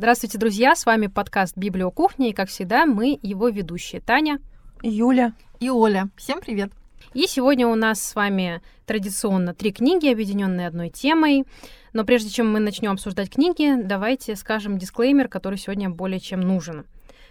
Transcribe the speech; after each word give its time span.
Здравствуйте, 0.00 0.38
друзья! 0.38 0.74
С 0.74 0.86
вами 0.86 1.08
подкаст 1.08 1.58
«Библиокухня» 1.58 2.30
и, 2.30 2.32
как 2.32 2.48
всегда, 2.48 2.86
мы 2.86 3.18
его 3.20 3.50
ведущие 3.50 4.00
Таня, 4.00 4.40
Юля 4.80 5.34
и 5.58 5.68
Оля. 5.68 6.08
Всем 6.16 6.40
привет! 6.40 6.72
И 7.12 7.26
сегодня 7.26 7.68
у 7.68 7.74
нас 7.74 8.00
с 8.00 8.14
вами 8.14 8.62
традиционно 8.86 9.52
три 9.52 9.72
книги, 9.72 10.10
объединенные 10.10 10.68
одной 10.68 10.88
темой. 10.88 11.44
Но 11.92 12.04
прежде 12.04 12.30
чем 12.30 12.50
мы 12.50 12.60
начнем 12.60 12.92
обсуждать 12.92 13.28
книги, 13.28 13.74
давайте 13.76 14.36
скажем 14.36 14.78
дисклеймер, 14.78 15.28
который 15.28 15.58
сегодня 15.58 15.90
более 15.90 16.18
чем 16.18 16.40
нужен. 16.40 16.86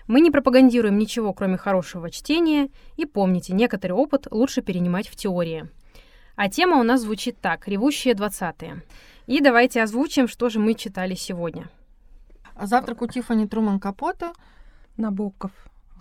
Мы 0.05 0.21
не 0.21 0.29
пропагандируем 0.29 0.99
ничего, 0.99 1.33
кроме 1.33 1.57
хорошего 1.57 2.11
чтения, 2.11 2.69
и 2.97 3.07
помните, 3.07 3.53
некоторый 3.53 3.93
опыт 3.93 4.27
лучше 4.29 4.61
перенимать 4.61 5.07
в 5.07 5.15
теории. 5.15 5.67
А 6.35 6.49
тема 6.49 6.77
у 6.77 6.83
нас 6.83 7.01
звучит 7.01 7.39
так 7.41 7.67
«Ревущие 7.67 8.13
двадцатые». 8.13 8.83
И 9.25 9.41
давайте 9.41 9.81
озвучим, 9.81 10.27
что 10.27 10.49
же 10.49 10.59
мы 10.59 10.75
читали 10.75 11.15
сегодня. 11.15 11.67
Завтрак 12.61 13.01
у 13.01 13.07
Тиффани 13.07 13.47
Труман 13.47 13.79
Капота. 13.79 14.33
Набоков 14.97 15.51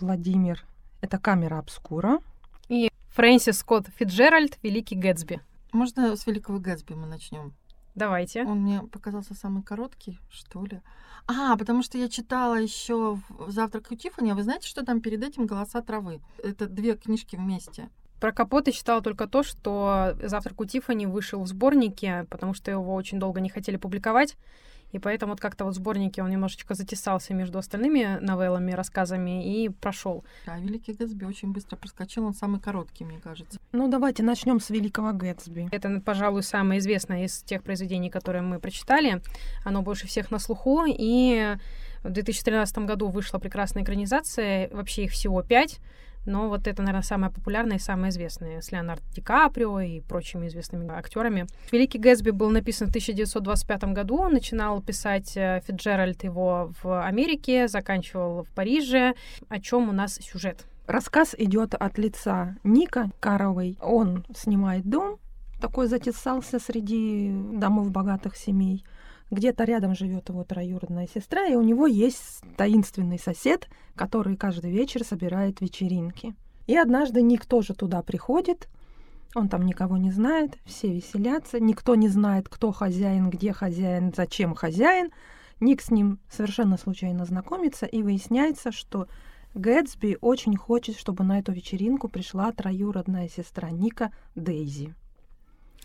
Владимир. 0.01 0.65
Это 0.99 1.17
камера 1.17 1.57
обскура. 1.57 2.19
И 2.67 2.91
Фрэнсис 3.11 3.59
Скотт 3.59 3.87
Фитджеральд 3.95 4.57
«Великий 4.61 4.95
Гэтсби». 4.95 5.39
Можно 5.71 6.17
с 6.17 6.27
Великого 6.27 6.59
Гэтсби 6.59 6.93
мы 6.93 7.07
начнем? 7.07 7.53
Давайте. 7.95 8.43
Он 8.43 8.61
мне 8.61 8.81
показался 8.81 9.35
самый 9.35 9.63
короткий, 9.63 10.19
что 10.29 10.65
ли. 10.65 10.81
А, 11.27 11.55
потому 11.55 11.81
что 11.81 11.97
я 11.97 12.09
читала 12.09 12.55
еще 12.55 13.19
в 13.29 13.51
«Завтрак 13.51 13.91
у 13.91 13.95
Тиффани», 13.95 14.31
а 14.31 14.35
вы 14.35 14.43
знаете, 14.43 14.67
что 14.67 14.85
там 14.85 14.99
перед 14.99 15.23
этим 15.23 15.45
«Голоса 15.45 15.81
травы»? 15.81 16.19
Это 16.43 16.67
две 16.67 16.95
книжки 16.95 17.37
вместе. 17.37 17.89
Про 18.19 18.33
Капота 18.33 18.73
читала 18.73 19.01
только 19.01 19.27
то, 19.27 19.43
что 19.43 20.17
«Завтрак 20.21 20.59
у 20.59 20.65
Тиффани» 20.65 21.05
вышел 21.05 21.41
в 21.41 21.47
сборнике, 21.47 22.25
потому 22.29 22.53
что 22.53 22.69
его 22.69 22.93
очень 22.95 23.17
долго 23.17 23.39
не 23.39 23.49
хотели 23.49 23.77
публиковать. 23.77 24.35
И 24.91 24.99
поэтому 24.99 25.33
вот 25.33 25.39
как-то 25.39 25.65
вот 25.65 25.73
в 25.73 25.77
сборнике 25.77 26.23
он 26.23 26.29
немножечко 26.29 26.73
затесался 26.73 27.33
между 27.33 27.59
остальными 27.59 28.17
новеллами, 28.21 28.71
рассказами 28.71 29.63
и 29.63 29.69
прошел. 29.69 30.23
А 30.45 30.59
Великий 30.59 30.93
Гэтсби 30.93 31.25
очень 31.25 31.51
быстро 31.51 31.75
проскочил, 31.75 32.25
он 32.25 32.33
самый 32.33 32.59
короткий, 32.59 33.05
мне 33.05 33.19
кажется. 33.19 33.59
Ну, 33.71 33.87
давайте 33.87 34.23
начнем 34.23 34.59
с 34.59 34.69
Великого 34.69 35.13
Гэтсби. 35.13 35.69
Это, 35.71 36.01
пожалуй, 36.03 36.43
самое 36.43 36.79
известное 36.79 37.25
из 37.25 37.43
тех 37.43 37.63
произведений, 37.63 38.09
которые 38.09 38.41
мы 38.41 38.59
прочитали. 38.59 39.21
Оно 39.63 39.81
больше 39.81 40.07
всех 40.07 40.31
на 40.31 40.39
слуху, 40.39 40.85
и 40.87 41.55
в 42.03 42.09
2013 42.09 42.79
году 42.79 43.09
вышла 43.09 43.39
прекрасная 43.39 43.83
экранизация, 43.83 44.69
вообще 44.71 45.05
их 45.05 45.11
всего 45.11 45.43
пять. 45.43 45.79
Но 46.25 46.49
вот 46.49 46.67
это, 46.67 46.81
наверное, 46.81 47.01
самое 47.01 47.31
популярное 47.31 47.77
и 47.77 47.79
самое 47.79 48.11
известное 48.11 48.61
с 48.61 48.71
Леонардо 48.71 49.03
Ди 49.15 49.21
Каприо 49.21 49.79
и 49.79 50.01
прочими 50.01 50.47
известными 50.47 50.89
актерами. 50.91 51.47
Великий 51.71 51.97
Гэтсби 51.97 52.31
был 52.31 52.49
написан 52.49 52.87
в 52.87 52.91
1925 52.91 53.83
году. 53.85 54.27
Начинал 54.29 54.81
писать 54.81 55.35
э, 55.35 55.61
Фиджеральд 55.65 56.23
его 56.23 56.71
в 56.83 57.05
Америке, 57.05 57.67
заканчивал 57.67 58.43
в 58.43 58.49
Париже. 58.51 59.13
О 59.47 59.59
чем 59.59 59.89
у 59.89 59.91
нас 59.91 60.15
сюжет? 60.15 60.65
Рассказ 60.87 61.35
идет 61.37 61.75
от 61.75 61.97
лица 61.97 62.57
Ника 62.63 63.11
Каровой. 63.19 63.77
Он 63.79 64.25
снимает 64.35 64.89
дом, 64.89 65.19
такой 65.61 65.87
затесался 65.87 66.57
среди 66.59 67.31
домов 67.53 67.91
богатых 67.91 68.35
семей. 68.35 68.83
Где-то 69.31 69.63
рядом 69.63 69.95
живет 69.95 70.29
его 70.29 70.43
троюродная 70.43 71.07
сестра, 71.07 71.45
и 71.45 71.55
у 71.55 71.61
него 71.61 71.85
есть 71.85 72.41
таинственный 72.57 73.19
сосед, 73.19 73.67
который 73.95 74.35
каждый 74.35 74.71
вечер 74.71 75.03
собирает 75.03 75.61
вечеринки. 75.61 76.33
И 76.65 76.75
однажды 76.75 77.21
Ник 77.21 77.45
тоже 77.45 77.73
туда 77.73 78.01
приходит, 78.01 78.67
он 79.35 79.47
там 79.47 79.65
никого 79.65 79.97
не 79.97 80.11
знает, 80.11 80.57
все 80.65 80.91
веселятся, 80.91 81.59
никто 81.59 81.93
не 81.95 82.07
знает, 82.07 82.49
кто 82.49 82.71
хозяин, 82.71 83.29
где 83.29 83.53
хозяин, 83.53 84.11
зачем 84.15 84.55
хозяин. 84.55 85.11
Ник 85.59 85.81
с 85.81 85.91
ним 85.91 86.19
совершенно 86.31 86.77
случайно 86.77 87.25
знакомится, 87.25 87.85
и 87.85 88.01
выясняется, 88.01 88.71
что 88.71 89.07
Гэтсби 89.53 90.17
очень 90.21 90.55
хочет, 90.55 90.97
чтобы 90.97 91.23
на 91.23 91.39
эту 91.39 91.51
вечеринку 91.51 92.07
пришла 92.07 92.51
троюродная 92.51 93.29
сестра 93.29 93.69
Ника 93.69 94.11
Дейзи. 94.35 94.95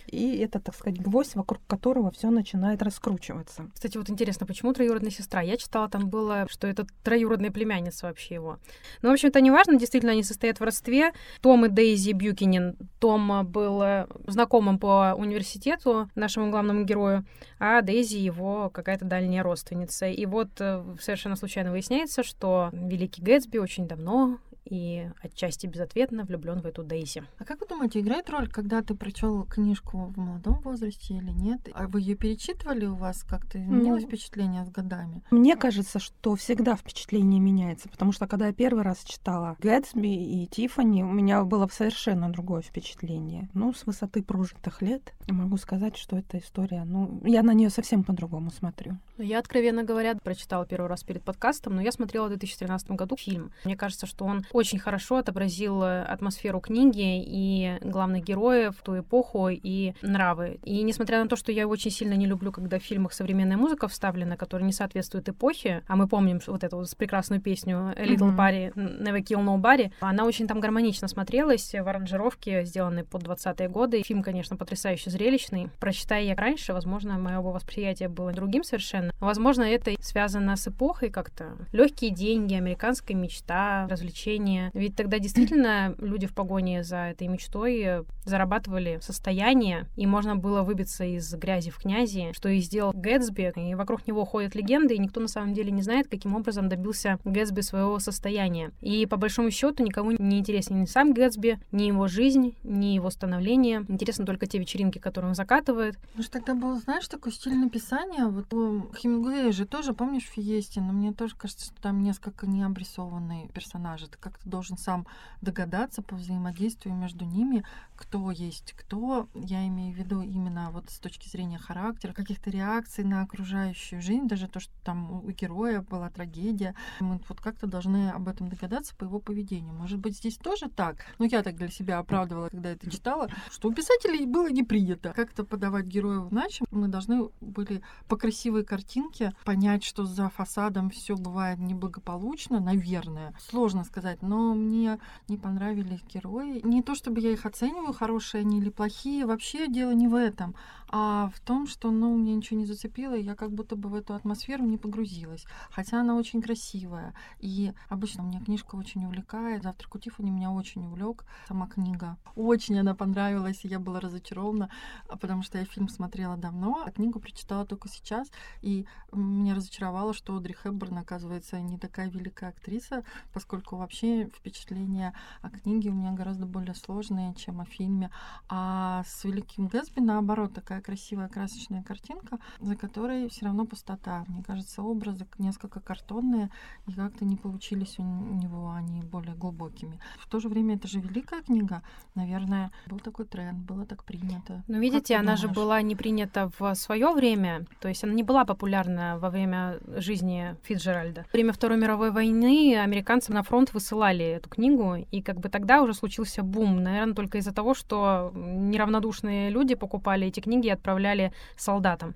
И 0.07 0.37
это, 0.39 0.61
так 0.61 0.75
сказать, 0.75 1.01
гвоздь, 1.01 1.35
вокруг 1.35 1.61
которого 1.67 2.11
все 2.11 2.31
начинает 2.31 2.83
раскручиваться. 2.83 3.71
Кстати, 3.75 3.97
вот 3.97 4.11
интересно, 4.11 4.47
почему 4.47 4.73
троюродная 4.73 5.11
сестра? 5.11 5.41
Я 5.41 5.57
читала, 5.57 5.89
там 5.89 6.09
было, 6.09 6.47
что 6.51 6.67
это 6.67 6.87
троюродная 7.03 7.51
племянница 7.51 8.07
вообще 8.07 8.35
его. 8.35 8.59
Но, 9.03 9.11
в 9.11 9.13
общем, 9.13 9.29
это 9.29 9.41
не 9.41 9.51
важно, 9.51 9.79
действительно, 9.79 10.13
они 10.13 10.23
состоят 10.23 10.61
в 10.61 10.63
родстве. 10.63 11.13
Том 11.41 11.65
и 11.67 11.69
Дейзи 11.69 12.13
Бьюкинин. 12.13 12.77
Том 13.01 13.47
был 13.47 13.83
э, 13.83 14.07
знакомым 14.27 14.79
по 14.79 15.15
университету 15.17 16.09
нашему 16.15 16.51
главному 16.51 16.85
герою, 16.85 17.25
а 17.59 17.81
Дейзи 17.81 18.17
его 18.17 18.71
какая-то 18.71 19.05
дальняя 19.05 19.43
родственница. 19.43 20.07
И 20.07 20.27
вот 20.27 20.49
э, 20.61 20.85
совершенно 21.01 21.37
случайно 21.37 21.71
выясняется, 21.71 22.23
что 22.23 22.71
Великий 22.73 23.23
Гэтсби 23.23 23.59
очень 23.59 23.87
давно 23.89 24.39
и 24.65 25.09
отчасти 25.23 25.67
безответно 25.67 26.25
влюблен 26.25 26.61
в 26.61 26.67
эту 26.67 26.83
Дейзи. 26.83 27.25
А 27.39 27.45
как 27.45 27.61
вы 27.61 27.67
думаете, 27.67 28.01
играет 28.01 28.29
роль, 28.31 28.49
когда 28.49 28.83
ты 28.83 28.95
прочел 28.95 29.45
книжку 29.45 30.13
в 30.15 30.19
молодом 30.19 30.61
возрасте 30.61 31.15
или 31.15 31.31
нет? 31.31 31.69
А 31.75 31.87
вы 31.87 32.01
ее 32.01 32.17
перечитывали 32.17 32.87
у 32.87 32.95
вас 32.95 33.25
как-то 33.25 33.59
изменилось 33.59 34.03
ну, 34.03 34.09
впечатление 34.09 34.65
с 34.65 34.71
годами? 34.71 35.23
Мне 35.31 35.57
кажется, 35.57 35.99
что 35.99 36.35
всегда 36.37 36.77
впечатление 36.77 37.41
меняется, 37.41 37.89
потому 37.89 38.13
что 38.13 38.27
когда 38.27 38.49
я 38.49 38.53
первый 38.53 38.83
раз 38.83 39.03
читала 39.05 39.57
Гэтсби 39.61 40.43
и 40.43 40.47
Тиффани, 40.47 41.03
у 41.03 41.13
меня 41.13 41.43
было 41.45 41.69
совершенно 41.69 42.31
другое 42.31 42.63
впечатление. 42.63 43.49
Ну, 43.55 43.73
с 43.73 43.87
высоты 43.87 44.23
прожитых 44.23 44.83
лет 44.83 45.13
могу 45.29 45.57
сказать, 45.57 45.97
что 45.97 46.17
эта 46.17 46.39
история, 46.39 46.85
ну, 46.85 47.21
я 47.25 47.43
на 47.43 47.53
нее 47.53 47.71
совсем 47.71 48.05
по-другому 48.05 48.51
смотрю. 48.51 48.99
Я, 49.19 49.39
откровенно 49.39 49.85
говоря, 49.85 50.15
прочитала 50.17 50.67
первый 50.67 50.87
раз 50.89 51.03
перед 51.03 51.23
подкастом, 51.23 51.77
но 51.77 51.83
я 51.83 51.93
смотрела 51.93 52.27
в 52.27 52.31
2013 52.31 52.91
году 52.93 53.17
фильм. 53.17 53.53
Мне 53.65 53.77
кажется, 53.77 54.07
что 54.07 54.25
он 54.25 54.45
очень 54.55 54.79
хорошо 54.79 55.17
отобразил 55.17 55.83
атмосферу 55.83 56.61
книги 56.61 57.23
и 57.23 57.79
главных 57.83 58.25
героев 58.25 58.77
в 58.79 58.83
ту 58.83 59.01
эпоху 59.01 59.49
и 59.51 59.95
нравы. 60.01 60.59
И 60.63 60.83
несмотря 60.83 61.23
на 61.23 61.29
то, 61.29 61.37
что 61.37 61.53
я 61.53 61.67
очень 61.67 61.91
сильно 61.91 62.15
не 62.15 62.27
люблю, 62.27 62.53
когда 62.53 62.79
в 62.79 62.83
фильмах 62.83 63.13
современная 63.13 63.57
музыка 63.57 63.89
вставлена, 63.89 64.37
которая 64.37 64.67
не 64.67 64.73
соответствует 64.73 65.29
эпохе, 65.29 65.83
а 65.89 65.97
мы 65.97 66.07
помним 66.07 66.41
вот 66.47 66.63
эту 66.63 66.85
прекрасную 66.97 67.41
песню 67.41 67.95
Little. 67.97 68.37
Barry, 68.37 68.73
Never 68.75 69.23
Kill 69.23 69.45
Nobody, 69.45 69.93
она 70.01 70.25
очень 70.25 70.47
там 70.47 70.61
гармонично 70.61 71.09
смотрелась 71.09 71.73
в 71.73 71.89
аранжировке, 71.89 72.65
сделанной 72.65 73.05
под 73.05 73.25
20-е 73.25 73.69
годы. 73.69 74.03
Фильм, 74.03 74.23
конечно, 74.23 74.57
потрясающе 74.57 75.11
зрелищный. 75.11 75.69
Прочитая 75.81 76.23
я 76.23 76.35
раньше, 76.35 76.73
возможно, 76.73 77.19
мое 77.19 77.41
восприятие 77.41 78.09
было 78.09 78.33
другим 78.33 78.63
совершенно. 78.63 79.13
Возможно, 79.21 79.63
это 79.63 79.93
связано 80.01 80.57
с 80.57 80.69
эпохой 80.69 81.11
как-то. 81.11 81.57
Легкие 81.73 82.11
деньги, 82.11 82.55
американская 82.55 83.17
мечта, 83.17 83.87
развлечения 83.89 84.44
состояние. 84.45 84.71
Ведь 84.75 84.97
тогда 84.97 85.19
действительно 85.19 85.95
люди 85.99 86.27
в 86.27 86.35
погоне 86.35 86.85
за 86.85 86.97
этой 86.97 87.29
мечтой 87.29 88.05
зарабатывали 88.25 88.99
состояние, 89.03 89.87
и 89.97 90.07
можно 90.07 90.37
было 90.37 90.63
выбиться 90.63 91.05
из 91.05 91.33
грязи 91.35 91.71
в 91.71 91.79
князи, 91.79 92.33
что 92.33 92.49
и 92.49 92.61
сделал 92.61 92.93
Гэтсби. 92.95 93.53
И 93.57 93.75
вокруг 93.75 94.07
него 94.07 94.25
ходят 94.25 94.55
легенды, 94.55 94.95
и 94.95 94.99
никто 94.99 95.21
на 95.21 95.29
самом 95.29 95.55
деле 95.55 95.71
не 95.71 95.83
знает, 95.83 96.09
каким 96.09 96.35
образом 96.35 96.69
добился 96.69 97.19
Гэтсби 97.25 97.61
своего 97.61 97.99
состояния. 97.99 98.73
И 98.81 99.07
по 99.07 99.17
большому 99.17 99.51
счету 99.51 99.83
никому 99.83 100.13
не 100.13 100.39
интересен 100.39 100.81
ни 100.81 100.87
сам 100.87 101.13
Гэтсби, 101.13 101.59
ни 101.73 101.85
его 101.85 102.09
жизнь, 102.09 102.55
ни 102.63 102.95
его 102.95 103.11
становление. 103.11 103.85
Интересно 103.89 104.27
только 104.27 104.47
те 104.47 104.59
вечеринки, 104.59 104.99
которые 104.99 105.31
он 105.31 105.35
закатывает. 105.35 105.99
Ну 106.15 106.23
что 106.23 106.33
тогда 106.33 106.55
был, 106.55 106.77
знаешь, 106.81 107.09
такой 107.09 107.33
стиль 107.33 107.57
написания. 107.57 108.27
Вот 108.27 108.53
у 108.53 108.91
Хемингуэя 108.95 109.53
же 109.53 109.67
тоже, 109.67 109.93
помнишь, 109.95 110.25
в 110.25 110.33
Фиесте, 110.33 110.81
но 110.81 110.93
мне 110.93 111.13
тоже 111.13 111.37
кажется, 111.37 111.67
что 111.67 111.83
там 111.83 112.03
несколько 112.03 112.47
необрисованные 112.47 113.49
персонажи. 113.49 114.07
Это 114.07 114.19
как 114.19 114.34
как-то 114.35 114.49
должен 114.49 114.77
сам 114.77 115.07
догадаться 115.41 116.03
по 116.03 116.17
взаимодействию 116.17 116.95
между 116.95 117.25
ними, 117.25 117.65
кто 117.97 118.31
есть 118.31 118.73
кто. 118.73 119.29
Я 119.35 119.67
имею 119.69 119.95
в 119.95 119.99
виду 119.99 120.23
именно 120.23 120.71
вот 120.71 120.91
с 120.91 120.99
точки 120.99 121.29
зрения 121.29 121.59
характера, 121.59 122.13
каких-то 122.13 122.51
реакций 122.51 123.05
на 123.05 123.23
окружающую 123.23 124.03
жизнь, 124.03 124.27
даже 124.27 124.49
то, 124.49 124.61
что 124.61 124.73
там 124.83 125.25
у 125.25 125.31
героя 125.31 125.83
была 125.83 126.11
трагедия. 126.11 126.75
Мы 127.01 127.21
вот 127.29 127.41
как-то 127.41 127.67
должны 127.67 128.11
об 128.11 128.29
этом 128.29 128.49
догадаться 128.49 128.95
по 128.97 129.05
его 129.05 129.21
поведению. 129.21 129.75
Может 129.75 130.01
быть, 130.01 130.17
здесь 130.17 130.37
тоже 130.37 130.69
так? 130.69 130.97
Ну, 131.19 131.27
я 131.27 131.43
так 131.43 131.57
для 131.57 131.69
себя 131.69 131.99
оправдывала, 131.99 132.49
когда 132.49 132.71
это 132.71 132.91
читала, 132.91 133.29
что 133.51 133.69
у 133.69 133.73
писателей 133.73 134.27
было 134.27 134.49
не 134.51 134.65
принято. 134.65 135.13
Как-то 135.13 135.45
подавать 135.45 135.87
героев 135.87 136.33
иначе. 136.33 136.65
Мы 136.71 136.89
должны 136.89 137.29
были 137.41 137.83
по 138.09 138.17
красивой 138.17 138.65
картинке 138.65 139.33
понять, 139.45 139.85
что 139.85 140.05
за 140.05 140.29
фасадом 140.29 140.91
все 140.91 141.17
бывает 141.17 141.59
неблагополучно, 141.59 142.59
наверное. 142.61 143.35
Сложно 143.39 143.85
сказать, 143.85 144.23
но 144.25 144.55
мне 144.55 144.99
не 145.29 145.37
понравились 145.37 146.03
герои. 146.13 146.61
Не 146.65 146.83
то 146.83 146.95
чтобы 146.95 147.21
я 147.21 147.31
их 147.33 147.47
оцениваю, 147.47 147.93
хорошие 147.93 148.41
они 148.41 148.59
или 148.59 148.71
плохие, 148.71 149.27
вообще 149.27 149.69
дело 149.69 149.93
не 149.93 150.09
в 150.09 150.15
этом, 150.15 150.55
а 150.89 151.31
в 151.35 151.41
том, 151.41 151.67
что, 151.67 151.91
ну, 151.91 152.17
мне 152.17 152.35
ничего 152.35 152.59
не 152.59 152.67
зацепило, 152.67 153.15
и 153.15 153.23
я 153.23 153.35
как 153.35 153.51
будто 153.53 153.77
бы 153.77 153.89
в 153.89 153.95
эту 153.95 154.15
атмосферу 154.15 154.65
не 154.65 154.79
погрузилась. 154.79 155.45
Хотя 155.71 156.01
она 156.01 156.15
очень 156.15 156.41
красивая, 156.41 157.15
и 157.41 157.73
обычно 157.89 158.23
мне 158.23 158.41
книжка 158.41 158.77
очень 158.77 159.05
увлекает. 159.05 159.63
«Завтрак 159.63 159.95
у 159.95 159.99
Тиффани» 159.99 160.31
меня 160.31 160.51
очень 160.53 160.87
увлек, 160.87 161.25
сама 161.49 161.67
книга. 161.67 162.17
Очень 162.37 162.79
она 162.79 162.95
понравилась, 162.95 163.65
и 163.65 163.69
я 163.69 163.81
была 163.81 164.01
разочарована, 164.01 164.71
а, 165.09 165.17
потому 165.17 165.43
что 165.43 165.59
я 165.59 165.65
фильм 165.65 165.89
смотрела 165.89 166.37
давно, 166.37 166.83
а 166.87 166.91
книгу 166.91 167.19
прочитала 167.19 167.67
только 167.67 167.89
сейчас, 167.89 168.31
и 168.63 168.87
меня 169.13 169.55
разочаровало, 169.55 170.15
что 170.15 170.37
Одри 170.37 170.55
Хепберн, 170.55 170.99
оказывается, 170.99 171.61
не 171.61 171.79
такая 171.79 172.09
великая 172.09 172.51
актриса, 172.51 173.05
поскольку 173.33 173.77
вообще 173.77 174.14
впечатления 174.23 175.13
о 175.43 175.51
книге 175.51 175.91
у 175.91 175.95
меня 175.95 176.13
гораздо 176.13 176.47
более 176.47 176.75
сложные, 176.75 177.35
чем 177.35 177.61
о 177.61 177.65
фильме. 177.65 178.11
А 178.49 179.03
с 179.07 179.25
«Великим 179.25 179.69
Гэтсби», 179.69 180.01
наоборот, 180.01 180.55
такая 180.55 180.81
красивая 180.81 181.29
красочная 181.29 181.83
картинка, 181.83 182.39
за 182.61 182.77
которой 182.77 183.29
все 183.29 183.47
равно 183.47 183.67
пустота. 183.67 184.25
Мне 184.29 184.43
кажется, 184.43 184.83
образы 184.83 185.27
несколько 185.39 185.81
картонные, 185.81 186.51
и 186.87 186.93
как-то 186.93 187.25
не 187.25 187.37
получились 187.37 187.99
у 187.99 188.03
него 188.03 188.73
они 188.73 189.03
более 189.03 189.35
глубокими. 189.35 189.99
В 190.19 190.29
то 190.29 190.41
же 190.41 190.49
время 190.49 190.77
это 190.77 190.89
же 190.89 191.01
великая 191.01 191.43
книга. 191.43 191.83
Наверное, 192.15 192.71
был 192.87 192.99
такой 192.99 193.27
тренд, 193.27 193.59
было 193.59 193.85
так 193.87 194.05
принято. 194.05 194.63
Ну, 194.69 194.79
видите, 194.79 195.17
она 195.17 195.37
же 195.37 195.49
была 195.49 195.83
не 195.83 195.97
принята 195.97 196.51
в 196.59 196.75
свое 196.75 197.13
время, 197.13 197.67
то 197.81 197.89
есть 197.89 198.05
она 198.05 198.13
не 198.13 198.23
была 198.23 198.45
популярна 198.45 199.19
во 199.19 199.31
время 199.31 199.79
жизни 199.97 200.57
Фитджеральда. 200.63 201.23
Во 201.23 201.33
время 201.33 201.53
Второй 201.53 201.79
мировой 201.79 202.11
войны 202.11 202.77
американцы 202.77 203.33
на 203.33 203.43
фронт 203.43 203.73
высылали 203.73 204.04
эту 204.13 204.49
книгу, 204.49 204.97
и 205.11 205.23
как 205.23 205.41
бы 205.41 205.49
тогда 205.49 205.83
уже 205.83 205.95
случился 205.95 206.43
бум, 206.43 206.83
наверное, 206.83 207.15
только 207.15 207.39
из-за 207.39 207.53
того, 207.53 207.75
что 207.75 208.33
неравнодушные 208.35 209.51
люди 209.51 209.75
покупали 209.75 210.27
эти 210.27 210.41
книги 210.41 210.69
отправляли 210.69 211.33
солдатам. 211.57 212.15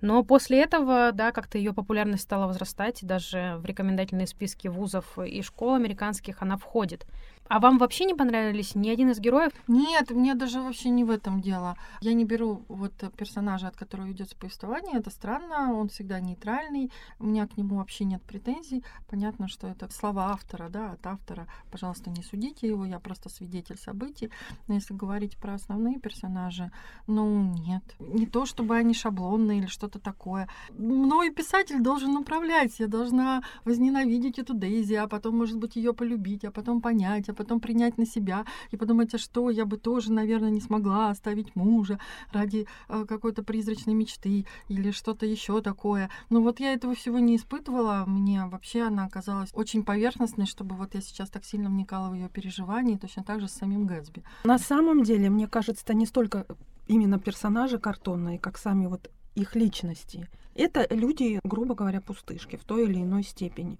Но 0.00 0.22
после 0.22 0.62
этого, 0.62 1.10
да, 1.12 1.32
как-то 1.32 1.58
ее 1.58 1.72
популярность 1.72 2.22
стала 2.22 2.46
возрастать, 2.46 3.02
и 3.02 3.06
даже 3.06 3.56
в 3.58 3.64
рекомендательные 3.64 4.26
списки 4.26 4.68
вузов 4.68 5.18
и 5.18 5.42
школ 5.42 5.74
американских 5.74 6.42
она 6.42 6.56
входит. 6.56 7.06
А 7.48 7.60
вам 7.60 7.78
вообще 7.78 8.04
не 8.04 8.14
понравились 8.14 8.74
ни 8.74 8.90
один 8.90 9.10
из 9.10 9.20
героев? 9.20 9.52
Нет, 9.68 10.10
мне 10.10 10.34
даже 10.34 10.60
вообще 10.60 10.90
не 10.90 11.04
в 11.04 11.10
этом 11.10 11.40
дело. 11.40 11.76
Я 12.00 12.12
не 12.12 12.24
беру 12.24 12.62
вот 12.68 12.92
персонажа, 13.16 13.68
от 13.68 13.76
которого 13.76 14.06
ведется 14.06 14.36
повествование. 14.36 14.98
Это 14.98 15.10
странно, 15.10 15.72
он 15.72 15.88
всегда 15.88 16.20
нейтральный. 16.20 16.92
У 17.18 17.26
меня 17.26 17.46
к 17.46 17.56
нему 17.56 17.76
вообще 17.76 18.04
нет 18.04 18.22
претензий. 18.22 18.84
Понятно, 19.08 19.48
что 19.48 19.66
это 19.66 19.90
слова 19.90 20.30
автора, 20.32 20.68
да, 20.68 20.92
от 20.92 21.06
автора. 21.06 21.46
Пожалуйста, 21.70 22.10
не 22.10 22.22
судите 22.22 22.68
его, 22.68 22.84
я 22.84 22.98
просто 22.98 23.30
свидетель 23.30 23.78
событий. 23.78 24.30
Но 24.66 24.74
если 24.74 24.92
говорить 24.92 25.38
про 25.38 25.54
основные 25.54 25.98
персонажи, 25.98 26.70
ну 27.06 27.42
нет. 27.42 27.82
Не 27.98 28.26
то, 28.26 28.44
чтобы 28.44 28.76
они 28.76 28.92
шаблонные 28.92 29.60
или 29.60 29.66
что-то 29.66 29.98
такое. 29.98 30.48
Мной 30.70 31.30
писатель 31.30 31.80
должен 31.80 32.14
управлять. 32.16 32.78
Я 32.78 32.88
должна 32.88 33.42
возненавидеть 33.64 34.38
эту 34.38 34.52
Дейзи, 34.52 34.94
а 34.94 35.08
потом, 35.08 35.38
может 35.38 35.56
быть, 35.56 35.76
ее 35.76 35.94
полюбить, 35.94 36.44
а 36.44 36.50
потом 36.50 36.82
понять, 36.82 37.28
а 37.28 37.34
потом 37.38 37.60
принять 37.60 37.96
на 37.98 38.04
себя 38.04 38.44
и 38.72 38.76
подумать, 38.76 39.14
а 39.14 39.18
что, 39.18 39.48
я 39.48 39.64
бы 39.64 39.78
тоже, 39.78 40.12
наверное, 40.12 40.50
не 40.50 40.60
смогла 40.60 41.10
оставить 41.10 41.56
мужа 41.56 41.98
ради 42.32 42.66
э, 42.88 43.04
какой-то 43.08 43.42
призрачной 43.42 43.94
мечты 43.94 44.44
или 44.68 44.90
что-то 44.90 45.24
еще 45.24 45.62
такое. 45.62 46.10
Но 46.30 46.42
вот 46.42 46.60
я 46.60 46.74
этого 46.74 46.94
всего 46.94 47.18
не 47.20 47.36
испытывала. 47.36 48.04
Мне 48.06 48.44
вообще 48.46 48.82
она 48.82 49.04
оказалась 49.04 49.50
очень 49.54 49.84
поверхностной, 49.84 50.46
чтобы 50.46 50.74
вот 50.74 50.94
я 50.94 51.00
сейчас 51.00 51.30
так 51.30 51.44
сильно 51.44 51.70
вникала 51.70 52.10
в 52.10 52.14
ее 52.14 52.28
переживания, 52.28 52.98
точно 52.98 53.22
так 53.22 53.40
же 53.40 53.48
с 53.48 53.52
самим 53.52 53.86
Гэтсби. 53.86 54.24
На 54.44 54.58
самом 54.58 55.04
деле, 55.04 55.30
мне 55.30 55.46
кажется, 55.46 55.84
это 55.84 55.94
не 55.94 56.06
столько 56.06 56.44
именно 56.88 57.18
персонажи 57.18 57.78
картонные, 57.78 58.38
как 58.38 58.58
сами 58.58 58.86
вот 58.86 59.10
их 59.36 59.54
личности. 59.54 60.28
Это 60.54 60.86
люди, 60.90 61.38
грубо 61.44 61.76
говоря, 61.76 62.00
пустышки 62.00 62.56
в 62.56 62.64
той 62.64 62.84
или 62.84 62.98
иной 63.00 63.22
степени. 63.22 63.78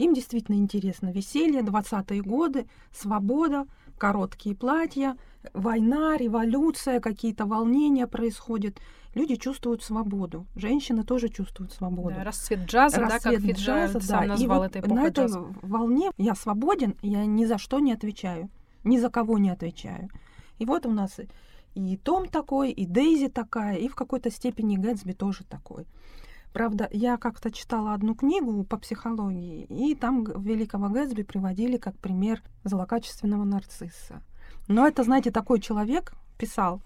Им 0.00 0.14
действительно 0.14 0.56
интересно 0.56 1.12
веселье, 1.12 1.60
20-е 1.60 2.22
годы, 2.22 2.66
свобода, 2.90 3.66
короткие 3.98 4.56
платья, 4.56 5.14
война, 5.52 6.16
революция, 6.16 7.00
какие-то 7.00 7.44
волнения 7.44 8.06
происходят. 8.06 8.80
Люди 9.14 9.36
чувствуют 9.36 9.82
свободу. 9.82 10.46
Женщины 10.56 11.04
тоже 11.04 11.28
чувствуют 11.28 11.72
свободу. 11.72 12.14
Да, 12.16 12.24
расцвет 12.24 12.60
джаза, 12.60 13.00
расцвет 13.00 13.22
да, 13.22 13.30
как 13.30 13.40
Фиджеральд 13.40 13.92
джаза, 13.92 14.06
сам 14.06 14.20
да. 14.20 14.26
назвал 14.28 14.64
и 14.64 14.66
это 14.68 14.80
вот 14.80 14.96
на 14.96 15.06
этой 15.06 15.24
джаза. 15.26 15.44
волне 15.60 16.10
я 16.16 16.34
свободен, 16.34 16.96
я 17.02 17.26
ни 17.26 17.44
за 17.44 17.58
что 17.58 17.78
не 17.78 17.92
отвечаю, 17.92 18.48
ни 18.84 18.96
за 18.98 19.10
кого 19.10 19.36
не 19.36 19.50
отвечаю. 19.50 20.08
И 20.58 20.64
вот 20.64 20.86
у 20.86 20.92
нас 20.92 21.20
и 21.74 21.96
Том 21.98 22.26
такой, 22.26 22.70
и 22.70 22.86
Дейзи 22.86 23.28
такая, 23.28 23.76
и 23.76 23.86
в 23.88 23.94
какой-то 23.94 24.30
степени 24.30 24.78
Гэтсби 24.78 25.12
тоже 25.12 25.44
такой. 25.44 25.84
Правда, 26.52 26.88
я 26.90 27.16
как-то 27.16 27.52
читала 27.52 27.94
одну 27.94 28.14
книгу 28.14 28.64
по 28.64 28.76
психологии, 28.76 29.66
и 29.68 29.94
там 29.94 30.24
великого 30.24 30.88
Гэтсби 30.88 31.22
приводили 31.22 31.76
как 31.76 31.96
пример 31.96 32.42
злокачественного 32.64 33.44
нарцисса. 33.44 34.22
Но 34.66 34.86
это, 34.86 35.04
знаете, 35.04 35.30
такой 35.30 35.60
человек 35.60 36.12
писал, 36.38 36.82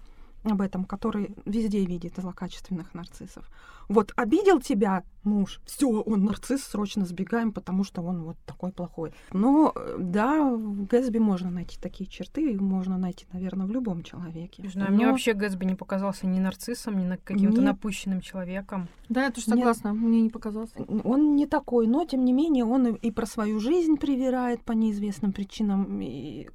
об 0.51 0.61
этом, 0.61 0.85
который 0.85 1.35
везде 1.45 1.85
видит 1.85 2.15
злокачественных 2.17 2.93
нарциссов. 2.93 3.49
Вот 3.87 4.13
обидел 4.15 4.59
тебя 4.59 5.03
муж, 5.23 5.59
все, 5.65 5.87
он 5.87 6.25
нарцисс, 6.25 6.63
срочно 6.63 7.05
сбегаем, 7.05 7.51
потому 7.51 7.83
что 7.83 8.01
он 8.01 8.23
вот 8.23 8.37
такой 8.45 8.71
плохой. 8.71 9.13
Но 9.31 9.73
да, 9.97 10.51
в 10.51 10.85
Гэтсби 10.85 11.17
можно 11.17 11.49
найти 11.49 11.77
такие 11.79 12.09
черты, 12.09 12.59
можно 12.59 12.97
найти, 12.97 13.25
наверное, 13.31 13.65
в 13.65 13.71
любом 13.71 14.03
человеке. 14.03 14.63
Не 14.63 14.69
знаю, 14.69 14.91
Но... 14.91 14.95
мне 14.95 15.07
вообще 15.07 15.33
Гэтсби 15.33 15.65
не 15.65 15.75
показался 15.75 16.27
ни 16.27 16.39
нарциссом, 16.39 16.97
ни 16.97 17.15
каким-то 17.15 17.57
Нет. 17.57 17.65
напущенным 17.65 18.21
человеком. 18.21 18.87
Да, 19.09 19.25
я 19.25 19.31
тоже 19.31 19.47
согласна, 19.47 19.89
Нет. 19.89 19.97
мне 19.97 20.21
не 20.21 20.29
показался. 20.29 20.75
Он 21.03 21.35
не 21.35 21.45
такой, 21.47 21.87
но 21.87 22.05
тем 22.05 22.23
не 22.23 22.33
менее 22.33 22.65
он 22.65 22.87
и, 22.87 23.07
и 23.07 23.11
про 23.11 23.25
свою 23.25 23.59
жизнь 23.59 23.97
привирает 23.97 24.61
по 24.61 24.71
неизвестным 24.71 25.31
причинам, 25.31 26.01
и 26.01 26.47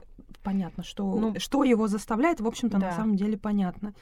понятно, 0.42 0.82
что, 0.82 1.14
ну, 1.14 1.34
что 1.38 1.64
его 1.64 1.88
заставляет, 1.88 2.40
в 2.40 2.46
общем-то, 2.46 2.78
да. 2.78 2.88
на 2.88 2.92
самом 2.92 3.16
деле 3.16 3.36
понятно. 3.36 3.94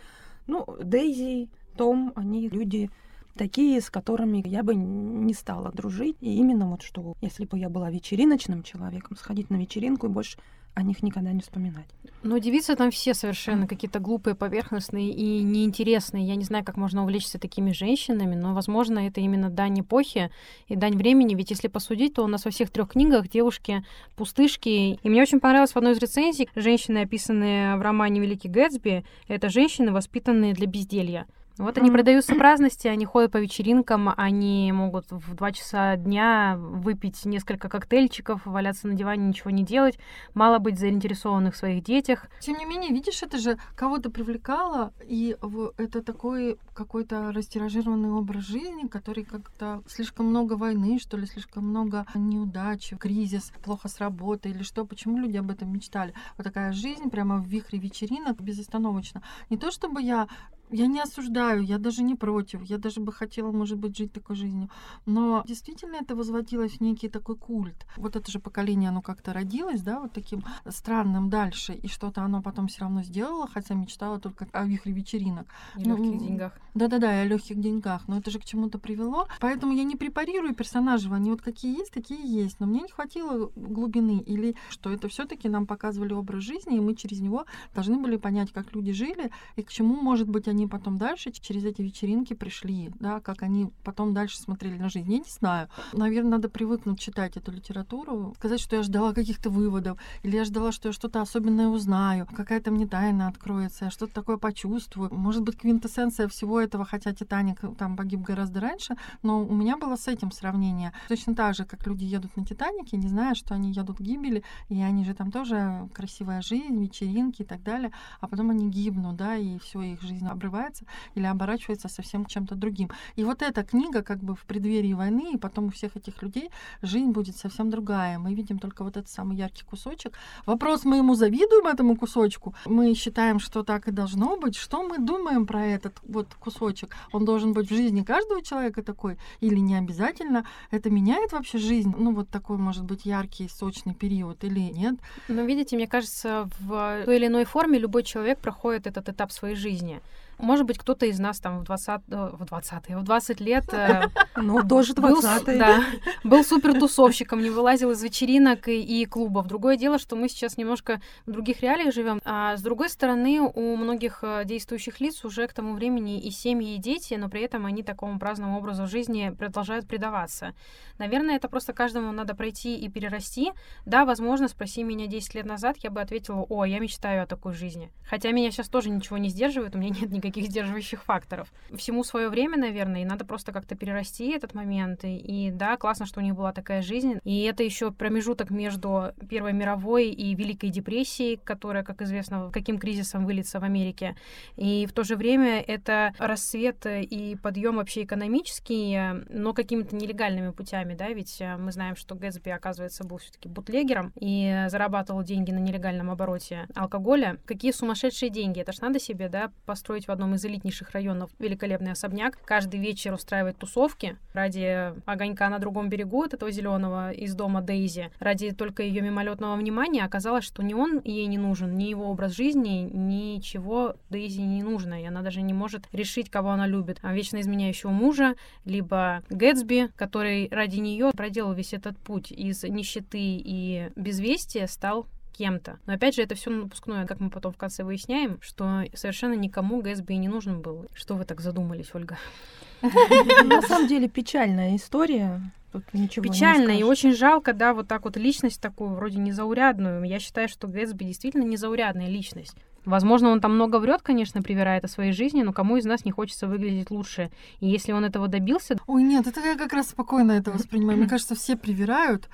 Ну, 0.47 0.67
Дейзи, 0.83 1.49
Том, 1.77 2.13
они 2.17 2.49
люди 2.49 2.91
такие, 3.39 3.81
с 3.81 3.89
которыми 3.89 4.43
я 4.47 4.63
бы 4.63 4.75
не 4.75 5.33
стала 5.33 5.71
дружить. 5.73 6.17
И 6.21 6.37
именно 6.37 6.69
вот 6.69 6.83
что, 6.83 7.15
если 7.21 7.45
бы 7.45 7.59
я 7.59 7.69
была 7.69 7.91
вечериночным 7.91 8.63
человеком, 8.63 9.17
сходить 9.17 9.49
на 9.49 9.57
вечеринку 9.57 10.07
и 10.07 10.11
больше 10.11 10.39
о 10.75 10.83
них 10.83 11.03
никогда 11.03 11.33
не 11.33 11.41
вспоминать. 11.41 11.87
Но 12.23 12.39
девицы 12.39 12.75
там 12.75 12.91
все 12.91 13.15
совершенно 13.15 13.67
какие-то 13.67 14.01
глупые, 14.01 14.35
поверхностные 14.35 15.11
и 15.11 15.43
неинтересные. 15.43 16.27
Я 16.27 16.35
не 16.35 16.45
знаю, 16.45 16.65
как 16.65 16.77
можно 16.77 17.03
увлечься 17.03 17.39
такими 17.39 17.73
женщинами, 17.73 18.35
но, 18.35 18.55
возможно, 18.55 19.07
это 19.07 19.21
именно 19.21 19.51
дань 19.51 19.81
эпохи 19.81 20.31
и 20.67 20.77
дань 20.77 20.97
времени. 20.97 21.35
Ведь 21.35 21.51
если 21.51 21.69
посудить, 21.69 22.15
то 22.15 22.25
у 22.25 22.27
нас 22.27 22.45
во 22.45 22.51
всех 22.51 22.71
трех 22.71 22.91
книгах 22.91 23.29
девушки 23.29 23.85
пустышки. 24.17 24.99
И 25.03 25.09
мне 25.09 25.23
очень 25.23 25.41
понравилось 25.41 25.73
в 25.73 25.77
одной 25.77 25.93
из 25.93 25.99
рецензий 25.99 26.49
женщины, 26.57 26.99
описанные 26.99 27.77
в 27.77 27.83
романе 27.83 28.21
«Великий 28.21 28.49
Гэтсби», 28.49 29.05
это 29.29 29.49
женщины, 29.49 29.93
воспитанные 29.93 30.55
для 30.55 30.67
безделья. 30.67 31.27
Вот 31.59 31.77
они 31.77 31.91
продаются 31.91 32.35
праздности, 32.37 32.87
они 32.87 33.05
ходят 33.05 33.33
по 33.33 33.39
вечеринкам, 33.39 34.13
они 34.17 34.71
могут 34.73 35.11
в 35.11 35.35
два 35.35 35.51
часа 35.51 35.97
дня 35.97 36.57
выпить 36.57 37.25
несколько 37.25 37.69
коктейльчиков, 37.69 38.47
валяться 38.47 38.87
на 38.87 38.95
диване, 38.95 39.27
ничего 39.27 39.51
не 39.51 39.65
делать, 39.65 39.99
мало 40.35 40.59
быть 40.59 40.79
заинтересованных 40.79 41.55
в 41.55 41.57
своих 41.57 41.83
детях. 41.83 42.27
Тем 42.41 42.59
не 42.59 42.65
менее, 42.65 42.91
видишь, 42.91 43.23
это 43.23 43.39
же 43.39 43.59
кого-то 43.75 44.11
привлекало, 44.11 44.93
и 45.03 45.37
это 45.77 46.03
такой 46.03 46.59
какой-то 46.75 47.33
растиражированный 47.33 48.11
образ 48.11 48.45
жизни, 48.45 48.87
который 48.87 49.25
как-то 49.25 49.83
слишком 49.89 50.27
много 50.27 50.53
войны, 50.55 50.99
что 51.01 51.17
ли, 51.17 51.27
слишком 51.27 51.67
много 51.67 52.07
неудач, 52.15 52.93
кризис, 53.01 53.53
плохо 53.65 53.89
с 53.89 53.99
работой 53.99 54.53
или 54.53 54.63
что, 54.63 54.85
почему 54.85 55.19
люди 55.19 55.37
об 55.37 55.51
этом 55.51 55.73
мечтали. 55.73 56.15
Вот 56.37 56.45
такая 56.45 56.73
жизнь 56.73 57.11
прямо 57.11 57.39
в 57.39 57.47
вихре 57.47 57.81
вечеринок 57.81 58.41
безостановочно. 58.41 59.23
Не 59.51 59.57
то 59.57 59.73
чтобы 59.73 60.01
я 60.03 60.29
я 60.71 60.87
не 60.87 61.01
осуждаю, 61.01 61.63
я 61.63 61.79
даже 61.79 62.03
не 62.03 62.15
против, 62.15 62.63
я 62.63 62.79
даже 62.79 63.01
бы 63.01 63.13
хотела, 63.13 63.53
может 63.53 63.79
быть, 63.79 63.97
жить 63.97 64.13
такой 64.13 64.37
жизнью. 64.37 64.71
Но 65.07 65.43
действительно 65.47 65.97
это 65.97 66.15
возводилось 66.15 66.79
в 66.79 66.81
некий 66.81 67.09
такой 67.09 67.37
культ. 67.37 67.87
Вот 67.97 68.17
это 68.17 68.31
же 68.31 68.39
поколение, 68.39 68.91
оно 68.91 69.03
как-то 69.03 69.33
родилось, 69.33 69.83
да, 69.83 70.01
вот 70.01 70.13
таким 70.13 70.45
странным 70.69 71.31
дальше, 71.31 71.75
и 71.75 71.89
что-то 71.89 72.23
оно 72.23 72.43
потом 72.43 72.69
все 72.69 72.81
равно 72.81 73.03
сделало, 73.03 73.49
хотя 73.53 73.75
мечтала 73.75 74.19
только 74.19 74.47
о 74.53 74.65
вихре 74.65 74.93
вечеринок. 74.93 75.47
И 75.77 75.89
ну, 75.89 75.97
легких 75.97 76.19
деньгах. 76.19 76.53
Да-да-да, 76.75 77.23
и 77.23 77.25
о 77.25 77.25
легких 77.25 77.59
деньгах. 77.61 78.07
Но 78.07 78.19
это 78.19 78.31
же 78.31 78.39
к 78.39 78.45
чему-то 78.45 78.79
привело. 78.79 79.27
Поэтому 79.41 79.73
я 79.73 79.85
не 79.85 79.97
препарирую 79.97 80.55
персонажей. 80.55 81.13
Они 81.13 81.31
вот 81.31 81.43
какие 81.43 81.79
есть, 81.79 81.93
такие 81.93 82.21
есть. 82.21 82.61
Но 82.61 82.67
мне 82.67 82.81
не 82.83 82.89
хватило 82.89 83.51
глубины. 83.57 84.19
Или 84.21 84.55
что 84.69 84.91
это 84.91 85.09
все-таки 85.09 85.49
нам 85.49 85.67
показывали 85.67 86.13
образ 86.13 86.43
жизни, 86.45 86.77
и 86.77 86.81
мы 86.81 86.95
через 86.95 87.21
него 87.21 87.47
должны 87.75 87.99
были 87.99 88.17
понять, 88.17 88.53
как 88.53 88.75
люди 88.75 88.93
жили, 88.93 89.31
и 89.57 89.63
к 89.63 89.71
чему, 89.71 89.97
может 90.01 90.29
быть, 90.29 90.49
они 90.49 90.58
они 90.59 90.67
потом 90.67 90.99
дальше 90.99 91.31
через 91.31 91.65
эти 91.65 91.83
вечеринки 91.83 92.35
пришли, 92.35 92.91
да, 92.99 93.21
как 93.21 93.43
они 93.43 93.71
потом 93.85 94.13
дальше 94.13 94.39
смотрели 94.39 94.77
на 94.77 94.89
жизнь. 94.89 95.13
Я 95.13 95.19
не 95.19 95.31
знаю. 95.31 95.69
Наверное, 95.93 96.33
надо 96.33 96.49
привыкнуть 96.49 96.99
читать 96.99 97.37
эту 97.37 97.53
литературу, 97.53 98.35
сказать, 98.37 98.61
что 98.61 98.75
я 98.75 98.83
ждала 98.83 99.13
каких-то 99.13 99.51
выводов, 99.51 100.01
или 100.25 100.37
я 100.37 100.45
ждала, 100.45 100.73
что 100.73 100.89
я 100.89 100.93
что-то 100.93 101.21
особенное 101.21 101.69
узнаю, 101.69 102.27
какая-то 102.27 102.73
мне 102.73 102.89
тайна 102.89 103.29
откроется, 103.29 103.85
я 103.85 103.91
что-то 103.91 104.13
такое 104.13 104.37
почувствую. 104.37 105.15
Может 105.15 105.43
быть, 105.43 105.57
квинтэссенция 105.57 106.27
всего 106.27 106.61
этого, 106.61 106.85
хотя 106.85 107.13
Титаник 107.13 107.61
там 107.79 107.97
погиб 107.97 108.21
гораздо 108.21 108.61
раньше, 108.61 108.97
но 109.23 109.45
у 109.45 109.55
меня 109.55 109.77
было 109.77 109.95
с 109.95 110.09
этим 110.09 110.33
сравнение. 110.33 110.93
Точно 111.07 111.37
так 111.37 111.55
же, 111.55 111.65
как 111.65 111.87
люди 111.87 112.05
едут 112.05 112.37
на 112.37 112.45
Титанике, 112.45 112.97
не 112.97 113.09
зная, 113.09 113.35
что 113.35 113.55
они 113.55 113.71
едут 113.71 113.99
к 113.99 114.01
гибели, 114.01 114.43
и 114.69 114.83
они 114.83 115.05
же 115.05 115.15
там 115.15 115.31
тоже 115.31 115.89
красивая 115.95 116.43
жизнь, 116.43 116.83
вечеринки 116.83 117.43
и 117.43 117.45
так 117.45 117.63
далее, 117.63 117.93
а 118.21 118.27
потом 118.27 118.51
они 118.51 118.69
гибнут, 118.69 119.17
да, 119.17 119.37
и 119.37 119.59
все 119.59 119.83
их 119.83 120.03
жизнь 120.03 120.27
обрывается 120.49 120.85
или 121.15 121.27
оборачивается 121.27 121.89
совсем 121.89 122.27
чем-то 122.27 122.55
другим. 122.55 122.91
И 123.17 123.25
вот 123.25 123.43
эта 123.43 123.63
книга 123.63 124.03
как 124.03 124.19
бы 124.19 124.35
в 124.35 124.45
преддверии 124.45 124.95
войны, 124.95 125.35
и 125.35 125.37
потом 125.37 125.67
у 125.67 125.71
всех 125.71 125.97
этих 125.97 126.23
людей 126.23 126.51
жизнь 126.83 127.11
будет 127.11 127.37
совсем 127.37 127.71
другая. 127.71 128.19
Мы 128.19 128.35
видим 128.35 128.59
только 128.59 128.85
вот 128.85 128.97
этот 128.97 129.09
самый 129.09 129.37
яркий 129.37 129.65
кусочек. 129.65 130.19
Вопрос, 130.47 130.85
мы 130.85 130.97
ему 130.97 131.15
завидуем 131.15 131.67
этому 131.67 131.97
кусочку? 131.97 132.55
Мы 132.67 132.95
считаем, 132.95 133.39
что 133.41 133.63
так 133.63 133.89
и 133.89 133.91
должно 133.91 134.37
быть? 134.37 134.57
Что 134.57 134.83
мы 134.83 134.99
думаем 134.99 135.47
про 135.47 135.65
этот 135.65 135.95
вот 136.03 136.35
кусочек? 136.35 136.97
Он 137.13 137.25
должен 137.25 137.53
быть 137.53 137.71
в 137.71 137.75
жизни 137.75 138.03
каждого 138.03 138.43
человека 138.43 138.83
такой 138.83 139.17
или 139.41 139.61
не 139.61 139.79
обязательно? 139.79 140.45
Это 140.71 140.91
меняет 140.91 141.33
вообще 141.33 141.59
жизнь? 141.59 141.95
Ну, 141.99 142.15
вот 142.15 142.29
такой, 142.29 142.57
может 142.57 142.85
быть, 142.85 143.07
яркий, 143.07 143.49
сочный 143.49 143.95
период 143.95 144.45
или 144.45 144.61
нет? 144.61 144.95
Ну, 145.29 145.45
видите, 145.47 145.77
мне 145.77 145.87
кажется, 145.87 146.49
в 146.61 147.05
той 147.05 147.17
или 147.17 147.27
иной 147.27 147.45
форме 147.45 147.79
любой 147.79 148.03
человек 148.03 148.39
проходит 148.39 148.87
этот 148.87 149.09
этап 149.09 149.33
своей 149.33 149.57
жизни. 149.57 150.01
Может 150.39 150.67
быть, 150.67 150.79
кто-то 150.79 151.07
из 151.07 151.19
нас 151.19 151.41
там 151.41 151.61
в 151.61 151.65
20, 151.65 152.01
э, 152.09 152.31
в 152.33 152.45
20, 152.45 152.89
в 152.91 153.03
20 153.03 153.41
лет... 153.41 153.75
Э, 153.75 154.05
ну, 154.37 154.67
тоже 154.67 154.95
20 154.95 155.47
был, 155.47 155.59
да, 155.59 155.85
был 156.25 156.45
супер 156.45 156.79
тусовщиком, 156.79 157.43
не 157.43 157.51
вылазил 157.51 157.91
из 157.91 158.03
вечеринок 158.03 158.69
и, 158.69 158.81
и 158.81 159.05
клубов. 159.05 159.47
Другое 159.47 159.77
дело, 159.77 159.99
что 159.99 160.17
мы 160.17 160.29
сейчас 160.29 160.57
немножко 160.57 161.01
в 161.27 161.33
других 161.33 161.61
реалиях 161.61 161.93
живем. 161.93 162.21
А 162.25 162.57
с 162.57 162.63
другой 162.63 162.89
стороны, 162.89 163.41
у 163.41 163.77
многих 163.77 164.21
э, 164.23 164.45
действующих 164.45 165.01
лиц 165.01 165.25
уже 165.25 165.47
к 165.49 165.53
тому 165.53 165.75
времени 165.75 166.21
и 166.21 166.31
семьи, 166.31 166.77
и 166.77 166.79
дети, 166.79 167.15
но 167.15 167.29
при 167.29 167.43
этом 167.43 167.67
они 167.67 167.83
такому 167.83 168.19
праздному 168.19 168.59
образу 168.59 168.87
жизни 168.87 169.35
продолжают 169.37 169.89
предаваться. 169.89 170.55
Наверное, 170.99 171.37
это 171.37 171.49
просто 171.49 171.73
каждому 171.73 172.13
надо 172.13 172.35
пройти 172.35 172.77
и 172.77 172.89
перерасти. 172.89 173.53
Да, 173.87 174.05
возможно, 174.05 174.49
спроси 174.49 174.83
меня 174.83 175.07
10 175.07 175.35
лет 175.35 175.47
назад, 175.47 175.77
я 175.79 175.91
бы 175.91 176.01
ответила, 176.01 176.47
о, 176.49 176.65
я 176.65 176.79
мечтаю 176.79 177.23
о 177.23 177.27
такой 177.27 177.55
жизни. 177.55 177.91
Хотя 178.09 178.31
меня 178.31 178.51
сейчас 178.51 178.69
тоже 178.69 178.91
ничего 178.91 179.19
не 179.19 179.29
сдерживает, 179.29 179.75
у 179.75 179.79
меня 179.79 179.91
нет 179.91 180.11
никаких 180.11 180.28
никаких 180.29 180.51
сдерживающих 180.51 181.03
факторов. 181.03 181.53
Всему 181.75 182.05
свое 182.05 182.29
время, 182.29 182.57
наверное, 182.59 183.03
и 183.03 183.05
надо 183.05 183.25
просто 183.25 183.53
как-то 183.53 183.75
перерасти 183.75 184.31
этот 184.31 184.55
момент. 184.55 185.05
И, 185.05 185.17
и 185.17 185.51
да, 185.51 185.77
классно, 185.77 186.07
что 186.07 186.21
у 186.21 186.23
них 186.23 186.35
была 186.35 186.53
такая 186.53 186.83
жизнь. 186.83 187.19
И 187.25 187.43
это 187.43 187.63
еще 187.63 187.91
промежуток 187.91 188.51
между 188.51 189.13
Первой 189.29 189.53
мировой 189.53 190.09
и 190.09 190.35
Великой 190.35 190.71
депрессией, 190.71 191.41
которая, 191.43 191.83
как 191.83 192.03
известно, 192.03 192.51
каким 192.53 192.79
кризисом 192.79 193.25
выльется 193.25 193.61
в 193.61 193.65
Америке. 193.65 194.17
И 194.57 194.87
в 194.87 194.93
то 194.93 195.05
же 195.05 195.17
время 195.17 195.61
это 195.61 196.15
расцвет 196.19 196.87
и 196.87 197.37
подъем 197.43 197.77
вообще 197.77 198.05
экономический, 198.05 198.99
но 199.29 199.53
какими-то 199.53 199.97
нелегальными 199.97 200.51
путями, 200.51 200.95
да, 200.95 201.09
ведь 201.09 201.41
э, 201.41 201.57
мы 201.57 201.73
знаем, 201.73 201.97
что 201.97 202.15
Гэтсби, 202.15 202.51
оказывается, 202.51 203.05
был 203.05 203.19
все-таки 203.19 203.49
бутлегером 203.49 204.13
и 204.21 204.67
зарабатывал 204.69 205.23
деньги 205.23 205.51
на 205.51 205.59
нелегальном 205.59 206.11
обороте 206.11 206.67
алкоголя. 206.75 207.39
Какие 207.45 207.73
сумасшедшие 207.73 208.31
деньги! 208.31 208.61
Это 208.61 208.73
ж 208.73 208.81
надо 208.81 209.01
себе, 209.01 209.29
да, 209.29 209.51
построить 209.67 210.07
в 210.07 210.11
одном 210.19 210.35
из 210.35 210.45
элитнейших 210.45 210.91
районов 210.91 211.31
великолепный 211.39 211.93
особняк. 211.93 212.39
Каждый 212.45 212.81
вечер 212.81 213.15
устраивает 213.15 213.57
тусовки 213.57 214.17
ради 214.33 214.93
огонька 215.07 215.49
на 215.49 215.61
другом 215.61 215.89
берегу 215.89 216.25
от 216.25 216.35
этого 216.35 216.51
зеленого 216.51 217.13
из 217.13 217.35
дома 217.37 217.63
Дейзи. 217.63 218.11
Ради 218.19 218.51
только 218.51 218.83
ее 218.83 219.01
мимолетного 219.01 219.55
внимания 219.55 220.05
оказалось, 220.05 220.45
что 220.45 220.65
ни 220.65 220.75
он 220.75 221.01
ей 221.05 221.27
не 221.27 221.39
нужен, 221.39 221.77
ни 221.77 221.85
его 221.85 222.11
образ 222.11 222.33
жизни, 222.33 222.91
ничего 222.93 223.95
Дейзи 224.11 224.41
не 224.41 224.65
нужно. 224.65 225.01
И 225.01 225.07
она 225.07 225.23
даже 225.23 225.41
не 225.41 225.55
может 225.55 225.87
решить, 225.93 226.31
кого 226.31 226.51
она 226.51 226.67
любит. 226.67 226.99
А 227.03 227.15
вечно 227.15 227.41
изменяющего 227.41 227.91
мужа, 227.91 228.35
либо 228.65 229.23
Гэтсби, 229.31 229.91
который 229.95 230.49
ради 230.51 230.81
нее 230.81 231.13
проделал 231.17 231.53
весь 231.53 231.75
этот 231.75 231.97
путь 231.97 232.33
из 232.33 232.65
нищеты 232.65 233.19
и 233.21 233.91
безвестия, 233.95 234.67
стал 234.67 235.07
кем-то. 235.39 235.79
Но 235.87 235.95
опять 235.95 236.17
же, 236.17 236.23
это 236.23 236.35
все 236.35 236.51
напускное, 236.51 237.07
как 237.07 237.21
мы 237.21 237.31
потом 237.31 237.53
в 237.53 237.57
конце 237.57 237.85
выясняем, 237.85 238.39
что 238.43 238.83
совершенно 238.95 239.35
никому 239.35 239.81
ГСБ 239.81 240.17
не 240.17 240.29
нужен 240.29 240.61
был. 240.61 240.87
Что 240.95 241.15
вы 241.15 241.25
так 241.25 241.41
задумались, 241.41 241.95
Ольга? 241.95 242.19
На 242.83 243.63
самом 243.63 243.89
деле 243.89 244.09
печальная 244.09 244.77
история. 244.77 245.41
Тут 245.73 245.85
ничего 245.93 246.25
Печально 246.25 246.71
и 246.71 246.83
очень 246.83 247.15
жалко, 247.15 247.53
да, 247.53 247.75
вот 247.75 247.89
так 247.89 248.05
вот 248.05 248.17
личность 248.17 248.61
такую, 248.61 248.95
вроде 248.95 249.19
незаурядную. 249.19 250.03
Я 250.05 250.19
считаю, 250.19 250.49
что 250.49 250.67
Гэтсби 250.67 251.05
действительно 251.05 251.45
незаурядная 251.45 252.09
личность. 252.09 252.57
Возможно, 252.85 253.29
он 253.29 253.43
там 253.43 253.55
много 253.55 253.79
врет, 253.81 254.01
конечно, 254.01 254.43
привирает 254.43 254.85
о 254.85 254.89
своей 254.89 255.13
жизни, 255.13 255.43
но 255.43 255.53
кому 255.53 255.77
из 255.77 255.85
нас 255.85 256.07
не 256.07 256.11
хочется 256.11 256.47
выглядеть 256.47 256.91
лучше? 256.91 257.31
И 257.61 257.69
если 257.69 257.93
он 257.93 258.07
этого 258.07 258.29
добился... 258.29 258.79
Ой, 258.87 259.03
нет, 259.03 259.27
это 259.27 259.41
я 259.41 259.57
как 259.57 259.75
раз 259.75 259.91
спокойно 259.91 260.33
это 260.33 260.51
воспринимаю. 260.53 260.99
Мне 260.99 261.07
кажется, 261.07 261.35
все 261.35 261.55
привирают. 261.57 262.31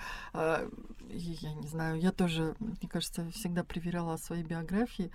Я 1.17 1.55
не 1.55 1.67
знаю, 1.67 2.01
я 2.01 2.11
тоже, 2.11 2.57
мне 2.59 2.89
кажется, 2.89 3.31
всегда 3.31 3.63
проверяла 3.63 4.17
свои 4.17 4.43
биографии. 4.43 5.11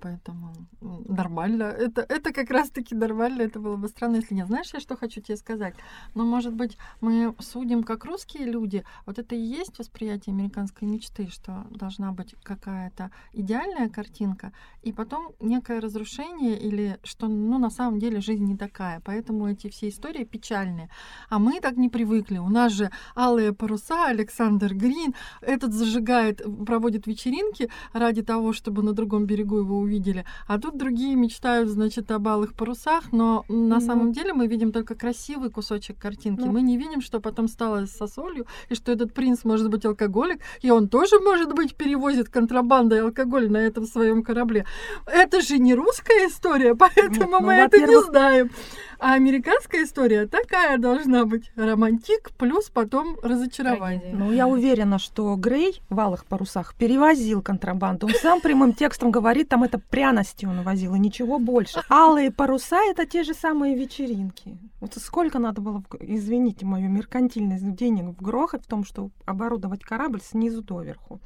Поэтому 0.00 0.52
нормально. 0.80 1.64
Это, 1.64 2.02
это 2.02 2.32
как 2.32 2.50
раз-таки 2.50 2.94
нормально. 2.94 3.42
Это 3.42 3.58
было 3.60 3.76
бы 3.76 3.88
странно, 3.88 4.16
если 4.16 4.34
нет. 4.34 4.46
Знаешь, 4.46 4.70
я 4.74 4.80
что 4.80 4.96
хочу 4.96 5.20
тебе 5.20 5.36
сказать? 5.36 5.74
Но, 6.14 6.24
ну, 6.24 6.30
может 6.30 6.54
быть, 6.54 6.76
мы 7.00 7.34
судим 7.38 7.82
как 7.82 8.04
русские 8.04 8.44
люди. 8.44 8.84
Вот 9.06 9.18
это 9.18 9.34
и 9.34 9.40
есть 9.40 9.78
восприятие 9.78 10.34
американской 10.34 10.86
мечты, 10.86 11.28
что 11.28 11.66
должна 11.70 12.12
быть 12.12 12.34
какая-то 12.42 13.10
идеальная 13.32 13.88
картинка, 13.88 14.52
и 14.82 14.92
потом 14.92 15.32
некое 15.40 15.80
разрушение, 15.80 16.58
или 16.58 16.98
что, 17.02 17.28
ну, 17.28 17.58
на 17.58 17.70
самом 17.70 17.98
деле 17.98 18.20
жизнь 18.20 18.44
не 18.44 18.56
такая. 18.56 19.00
Поэтому 19.04 19.48
эти 19.48 19.68
все 19.68 19.88
истории 19.88 20.24
печальные. 20.24 20.90
А 21.30 21.38
мы 21.38 21.60
так 21.60 21.76
не 21.76 21.88
привыкли. 21.88 22.38
У 22.38 22.48
нас 22.48 22.72
же 22.72 22.90
алые 23.14 23.52
паруса, 23.52 24.06
Александр 24.06 24.74
Грин, 24.74 25.14
этот 25.40 25.72
зажигает, 25.72 26.42
проводит 26.66 27.06
вечеринки 27.06 27.70
ради 27.92 28.22
того, 28.22 28.52
чтобы 28.52 28.82
на 28.82 28.92
другом 28.92 29.26
берегу 29.26 29.58
его 29.58 29.85
увидели. 29.86 30.24
А 30.46 30.58
тут 30.58 30.76
другие 30.76 31.14
мечтают, 31.16 31.68
значит, 31.68 32.10
о 32.10 32.18
балых 32.18 32.54
парусах, 32.54 33.12
но 33.12 33.44
на 33.48 33.78
mm 33.78 33.86
самом 33.86 34.12
деле 34.12 34.32
мы 34.32 34.48
видим 34.48 34.72
только 34.72 34.94
красивый 34.94 35.50
кусочек 35.50 35.98
картинки. 35.98 36.42
Mm 36.42 36.52
Мы 36.52 36.62
не 36.62 36.76
видим, 36.76 37.00
что 37.00 37.20
потом 37.20 37.48
стало 37.48 37.86
со 37.86 38.06
солью, 38.06 38.46
и 38.68 38.74
что 38.74 38.92
этот 38.92 39.14
принц 39.14 39.44
может 39.44 39.70
быть 39.70 39.84
алкоголик, 39.84 40.40
и 40.62 40.70
он 40.70 40.88
тоже, 40.88 41.18
может 41.20 41.54
быть, 41.54 41.76
перевозит 41.76 42.28
контрабандой 42.28 43.00
алкоголь 43.02 43.50
на 43.50 43.58
этом 43.58 43.86
своем 43.86 44.22
корабле. 44.22 44.66
Это 45.06 45.40
же 45.40 45.58
не 45.58 45.74
русская 45.74 46.26
история, 46.28 46.74
поэтому 46.84 47.10
Нет, 47.10 47.30
ну, 47.30 47.40
мы 47.40 47.52
это 47.54 47.78
не 47.78 48.02
знаем. 48.02 48.50
А 48.98 49.14
американская 49.14 49.84
история 49.84 50.26
такая 50.26 50.78
должна 50.78 51.26
быть. 51.26 51.50
Романтик 51.54 52.30
плюс 52.38 52.70
потом 52.70 53.18
разочарование. 53.22 54.14
Ну, 54.14 54.32
я 54.32 54.46
уверена, 54.46 54.98
что 54.98 55.34
Грей 55.36 55.82
в 55.90 56.00
«Алых 56.00 56.24
парусах» 56.24 56.74
перевозил 56.74 57.42
контрабанду. 57.42 58.06
Он 58.06 58.12
сам 58.14 58.40
прямым 58.40 58.72
текстом 58.72 59.10
говорит, 59.10 59.48
там 59.48 59.64
это 59.64 59.75
пряности 59.78 60.46
он 60.46 60.62
возил, 60.62 60.94
и 60.94 60.98
ничего 60.98 61.38
больше. 61.38 61.82
«Алые 61.88 62.30
паруса»— 62.30 62.78
это 62.90 63.06
те 63.06 63.24
же 63.24 63.34
самые 63.34 63.76
вечеринки. 63.76 64.58
Вот 64.80 64.94
сколько 64.94 65.38
надо 65.38 65.60
было, 65.60 65.82
извините 66.00 66.66
мою 66.66 66.88
меркантильность, 66.88 67.74
денег 67.74 68.04
вгрохать 68.18 68.64
в 68.64 68.68
том, 68.68 68.84
что 68.84 69.10
оборудовать 69.24 69.82
корабль 69.82 70.20
снизу 70.20 70.62
доверху. 70.62 71.20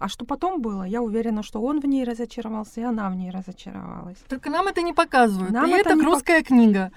А 0.00 0.08
что 0.08 0.24
потом 0.24 0.62
было, 0.62 0.84
я 0.84 1.02
уверена, 1.02 1.42
что 1.42 1.60
он 1.60 1.78
в 1.78 1.84
ней 1.84 2.04
разочаровался, 2.04 2.80
и 2.80 2.84
она 2.84 3.10
в 3.10 3.16
ней 3.16 3.30
разочаровалась. 3.30 4.16
Только 4.30 4.48
нам 4.48 4.66
это 4.66 4.80
не 4.80 4.94
показывают. 4.94 5.50
Нам 5.50 5.68
и 5.68 5.74
это, 5.74 5.90
это 5.90 6.02
русская 6.02 6.38
пок... 6.38 6.48
книга. 6.48 6.90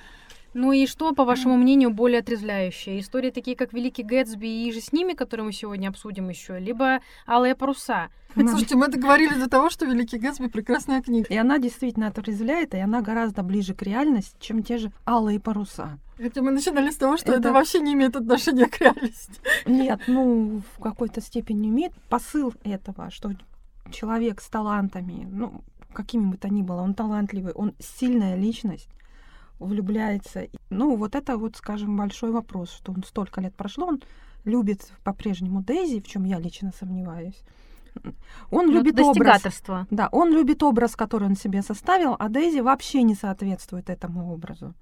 Ну 0.53 0.71
и 0.71 0.85
что, 0.85 1.13
по 1.13 1.25
вашему 1.25 1.57
мнению, 1.57 1.89
более 1.89 2.19
отрезвляющее? 2.19 2.99
Истории 2.99 3.31
такие, 3.31 3.57
как 3.57 3.73
Великий 3.73 4.03
Гэтсби 4.03 4.47
и 4.47 4.71
же 4.71 4.81
с 4.81 4.91
ними, 4.91 5.13
которые 5.13 5.45
мы 5.45 5.53
сегодня 5.53 5.89
обсудим 5.89 6.29
еще, 6.29 6.59
либо 6.59 6.99
Алые 7.27 7.55
паруса? 7.55 8.09
Слушайте, 8.35 8.75
мы 8.75 8.87
договорились 8.87 9.37
до 9.37 9.49
того, 9.49 9.69
что 9.69 9.85
Великий 9.85 10.17
Гэтсби 10.17 10.47
прекрасная 10.47 11.01
книга. 11.01 11.27
И 11.29 11.37
она 11.37 11.57
действительно 11.57 12.07
отрезвляет, 12.07 12.73
и 12.73 12.79
она 12.79 13.01
гораздо 13.01 13.43
ближе 13.43 13.73
к 13.73 13.81
реальности, 13.81 14.35
чем 14.39 14.63
те 14.63 14.77
же 14.77 14.91
Алые 15.05 15.39
паруса. 15.39 15.97
Хотя 16.17 16.41
мы 16.41 16.51
начинали 16.51 16.91
с 16.91 16.97
того, 16.97 17.17
что 17.17 17.31
это, 17.31 17.39
это 17.39 17.53
вообще 17.53 17.79
не 17.79 17.93
имеет 17.93 18.15
отношения 18.15 18.67
к 18.67 18.79
реальности. 18.79 19.41
Нет, 19.65 20.01
ну, 20.07 20.61
в 20.77 20.81
какой-то 20.81 21.21
степени 21.21 21.69
имеет 21.69 21.93
посыл 22.09 22.53
этого, 22.63 23.09
что 23.09 23.31
человек 23.91 24.41
с 24.41 24.47
талантами, 24.47 25.27
ну, 25.29 25.63
какими 25.93 26.31
бы 26.31 26.37
то 26.37 26.49
ни 26.49 26.61
было, 26.61 26.81
он 26.81 26.93
талантливый, 26.93 27.53
он 27.53 27.73
сильная 27.79 28.35
личность, 28.35 28.89
влюбляется. 29.65 30.47
Ну, 30.69 30.95
вот 30.95 31.15
это 31.15 31.37
вот, 31.37 31.55
скажем, 31.55 31.97
большой 31.97 32.31
вопрос, 32.31 32.71
что 32.71 32.91
он 32.91 33.03
столько 33.03 33.41
лет 33.41 33.55
прошло, 33.55 33.87
он 33.87 34.01
любит 34.45 34.91
по-прежнему 35.03 35.61
Дейзи, 35.61 36.01
в 36.01 36.07
чем 36.07 36.25
я 36.25 36.39
лично 36.39 36.71
сомневаюсь. 36.77 37.41
Он 38.51 38.67
Ну, 38.67 38.71
любит 38.73 38.99
образ. 38.99 39.43
Да, 39.91 40.09
он 40.11 40.31
любит 40.31 40.63
образ, 40.63 40.95
который 40.95 41.27
он 41.27 41.35
себе 41.35 41.61
составил, 41.61 42.15
а 42.17 42.29
Дейзи 42.29 42.59
вообще 42.59 43.03
не 43.03 43.15
соответствует 43.15 43.89
этому 43.89 44.33
образу. 44.33 44.73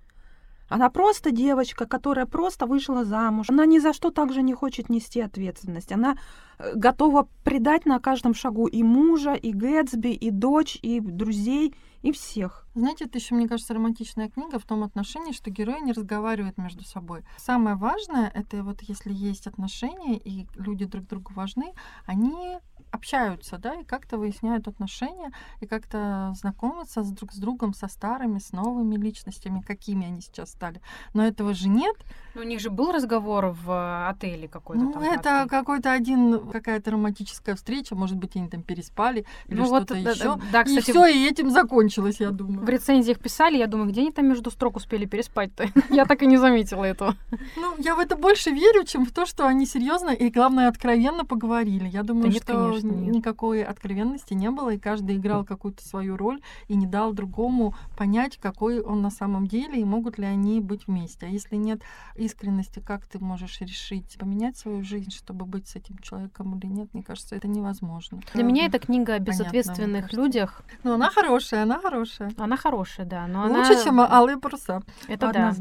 Она 0.71 0.89
просто 0.89 1.31
девочка, 1.31 1.85
которая 1.85 2.25
просто 2.25 2.65
вышла 2.65 3.03
замуж. 3.03 3.47
Она 3.49 3.65
ни 3.65 3.79
за 3.79 3.91
что 3.91 4.09
также 4.09 4.41
не 4.41 4.53
хочет 4.53 4.89
нести 4.89 5.19
ответственность. 5.19 5.91
Она 5.91 6.15
э, 6.59 6.75
готова 6.75 7.27
предать 7.43 7.85
на 7.85 7.99
каждом 7.99 8.33
шагу 8.33 8.67
и 8.67 8.81
мужа, 8.81 9.33
и 9.33 9.51
Гэтсби, 9.51 10.13
и 10.13 10.31
дочь, 10.31 10.79
и 10.81 11.01
друзей, 11.01 11.75
и 12.01 12.13
всех. 12.13 12.65
Знаете, 12.73 13.05
это 13.05 13.17
еще, 13.17 13.35
мне 13.35 13.49
кажется, 13.49 13.73
романтичная 13.73 14.29
книга 14.29 14.59
в 14.59 14.65
том 14.65 14.83
отношении, 14.83 15.33
что 15.33 15.51
герои 15.51 15.81
не 15.81 15.91
разговаривают 15.91 16.57
между 16.57 16.85
собой. 16.85 17.23
Самое 17.37 17.75
важное, 17.75 18.31
это 18.33 18.63
вот 18.63 18.81
если 18.81 19.13
есть 19.13 19.47
отношения, 19.47 20.17
и 20.17 20.47
люди 20.55 20.85
друг 20.85 21.05
другу 21.05 21.33
важны, 21.33 21.73
они 22.05 22.59
общаются, 22.91 23.57
да, 23.57 23.75
и 23.75 23.83
как-то 23.83 24.17
выясняют 24.17 24.67
отношения, 24.67 25.31
и 25.59 25.65
как-то 25.65 26.33
знакомятся 26.35 27.03
с 27.03 27.11
друг 27.11 27.31
с 27.31 27.37
другом, 27.37 27.73
со 27.73 27.87
старыми, 27.87 28.39
с 28.39 28.51
новыми 28.51 28.95
личностями, 28.95 29.61
какими 29.61 30.07
они 30.07 30.21
сейчас 30.21 30.51
стали. 30.51 30.81
Но 31.13 31.25
этого 31.25 31.53
же 31.53 31.69
нет. 31.69 31.95
Ну, 32.35 32.41
у 32.41 32.43
них 32.43 32.59
же 32.59 32.69
был 32.69 32.91
разговор 32.91 33.47
в 33.47 33.69
э, 33.71 34.09
отеле 34.09 34.47
какой-то 34.47 34.83
Ну, 34.83 34.93
там. 34.93 35.03
это 35.03 35.47
какой-то 35.49 35.91
один, 35.91 36.39
какая-то 36.49 36.91
романтическая 36.91 37.55
встреча, 37.55 37.95
может 37.95 38.17
быть, 38.17 38.35
они 38.35 38.47
там 38.49 38.61
переспали 38.63 39.25
или 39.47 39.57
Ну, 39.57 39.65
вот, 39.65 39.83
что-то 39.83 40.03
да, 40.03 40.11
еще. 40.11 40.39
да, 40.51 40.61
и 40.61 40.65
кстати, 40.65 40.91
все, 40.91 41.05
и 41.07 41.27
этим 41.27 41.49
закончилось, 41.49 42.17
я 42.19 42.31
думаю. 42.31 42.65
в 42.65 42.69
рецензиях 42.69 43.19
писали, 43.19 43.57
я 43.57 43.67
думаю, 43.67 43.89
где 43.89 44.01
они 44.01 44.11
там 44.11 44.27
между 44.27 44.51
строк 44.51 44.75
успели 44.75 45.05
переспать-то? 45.05 45.65
Я 45.89 46.05
так 46.05 46.21
и 46.23 46.25
не 46.27 46.37
заметила 46.37 46.83
этого. 46.85 47.15
Ну, 47.55 47.75
я 47.79 47.95
в 47.95 47.99
это 47.99 48.15
больше 48.15 48.49
верю, 48.51 48.83
чем 48.85 49.05
в 49.05 49.11
то, 49.11 49.25
что 49.25 49.45
они 49.47 49.65
серьезно 49.65 50.09
и, 50.11 50.29
главное, 50.29 50.67
откровенно 50.67 51.25
поговорили. 51.25 51.87
Я 51.87 52.03
думаю, 52.03 52.31
что 52.31 52.80
нет. 52.87 53.15
никакой 53.15 53.63
откровенности 53.63 54.33
не 54.33 54.49
было, 54.49 54.71
и 54.71 54.79
каждый 54.79 55.17
играл 55.17 55.43
какую-то 55.43 55.83
свою 55.83 56.17
роль 56.17 56.41
и 56.67 56.75
не 56.75 56.87
дал 56.87 57.13
другому 57.13 57.75
понять, 57.97 58.37
какой 58.37 58.81
он 58.81 59.01
на 59.01 59.09
самом 59.09 59.47
деле, 59.47 59.79
и 59.79 59.83
могут 59.83 60.17
ли 60.17 60.25
они 60.25 60.59
быть 60.59 60.87
вместе. 60.87 61.25
А 61.25 61.29
если 61.29 61.55
нет 61.55 61.81
искренности, 62.15 62.79
как 62.79 63.05
ты 63.05 63.19
можешь 63.19 63.59
решить 63.61 64.17
поменять 64.19 64.57
свою 64.57 64.83
жизнь, 64.83 65.11
чтобы 65.11 65.45
быть 65.45 65.67
с 65.67 65.75
этим 65.75 65.97
человеком 65.99 66.57
или 66.57 66.67
нет? 66.67 66.89
Мне 66.93 67.03
кажется, 67.03 67.35
это 67.35 67.47
невозможно. 67.47 68.19
Для 68.33 68.43
меня 68.43 68.65
это 68.65 68.79
книга 68.79 69.15
о 69.15 69.17
Понятно, 69.17 69.31
безответственных 69.31 70.01
кажется. 70.05 70.21
людях. 70.21 70.61
Ну, 70.83 70.93
она 70.93 71.09
хорошая, 71.09 71.63
она 71.63 71.79
хорошая. 71.79 72.31
Она 72.37 72.57
хорошая, 72.57 73.05
да, 73.05 73.27
но 73.27 73.43
она... 73.43 73.59
Лучше, 73.59 73.83
чем 73.83 73.99
алые 73.99 74.37
паруса. 74.37 74.81
Это 75.07 75.31
да. 75.31 75.53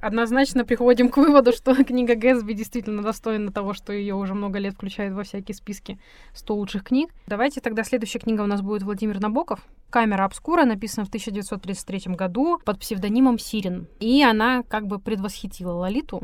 Однозначно. 0.00 0.64
Приходим 0.64 1.10
к 1.10 1.16
выводу, 1.18 1.52
что 1.52 1.74
книга 1.84 2.14
Гэтсби 2.14 2.54
действительно 2.54 3.02
достойна 3.02 3.52
того, 3.52 3.74
что 3.74 3.92
ее 3.92 4.14
уже 4.14 4.34
много 4.34 4.58
лет 4.58 4.74
включают 4.74 5.14
во 5.14 5.24
всякие 5.24 5.54
списки 5.54 5.98
100 6.32 6.54
лучших 6.54 6.84
книг. 6.84 7.10
Давайте 7.26 7.60
тогда 7.60 7.84
следующая 7.84 8.18
книга 8.18 8.42
у 8.42 8.46
нас 8.46 8.62
будет 8.62 8.82
Владимир 8.82 9.20
Набоков. 9.20 9.60
«Камера 9.90 10.24
обскура» 10.24 10.64
написана 10.64 11.04
в 11.04 11.08
1933 11.08 12.14
году 12.14 12.58
под 12.64 12.78
псевдонимом 12.80 13.38
Сирин. 13.38 13.88
И 13.98 14.22
она 14.22 14.62
как 14.62 14.86
бы 14.86 14.98
предвосхитила 14.98 15.72
Лолиту. 15.72 16.22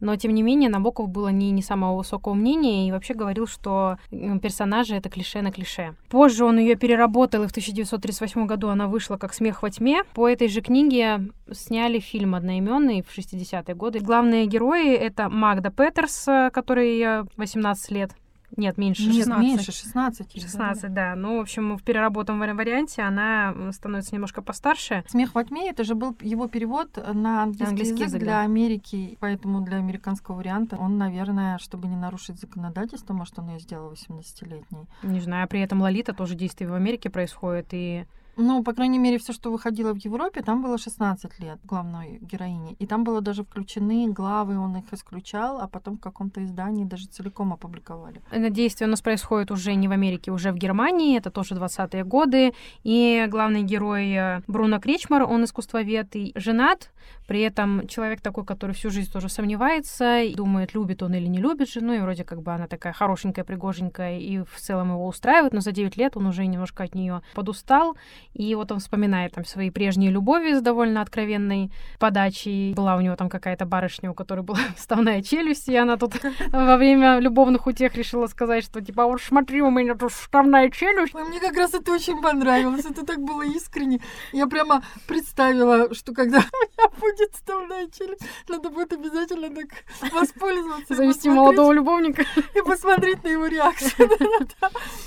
Но, 0.00 0.14
тем 0.16 0.32
не 0.32 0.42
менее, 0.42 0.70
Набоков 0.70 1.08
было 1.08 1.28
не, 1.28 1.50
не 1.50 1.62
самого 1.62 1.96
высокого 1.96 2.34
мнения 2.34 2.86
и 2.86 2.92
вообще 2.92 3.14
говорил, 3.14 3.46
что 3.46 3.98
персонажи— 4.10 4.94
это 4.96 5.08
клише 5.08 5.42
на 5.42 5.50
клише. 5.50 5.96
Позже 6.08 6.44
он 6.44 6.58
ее 6.58 6.76
переработал, 6.76 7.42
и 7.42 7.46
в 7.46 7.50
1938 7.50 8.46
году 8.46 8.68
она 8.68 8.86
вышла 8.86 9.16
как 9.16 9.34
«Смех 9.34 9.62
во 9.62 9.70
тьме». 9.70 10.04
По 10.14 10.28
этой 10.28 10.48
же 10.48 10.60
книге 10.60 11.30
сняли 11.50 11.98
фильм 11.98 12.34
одноименный 12.34 13.02
в 13.02 13.16
60-е 13.16 13.74
годы. 13.74 13.98
Главные 13.98 14.46
герои— 14.46 14.94
это 14.94 15.28
Магда 15.28 15.70
Петерс, 15.70 16.28
э, 16.28 16.50
которой 16.52 17.00
э, 17.00 17.24
18 17.36 17.90
лет. 17.90 18.12
Нет, 18.56 18.78
меньше, 18.78 19.02
Нет, 19.02 19.26
16. 19.26 19.42
меньше, 19.42 19.72
16. 19.72 20.34
или 20.36 20.42
16, 20.42 20.92
да. 20.92 21.14
Ну, 21.14 21.36
в 21.38 21.40
общем, 21.40 21.76
в 21.76 21.82
переработанном 21.82 22.42
вари- 22.42 22.54
варианте 22.54 23.02
она 23.02 23.54
становится 23.72 24.14
немножко 24.14 24.42
постарше. 24.42 25.04
Смех 25.06 25.34
во 25.34 25.44
тьме 25.44 25.68
это 25.70 25.84
же 25.84 25.94
был 25.94 26.16
его 26.20 26.48
перевод 26.48 26.96
на 26.96 27.42
английский, 27.42 27.64
английский 27.66 27.92
язык, 27.94 28.06
язык, 28.08 28.20
для 28.22 28.32
да. 28.32 28.40
Америки, 28.42 29.16
поэтому 29.20 29.60
для 29.60 29.76
американского 29.76 30.36
варианта 30.36 30.76
он, 30.76 30.96
наверное, 30.98 31.58
чтобы 31.58 31.88
не 31.88 31.96
нарушить 31.96 32.40
законодательство, 32.40 33.12
может, 33.12 33.38
он 33.38 33.48
ее 33.50 33.60
сделал 33.60 33.92
18-летней. 33.92 34.86
Не 35.02 35.20
знаю, 35.20 35.44
а 35.44 35.46
при 35.46 35.60
этом 35.60 35.80
Лолита 35.82 36.12
тоже 36.14 36.34
действие 36.34 36.70
в 36.70 36.74
Америке 36.74 37.10
происходит, 37.10 37.68
и 37.72 38.06
Ну, 38.40 38.62
по 38.62 38.72
крайней 38.72 39.00
мере, 39.00 39.18
все, 39.18 39.32
что 39.32 39.50
выходило 39.50 39.92
в 39.92 40.04
Европе, 40.04 40.42
там 40.42 40.62
было 40.62 40.78
16 40.78 41.40
лет 41.40 41.58
главной 41.64 42.18
героине. 42.20 42.76
И 42.78 42.86
там 42.86 43.02
было 43.02 43.20
даже 43.20 43.42
включены 43.42 44.12
главы, 44.12 44.56
он 44.58 44.76
их 44.76 44.92
исключал, 44.92 45.60
а 45.60 45.66
потом 45.66 45.96
в 45.96 46.00
каком-то 46.00 46.44
издании 46.44 46.84
даже 46.84 47.08
целиком 47.08 47.52
опубликовали. 47.52 48.22
Это 48.30 48.48
действие 48.50 48.86
у 48.86 48.90
нас 48.90 49.02
происходит 49.02 49.50
уже 49.50 49.74
не 49.74 49.88
в 49.88 49.92
Америке, 49.92 50.30
уже 50.30 50.52
в 50.52 50.56
Германии, 50.56 51.18
это 51.18 51.30
тоже 51.30 51.56
20-е 51.56 52.04
годы. 52.04 52.52
И 52.84 53.26
главный 53.28 53.64
герой 53.64 54.12
э, 54.12 54.40
Бруно 54.46 54.78
Кречмар, 54.78 55.24
он 55.24 55.42
искусствовед 55.42 56.14
и 56.14 56.32
женат, 56.36 56.92
при 57.26 57.40
этом 57.40 57.86
человек 57.88 58.20
такой, 58.20 58.44
который 58.44 58.72
всю 58.72 58.90
жизнь 58.90 59.12
тоже 59.12 59.28
сомневается, 59.28 60.22
и 60.22 60.34
думает, 60.34 60.74
любит 60.74 61.02
он 61.02 61.14
или 61.14 61.26
не 61.26 61.38
любит 61.38 61.68
жену, 61.68 61.92
и 61.92 61.98
вроде 61.98 62.24
как 62.24 62.40
бы 62.42 62.52
она 62.52 62.66
такая 62.66 62.92
хорошенькая, 62.92 63.44
пригоженькая, 63.44 64.18
и 64.18 64.38
в 64.38 64.56
целом 64.58 64.92
его 64.92 65.06
устраивает, 65.06 65.52
но 65.52 65.60
за 65.60 65.72
9 65.72 65.96
лет 65.96 66.16
он 66.16 66.26
уже 66.26 66.46
немножко 66.46 66.84
от 66.84 66.94
нее 66.94 67.22
подустал, 67.34 67.96
и 68.34 68.54
вот 68.54 68.70
он 68.70 68.78
вспоминает 68.78 69.32
там 69.32 69.44
свои 69.44 69.70
прежние 69.70 70.10
любови 70.10 70.54
с 70.54 70.60
довольно 70.60 71.00
откровенной 71.00 71.72
подачей. 71.98 72.74
Была 72.74 72.96
у 72.96 73.00
него 73.00 73.16
там 73.16 73.28
какая-то 73.28 73.66
барышня, 73.66 74.10
у 74.10 74.14
которой 74.14 74.40
была 74.40 74.58
вставная 74.76 75.22
челюсть, 75.22 75.68
и 75.68 75.76
она 75.76 75.96
тут 75.96 76.14
во 76.52 76.76
время 76.76 77.18
любовных 77.18 77.66
утех 77.66 77.94
решила 77.94 78.26
сказать, 78.26 78.64
что 78.64 78.80
типа, 78.80 79.04
«А 79.04 79.06
вот 79.06 79.20
смотри, 79.20 79.62
у 79.62 79.70
меня 79.70 79.94
тут 79.94 80.12
вставная 80.12 80.70
челюсть. 80.70 81.14
Мне 81.14 81.40
как 81.40 81.56
раз 81.56 81.74
это 81.74 81.92
очень 81.92 82.20
понравилось, 82.20 82.84
это 82.84 83.04
так 83.04 83.18
было 83.18 83.42
искренне. 83.42 84.00
Я 84.32 84.46
прямо 84.46 84.82
представила, 85.06 85.92
что 85.94 86.12
когда 86.12 86.38
у 86.38 86.40
меня 86.40 86.90
будет 87.00 87.32
вставная 87.32 87.88
челюсть, 87.88 88.22
надо 88.48 88.70
будет 88.70 88.92
обязательно 88.92 89.48
так 89.50 90.12
воспользоваться. 90.12 90.94
Завести 90.94 91.28
молодого 91.28 91.72
любовника. 91.72 92.24
И 92.54 92.62
посмотреть 92.62 93.24
на 93.24 93.28
его 93.28 93.46
реакцию. 93.46 94.10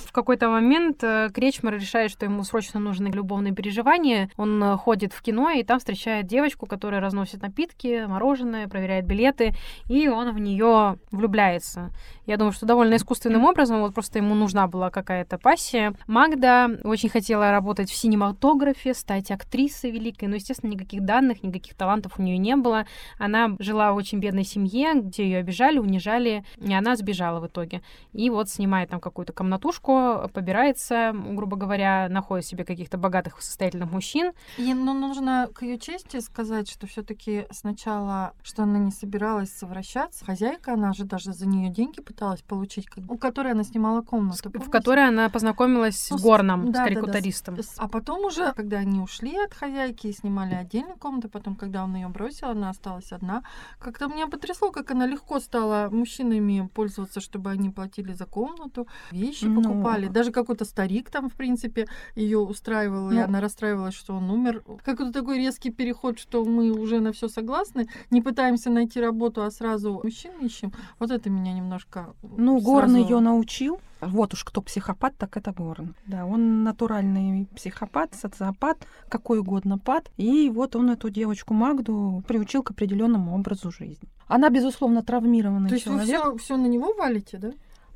В 0.06 0.14
какой-то 0.14 0.50
момент 0.50 1.02
э, 1.04 1.30
Кречмар 1.34 1.76
решает, 1.76 2.12
что 2.12 2.26
ему 2.26 2.44
срочно 2.44 2.82
нужны 2.82 3.11
любовные 3.16 3.54
переживания. 3.54 4.30
Он 4.38 4.64
э, 4.64 4.78
ходит 4.78 5.14
в 5.14 5.22
кино 5.22 5.52
и 5.52 5.64
там 5.64 5.80
встречает 5.80 6.28
девочку, 6.28 6.66
которая 6.66 7.02
разносит 7.02 7.42
напитки, 7.42 8.06
мороженое, 8.08 8.68
проверяет 8.68 9.06
билеты, 9.06 9.54
и 9.90 10.08
он 10.08 10.34
в 10.34 10.40
нее 10.40 10.98
влюбляется. 11.12 11.92
Я 12.26 12.38
думаю, 12.38 12.54
что 12.54 12.66
довольно 12.66 12.96
искусственным 12.96 13.46
образом, 13.46 13.82
вот 13.82 13.94
просто 13.94 14.20
ему 14.20 14.36
нужна 14.36 14.68
была 14.68 14.90
какая-то 14.90 15.38
пассия. 15.38 15.94
Магда 16.08 16.70
очень 16.84 17.10
хотела 17.10 17.52
работать 17.52 17.90
в 17.90 17.96
синематографе, 17.96 18.94
стать 18.94 19.32
актрисой 19.32 19.92
великой, 19.92 20.30
но, 20.30 20.36
естественно, 20.36 20.72
никаких 20.72 21.04
данных, 21.04 21.44
никаких 21.44 21.76
талантов 21.76 22.14
у 22.18 22.22
нее 22.22 22.38
не 22.38 22.56
было. 22.56 22.86
Она 23.18 23.56
жила 23.60 23.92
в 23.92 23.96
очень 23.96 24.20
бедной 24.20 24.44
семье, 24.44 24.94
где 24.96 25.24
ее 25.24 25.40
обижали, 25.40 25.80
унижали, 25.80 26.46
и 26.58 26.74
она 26.74 26.96
сбежала 26.96 27.40
в 27.40 27.48
итоге. 27.48 27.82
И 28.14 28.30
вот 28.30 28.50
снимает 28.50 28.90
там 28.90 29.00
какую-то 29.00 29.34
комнатушку, 29.34 30.30
побирается, 30.34 31.14
грубо 31.14 31.58
говоря, 31.58 32.08
находит 32.10 32.46
себе 32.46 32.64
каких-то 32.64 32.98
богатых, 33.02 33.42
состоятельных 33.42 33.92
мужчин. 33.92 34.32
И, 34.58 34.74
ну, 34.74 34.94
нужно 34.94 35.50
к 35.54 35.64
ее 35.64 35.78
чести 35.78 36.20
сказать, 36.22 36.70
что 36.70 36.88
все-таки 36.88 37.46
сначала, 37.52 38.34
что 38.44 38.64
она 38.64 38.78
не 38.80 38.92
собиралась 38.92 39.52
совращаться. 39.52 40.24
Хозяйка, 40.26 40.74
она 40.74 40.94
же 40.94 41.06
даже 41.06 41.34
за 41.34 41.48
нее 41.48 41.70
деньги 41.70 42.02
пыталась 42.02 42.42
получить, 42.42 42.88
у 43.10 43.18
которой 43.18 43.54
она 43.54 43.64
снимала 43.64 44.02
комнату. 44.02 44.38
в 44.38 44.52
помните? 44.52 44.72
которой 44.72 45.08
она 45.08 45.30
познакомилась 45.30 46.10
Ну, 46.12 46.18
с 46.18 46.22
с- 46.22 46.24
Горном, 46.24 46.66
да, 46.66 46.72
да, 46.72 46.72
да, 46.80 46.84
старикутаристом. 46.86 47.58
С- 47.58 47.76
А 47.78 47.88
потом 47.88 48.26
уже, 48.26 48.54
когда 48.54 48.78
они 48.78 49.00
ушли 49.00 49.36
от 49.38 49.54
хозяйки 49.54 50.08
и 50.08 50.14
снимали 50.14 50.54
отдельную 50.54 50.98
комнату, 50.98 51.30
потом, 51.30 51.56
когда 51.56 51.84
он 51.84 51.96
ее 51.96 52.08
бросил, 52.08 52.50
она 52.50 52.70
осталась 52.70 53.12
одна. 53.12 53.44
Как-то 53.80 54.08
меня 54.08 54.28
потрясло, 54.28 54.72
как 54.72 54.92
она 54.92 55.08
легко 55.08 55.40
стала 55.40 55.90
мужчинами 55.92 56.70
пользоваться, 56.74 57.20
чтобы 57.22 57.50
они 57.50 57.70
платили 57.70 58.14
за 58.14 58.26
комнату, 58.26 58.88
вещи 59.12 59.46
Ну, 59.46 59.62
покупали. 59.62 60.08
Даже 60.08 60.32
какой-то 60.32 60.66
старик 60.66 61.10
там, 61.10 61.30
в 61.30 61.34
принципе, 61.34 61.88
ее 62.16 62.38
устраивал, 62.40 62.91
и 63.12 63.16
Ну. 63.16 63.24
она 63.24 63.42
расстраивалась, 63.42 63.94
что 63.94 64.14
он 64.16 64.30
умер. 64.30 64.64
Какой-то 64.84 65.12
такой 65.12 65.38
резкий 65.38 65.72
переход, 65.72 66.20
что 66.20 66.44
мы 66.46 66.72
уже 66.72 67.00
на 67.00 67.12
все 67.12 67.28
согласны, 67.28 67.88
не 68.10 68.22
пытаемся 68.22 68.70
найти 68.70 69.00
работу, 69.02 69.44
а 69.44 69.52
сразу 69.52 70.02
мужчин 70.04 70.32
ищем. 70.42 70.72
Вот 71.00 71.12
это 71.12 71.30
меня 71.30 71.54
немножко 71.54 72.14
Ну, 72.38 72.60
Горн 72.60 72.90
сразу- 72.92 73.04
ее 73.04 73.20
научил. 73.20 73.80
Вот 74.02 74.34
уж 74.34 74.44
кто 74.44 74.62
психопат, 74.62 75.14
так 75.18 75.38
это 75.38 75.52
Горн. 75.52 75.94
Да, 76.08 76.26
он 76.26 76.64
натуральный 76.64 77.48
психопат, 77.56 78.16
социопат, 78.16 78.86
какой 79.10 79.40
угодно 79.40 79.78
пад. 79.78 80.10
И 80.18 80.50
вот 80.50 80.76
он 80.76 80.90
эту 80.90 81.10
девочку 81.10 81.54
Магду 81.54 82.24
приучил 82.28 82.64
к 82.64 82.72
определенному 82.72 83.36
образу 83.36 83.72
жизни. 83.72 84.10
Она, 84.28 84.50
безусловно, 84.50 85.04
травмированный 85.04 85.70
То 85.70 85.76
есть 85.76 85.86
вы 85.88 86.00
человек. 86.06 86.22
все, 86.22 86.38
все 86.38 86.58
на 86.58 86.66
него 86.68 86.94
валите, 86.98 87.38
да? 87.38 87.52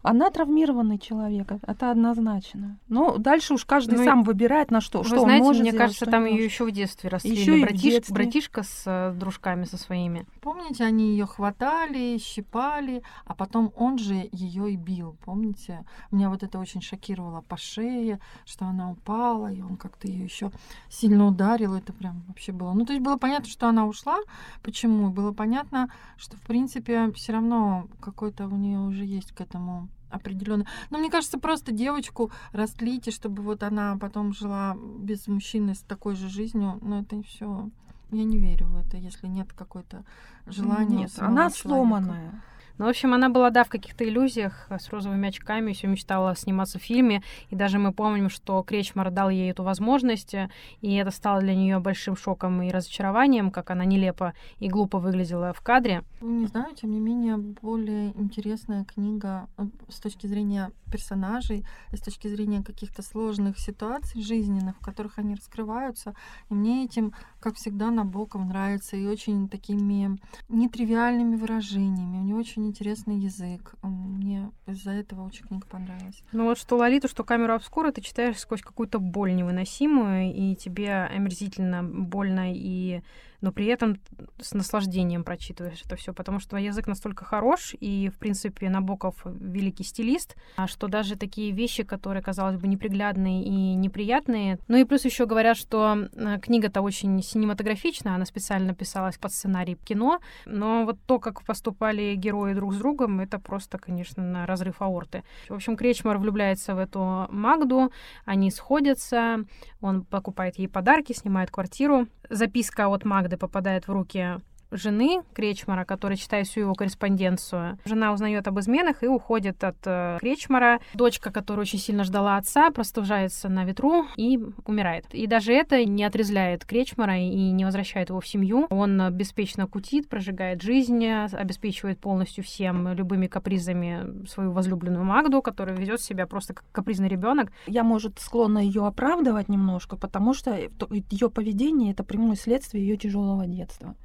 Она 0.08 0.30
травмированный 0.30 1.00
человек, 1.00 1.52
э, 1.52 1.58
это 1.66 1.90
однозначно. 1.90 2.78
Но 2.88 3.18
дальше 3.18 3.56
уж 3.56 3.66
каждый 3.66 3.98
Ну 3.98 4.04
сам 4.04 4.24
выбирает, 4.24 4.70
на 4.70 4.80
что, 4.80 5.00
Вы 5.00 5.06
что 5.06 5.16
он 5.16 5.24
знаете, 5.24 5.44
может 5.44 5.62
мне 5.64 5.72
сделать, 5.72 5.82
кажется, 5.84 6.06
что 6.06 6.12
там 6.12 6.26
ее 6.26 6.46
еще 6.46 6.66
в 6.66 6.72
детстве 6.72 7.10
растлили. 7.10 7.40
Ещё 7.40 7.56
и 7.56 7.62
в 7.62 7.66
Братиш- 7.66 7.82
детстве. 7.82 8.14
Братишка 8.14 8.62
с 8.62 8.84
э, 8.86 9.14
дружками 9.18 9.66
со 9.66 9.78
своими. 9.78 10.28
Помните, 10.42 10.84
они 10.84 11.10
ее 11.12 11.26
хватали, 11.26 12.20
щипали, 12.20 13.02
а 13.26 13.34
потом 13.34 13.74
он 13.76 13.98
же 13.98 14.30
ее 14.32 14.72
и 14.72 14.76
бил. 14.76 15.16
Помните? 15.26 15.84
Меня 16.12 16.30
вот 16.30 16.44
это 16.44 16.60
очень 16.60 16.82
шокировало 16.82 17.42
по 17.42 17.58
шее, 17.58 18.20
что 18.46 18.66
она 18.66 18.92
упала, 18.92 19.52
и 19.52 19.62
он 19.62 19.76
как-то 19.76 20.08
ее 20.08 20.24
еще 20.24 20.52
сильно 20.88 21.26
ударил. 21.26 21.74
Это 21.74 21.94
прям 21.94 22.22
вообще 22.28 22.52
было. 22.52 22.74
Ну, 22.74 22.86
то 22.86 22.94
есть 22.94 23.04
было 23.04 23.18
понятно, 23.18 23.50
что 23.50 23.68
она 23.68 23.88
ушла. 23.88 24.18
Почему? 24.62 25.10
Было 25.10 25.32
понятно, 25.32 25.90
что 26.16 26.38
в 26.38 26.42
принципе 26.42 27.12
все 27.14 27.34
равно 27.34 27.88
какой-то 28.00 28.46
у 28.48 28.56
нее 28.56 28.78
уже 28.80 29.04
есть 29.04 29.32
к 29.32 29.42
этому 29.42 29.88
определенно. 30.16 30.66
Но 30.90 30.98
мне 30.98 31.10
кажется, 31.10 31.38
просто 31.38 31.72
девочку 31.72 32.32
растлить, 32.52 33.08
и 33.08 33.12
чтобы 33.12 33.44
вот 33.44 33.64
она 33.64 33.98
потом 33.98 34.34
жила 34.34 34.78
без 35.00 35.28
мужчины 35.28 35.76
с 35.76 35.80
такой 35.80 36.16
же 36.16 36.30
жизнью, 36.30 36.80
ну 36.82 37.02
это 37.02 37.22
все. 37.24 37.70
Я 38.12 38.24
не 38.24 38.38
верю 38.38 38.68
в 38.68 38.78
это, 38.78 38.98
если 38.98 39.28
нет 39.28 39.52
какой-то 39.54 40.04
желания. 40.46 41.04
Нет, 41.04 41.12
она 41.18 41.50
человека. 41.50 41.58
сломанная. 41.60 42.42
Ну, 42.78 42.86
в 42.86 42.90
общем, 42.90 43.14
она 43.14 43.30
была, 43.30 43.52
да, 43.52 43.64
в 43.64 43.70
каких-то 43.70 44.04
иллюзиях 44.04 44.68
э, 44.70 44.80
с 44.80 44.90
розовыми 44.90 45.30
очками, 45.30 45.72
все 45.72 45.88
мечтала 45.88 46.36
сниматься 46.36 46.78
в 46.78 46.82
фильме. 46.82 47.24
И 47.50 47.56
даже 47.56 47.80
мы 47.80 47.94
помним, 47.94 48.30
что 48.30 48.62
Кречмар 48.64 49.12
дал 49.12 49.30
ей 49.30 49.52
эту 49.52 49.64
возможность, 49.64 50.34
э, 50.34 50.50
и 50.82 50.94
это 50.96 51.12
стало 51.12 51.40
для 51.40 51.56
нее 51.56 51.80
большим 51.80 52.18
шоком 52.18 52.62
и 52.62 52.72
разочарованием, 52.72 53.50
как 53.50 53.72
она 53.72 53.86
нелепо 53.86 54.34
и 54.60 54.68
глупо 54.68 55.00
выглядела 55.00 55.54
в 55.54 55.62
кадре. 55.62 56.04
Не 56.20 56.48
знаю, 56.48 56.76
тем 56.76 56.92
не 56.92 57.00
менее, 57.00 57.38
более 57.38 58.12
интересная 58.20 58.84
книга 58.84 59.48
э, 59.58 59.64
с 59.88 60.02
точки 60.02 60.28
зрения 60.28 60.72
персонажей, 60.92 61.66
с 61.94 62.02
точки 62.02 62.28
зрения 62.28 62.62
каких-то 62.64 63.02
сложных 63.02 63.58
ситуаций 63.58 64.22
жизненных, 64.22 64.76
в 64.78 64.84
которых 64.84 65.18
они 65.18 65.36
раскрываются. 65.36 66.14
И 66.50 66.54
мне 66.54 66.86
этим, 66.86 67.14
как 67.40 67.56
всегда, 67.56 67.90
Набоков 67.90 68.46
нравится, 68.46 68.98
и 68.98 69.06
очень 69.06 69.48
такими 69.50 70.18
нетривиальными 70.50 71.36
выражениями. 71.36 72.18
У 72.18 72.24
него 72.24 72.40
очень 72.40 72.65
интересный 72.66 73.18
язык. 73.18 73.76
Мне 73.82 74.52
из-за 74.68 74.92
этого 74.92 75.26
очень 75.26 75.46
книга 75.46 75.66
понравилась. 75.68 76.24
Ну 76.32 76.46
вот 76.46 76.58
что 76.58 76.78
Лолиту, 76.78 77.08
что 77.08 77.24
камеру 77.24 77.54
обскура 77.54 77.92
ты 77.92 78.02
читаешь 78.02 78.40
сквозь 78.40 78.62
какую-то 78.62 79.00
боль 79.00 79.36
невыносимую, 79.36 80.34
и 80.34 80.56
тебе 80.56 80.94
омерзительно 80.94 81.84
больно, 81.84 82.54
и 82.54 83.02
но 83.42 83.52
при 83.52 83.66
этом 83.68 84.00
с 84.40 84.54
наслаждением 84.54 85.24
прочитываешь 85.24 85.82
это 85.86 85.96
все, 85.96 86.14
потому 86.14 86.40
что 86.40 86.58
язык 86.58 86.88
настолько 86.88 87.26
хорош, 87.26 87.76
и, 87.80 88.10
в 88.10 88.18
принципе, 88.18 88.70
Набоков 88.70 89.16
великий 89.26 89.84
стилист, 89.84 90.36
а 90.58 90.68
что 90.68 90.88
даже 90.88 91.16
такие 91.16 91.52
вещи, 91.52 91.84
которые, 91.84 92.22
казалось 92.24 92.58
бы, 92.58 92.68
неприглядные 92.68 93.44
и 93.44 93.76
неприятные. 93.76 94.60
Ну 94.68 94.78
и 94.78 94.84
плюс 94.84 95.06
еще 95.06 95.26
говорят, 95.26 95.58
что 95.58 96.08
э, 96.14 96.40
книга-то 96.40 96.82
очень 96.82 97.22
синематографичная, 97.22 98.16
она 98.16 98.26
специально 98.26 98.74
писалась 98.74 99.18
под 99.18 99.32
сценарий 99.32 99.76
кино, 99.76 100.20
но 100.46 100.86
вот 100.86 100.98
то, 101.06 101.20
как 101.20 101.44
поступали 101.44 102.16
герои 102.16 102.54
друг 102.54 102.74
с 102.74 102.78
другом, 102.78 103.20
это 103.20 103.40
просто, 103.40 103.78
конечно, 103.78 104.24
на 104.24 104.46
разрыв 104.46 104.82
аорты. 104.82 105.24
В 105.50 105.54
общем, 105.54 105.78
Кречмар 105.78 106.18
влюбляется 106.18 106.76
в 106.76 106.80
эту 106.80 107.28
Магду, 107.30 107.92
они 108.26 108.52
сходятся, 108.52 109.46
он 109.82 110.04
покупает 110.04 110.58
ей 110.58 110.68
подарки, 110.68 111.14
снимает 111.14 111.52
квартиру. 111.52 112.08
Записка 112.30 112.88
от 112.88 113.06
Магды 113.06 113.35
попадает 113.38 113.88
в 113.88 113.92
руки 113.92 114.40
жены 114.72 115.22
Кречмара, 115.34 115.86
которая 115.86 116.18
читает 116.18 116.48
всю 116.48 116.62
его 116.62 116.74
корреспонденцию. 116.74 117.80
Жена 117.86 118.14
узнает 118.14 118.48
об 118.48 118.60
изменах 118.60 119.04
и 119.04 119.08
уходит 119.08 119.64
от 119.64 119.78
э, 119.86 120.18
Кречмара. 120.20 120.80
Дочка, 120.94 121.32
которая 121.32 121.62
очень 121.62 121.80
сильно 121.80 122.04
ждала 122.04 122.38
отца, 122.38 122.72
простужается 122.72 123.50
на 123.50 123.66
ветру 123.66 124.06
и 124.16 124.40
умирает. 124.66 125.06
И 125.12 125.28
даже 125.28 125.54
это 125.54 125.84
не 125.86 126.04
отрезляет 126.04 126.66
Кречмара 126.66 127.18
и 127.18 127.52
не 127.52 127.66
возвращает 127.66 128.10
его 128.10 128.20
в 128.20 128.28
семью. 128.28 128.68
Он 128.70 129.02
э, 129.02 129.12
беспечно 129.12 129.68
кутит, 129.68 130.10
прожигает 130.10 130.62
жизнь, 130.62 131.04
э, 131.04 131.26
обеспечивает 131.26 132.00
полностью 132.00 132.44
всем 132.44 132.94
любыми 132.94 133.28
капризами 133.28 134.26
свою 134.28 134.52
возлюбленную 134.52 135.06
Магду, 135.06 135.42
которая 135.42 135.76
ведет 135.76 136.02
себя 136.02 136.28
просто 136.28 136.54
как 136.54 136.66
капризный 136.72 137.08
ребенок. 137.08 137.52
Я, 137.68 137.84
может, 137.84 138.20
склонна 138.20 138.60
ее 138.60 138.86
оправдывать 138.86 139.50
немножко, 139.50 139.98
потому 139.98 140.34
что 140.34 140.56
ее 140.56 141.30
поведение 141.30 141.92
это 141.92 142.04
прямое 142.04 142.36
следствие 142.36 142.86
ее 142.86 142.98
тяжелого 142.98 143.46
детства. 143.46 143.96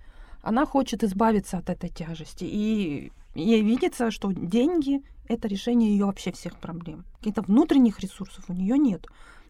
Она 0.42 0.66
хочет 0.66 1.04
избавиться 1.04 1.58
от 1.58 1.70
этой 1.70 1.90
тяжести. 1.90 2.44
И 2.44 3.12
ей 3.34 3.62
видится, 3.62 4.10
что 4.10 4.32
деньги 4.32 5.02
это 5.28 5.48
решение 5.48 5.92
ее 5.92 6.06
вообще 6.06 6.32
всех 6.32 6.56
проблем. 6.56 7.04
Каких-то 7.18 7.42
внутренних 7.42 8.00
ресурсов 8.00 8.44
у 8.48 8.52
нее 8.52 8.76
нет. 8.78 9.06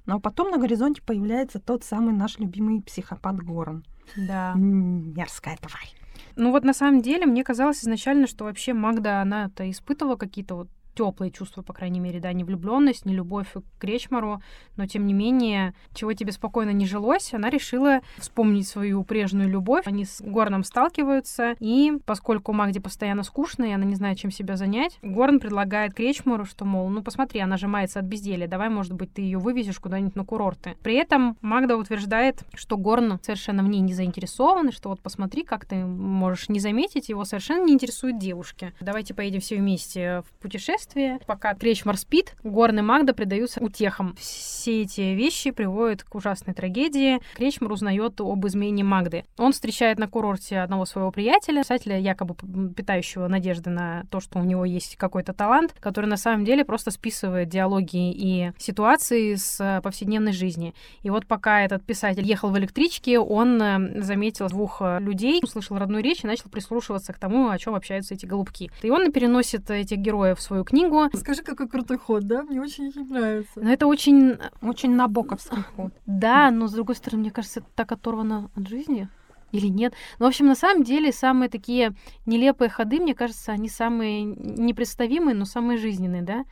Но 0.07 0.21
потом 0.21 0.51
на 0.51 0.59
горизонте 0.59 1.03
появляется 1.03 1.59
тот 1.59 1.85
самый 1.85 2.13
наш 2.13 2.39
любимый 2.39 2.83
психопат 2.83 3.37
Горан. 3.37 3.85
Да. 4.17 4.55
Мерзкая 4.57 5.57
тварь. 5.57 5.95
Ну 6.37 6.51
вот 6.51 6.65
на 6.65 6.75
самом 6.75 7.03
деле 7.03 7.27
мне 7.27 7.45
казалось 7.45 7.83
изначально, 7.83 8.27
что 8.27 8.45
вообще 8.45 8.73
Магда, 8.73 9.23
она-то 9.23 9.71
испытывала 9.71 10.17
какие-то 10.17 10.55
вот 10.55 10.69
теплые 10.95 11.31
чувства, 11.31 11.63
по 11.63 11.73
крайней 11.73 12.01
мере, 12.01 12.21
да, 12.21 12.33
не 12.33 12.45
влюбленность, 12.45 13.07
не 13.07 13.15
любовь 13.15 13.53
к 13.53 13.81
Кречмару, 13.81 14.43
но 14.77 14.87
тем 14.87 15.07
не 15.07 15.15
менее, 15.15 15.75
чего 15.95 16.13
тебе 16.13 16.33
спокойно 16.33 16.71
не 16.71 16.87
жилось, 16.87 17.33
она 17.33 17.51
решила 17.51 18.01
вспомнить 18.19 18.69
свою 18.69 19.05
прежнюю 19.05 19.49
любовь. 19.49 19.87
Они 19.87 20.05
с 20.05 20.21
Горном 20.21 20.65
сталкиваются, 20.65 21.55
и 21.61 21.93
поскольку 22.05 22.53
Магде 22.53 22.81
постоянно 22.81 23.23
скучно, 23.23 23.65
и 23.65 23.73
она 23.73 23.85
не 23.85 23.95
знает, 23.95 24.19
чем 24.19 24.31
себя 24.31 24.57
занять, 24.57 24.99
Горн 25.03 25.41
предлагает 25.41 25.95
Кречмару, 25.95 26.45
что, 26.45 26.65
мол, 26.65 26.89
ну 26.89 27.03
посмотри, 27.03 27.41
она 27.41 27.57
же 27.57 27.69
мается 27.69 28.01
от 28.01 28.05
безделия, 28.05 28.49
давай, 28.49 28.69
может 28.69 28.93
быть, 28.93 29.13
ты 29.13 29.23
ее 29.23 29.39
вывезешь 29.39 29.79
куда-нибудь 29.79 30.17
на 30.17 30.25
курорты. 30.25 30.77
При 30.83 30.95
этом 30.95 31.37
Магда 31.41 31.77
утверждает, 31.77 32.43
что 32.55 32.77
Горн 32.77 33.19
совершенно 33.23 33.63
в 33.63 33.69
ней 33.69 33.81
не 33.81 33.95
заинтересован, 33.95 34.69
и 34.69 34.73
что 34.73 34.89
вот 34.89 35.01
посмотри, 35.01 35.45
как 35.45 35.67
ты 35.67 35.77
можешь 35.77 36.49
не 36.49 36.61
заметить, 36.61 37.09
его 37.09 37.25
совершенно 37.25 37.65
не 37.65 37.73
интересуют 37.73 38.19
девушки. 38.19 38.73
Давайте 38.81 39.15
поедем 39.15 39.41
все 39.41 39.57
вместе 39.57 40.23
в 40.23 40.43
путешествие. 40.81 41.19
Пока 41.27 41.55
Кречмар 41.55 41.97
спит, 41.97 42.35
Горн 42.43 42.79
и 42.79 42.83
Магда 42.83 43.13
предаются 43.13 43.61
утехам. 43.61 44.15
Все 44.19 44.83
эти 44.83 45.01
вещи 45.01 45.51
приводят 45.51 46.03
к 46.03 46.15
ужасной 46.15 46.55
трагедии. 46.55 47.21
Кречмар 47.35 47.73
узнает 47.73 48.21
об 48.21 48.47
измене 48.47 48.85
Магды. 48.85 49.25
Он 49.39 49.53
встречает 49.53 49.99
на 49.99 50.09
курорте 50.09 50.61
одного 50.61 50.85
своего 50.85 51.11
приятеля, 51.11 51.63
писателя, 51.63 51.99
якобы 51.99 52.35
питающего 52.75 53.29
надежды 53.29 53.71
на 53.71 54.05
то, 54.11 54.21
что 54.21 54.39
у 54.39 54.45
него 54.45 54.65
есть 54.65 54.97
какой-то 54.97 55.33
талант, 55.33 55.75
который 55.81 56.07
на 56.07 56.17
самом 56.17 56.45
деле 56.45 56.65
просто 56.65 56.91
списывает 56.91 57.49
диалоги 57.49 58.13
и 58.13 58.53
ситуации 58.59 59.35
с 59.35 59.81
повседневной 59.83 60.33
жизни. 60.33 60.75
И 61.03 61.11
вот 61.11 61.27
пока 61.27 61.63
этот 61.63 61.85
писатель 61.85 62.25
ехал 62.25 62.51
в 62.51 62.59
электричке, 62.59 63.19
он 63.19 63.61
э, 63.61 64.03
заметил 64.03 64.49
двух 64.49 64.79
э, 64.81 64.99
людей, 65.01 65.41
услышал 65.43 65.79
родную 65.79 66.03
речь 66.03 66.25
и 66.25 66.27
начал 66.27 66.51
прислушиваться 66.51 67.13
к 67.13 67.19
тому, 67.19 67.49
о 67.49 67.59
чем 67.59 67.75
общаются 67.75 68.15
эти 68.15 68.27
голубки. 68.27 68.71
И 68.83 68.91
он 68.91 69.13
переносит 69.13 69.71
этих 69.71 69.99
героев 69.99 70.39
в 70.39 70.43
свою 70.43 70.65
книгу. 70.71 71.09
Скажи, 71.15 71.43
какой 71.43 71.69
крутой 71.69 71.99
ход, 71.99 72.25
да? 72.25 72.43
Мне 72.43 72.61
очень 72.61 72.93
нравится. 73.09 73.61
Но 73.61 73.71
это 73.71 73.87
очень... 73.87 74.39
Очень 74.63 74.95
набоковский 74.95 75.63
ход. 75.77 75.93
Да, 76.07 76.51
но 76.51 76.67
с 76.67 76.73
другой 76.73 76.97
стороны, 76.97 77.23
мне 77.23 77.31
кажется, 77.31 77.61
это 77.61 77.69
так 77.75 77.93
оторвано 77.93 78.51
от 78.57 78.69
жизни. 78.69 79.09
Или 79.53 79.67
нет? 79.67 79.95
Ну, 80.19 80.27
в 80.27 80.29
общем, 80.29 80.47
на 80.47 80.55
самом 80.55 80.85
деле, 80.85 81.13
самые 81.13 81.49
такие 81.49 81.93
нелепые 82.25 82.69
ходы, 82.69 83.01
мне 83.01 83.15
кажется, 83.15 83.53
они 83.53 83.69
самые 83.69 84.23
непредставимые, 84.23 85.35
но 85.35 85.45
самые 85.45 85.79
жизненные, 85.79 86.23
да? 86.23 86.45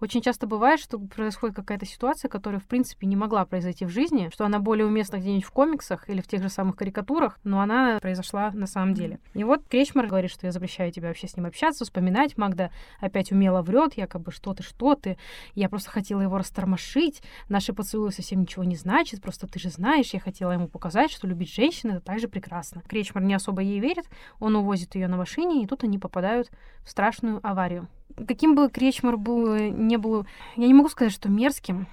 Очень 0.00 0.22
часто 0.22 0.46
бывает, 0.46 0.80
что 0.80 0.98
происходит 0.98 1.56
какая-то 1.56 1.86
ситуация, 1.86 2.28
которая, 2.28 2.60
в 2.60 2.66
принципе, 2.66 3.06
не 3.06 3.16
могла 3.16 3.44
произойти 3.44 3.84
в 3.84 3.90
жизни, 3.90 4.30
что 4.32 4.44
она 4.44 4.58
более 4.58 4.86
уместна 4.86 5.16
где-нибудь 5.18 5.44
в 5.44 5.50
комиксах 5.50 6.08
или 6.08 6.20
в 6.20 6.26
тех 6.26 6.42
же 6.42 6.48
самых 6.48 6.76
карикатурах, 6.76 7.38
но 7.44 7.60
она 7.60 7.98
произошла 8.00 8.50
на 8.52 8.66
самом 8.66 8.94
деле. 8.94 9.18
И 9.34 9.44
вот 9.44 9.62
Кречмар 9.68 10.06
говорит, 10.06 10.30
что 10.30 10.46
я 10.46 10.52
запрещаю 10.52 10.92
тебе 10.92 11.08
вообще 11.08 11.28
с 11.28 11.36
ним 11.36 11.46
общаться, 11.46 11.84
вспоминать. 11.84 12.36
Магда 12.36 12.70
опять 13.00 13.32
умело 13.32 13.62
врет, 13.62 13.94
якобы 13.94 14.32
что 14.32 14.54
ты, 14.54 14.62
что 14.62 14.94
ты. 14.94 15.16
Я 15.54 15.68
просто 15.68 15.90
хотела 15.90 16.20
его 16.20 16.38
растормошить. 16.38 17.22
Наши 17.48 17.72
поцелуи 17.72 18.10
совсем 18.10 18.40
ничего 18.40 18.64
не 18.64 18.76
значит, 18.76 19.22
просто 19.22 19.46
ты 19.46 19.58
же 19.58 19.70
знаешь, 19.70 20.12
я 20.12 20.20
хотела 20.20 20.52
ему 20.52 20.68
показать, 20.68 21.10
что 21.10 21.26
любить 21.26 21.52
женщин 21.52 21.90
это 21.90 22.00
так 22.00 22.20
же 22.20 22.28
прекрасно. 22.28 22.82
Кречмар 22.88 23.22
не 23.22 23.34
особо 23.34 23.62
ей 23.62 23.80
верит, 23.80 24.04
он 24.40 24.56
увозит 24.56 24.94
ее 24.94 25.08
на 25.08 25.16
машине, 25.16 25.62
и 25.62 25.66
тут 25.66 25.84
они 25.84 25.98
попадают 25.98 26.50
в 26.84 26.90
страшную 26.90 27.40
аварию. 27.42 27.88
Каким 28.28 28.54
бы 28.54 28.70
Кречмар 28.70 29.16
был, 29.16 29.56
не 29.56 29.96
был, 29.96 30.26
я 30.56 30.66
не 30.66 30.74
могу 30.74 30.88
сказать, 30.88 31.12
что 31.12 31.28
мерзким. 31.28 31.86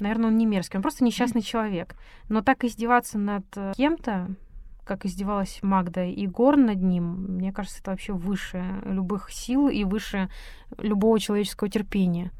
Наверное, 0.00 0.28
он 0.28 0.36
не 0.36 0.46
мерзкий, 0.46 0.76
он 0.76 0.82
просто 0.82 1.04
несчастный 1.04 1.42
человек. 1.42 1.94
Но 2.28 2.42
так 2.42 2.64
издеваться 2.64 3.18
над 3.18 3.44
э, 3.56 3.72
кем-то, 3.76 4.28
как 4.84 5.04
издевалась 5.04 5.58
Магда 5.62 6.04
и 6.04 6.26
Горн 6.26 6.66
над 6.66 6.82
ним, 6.82 7.36
мне 7.36 7.52
кажется, 7.52 7.80
это 7.80 7.90
вообще 7.90 8.12
выше 8.12 8.64
любых 8.84 9.30
сил 9.30 9.68
и 9.68 9.84
выше 9.84 10.30
любого 10.78 11.18
человеческого 11.18 11.68
терпения. 11.68 12.30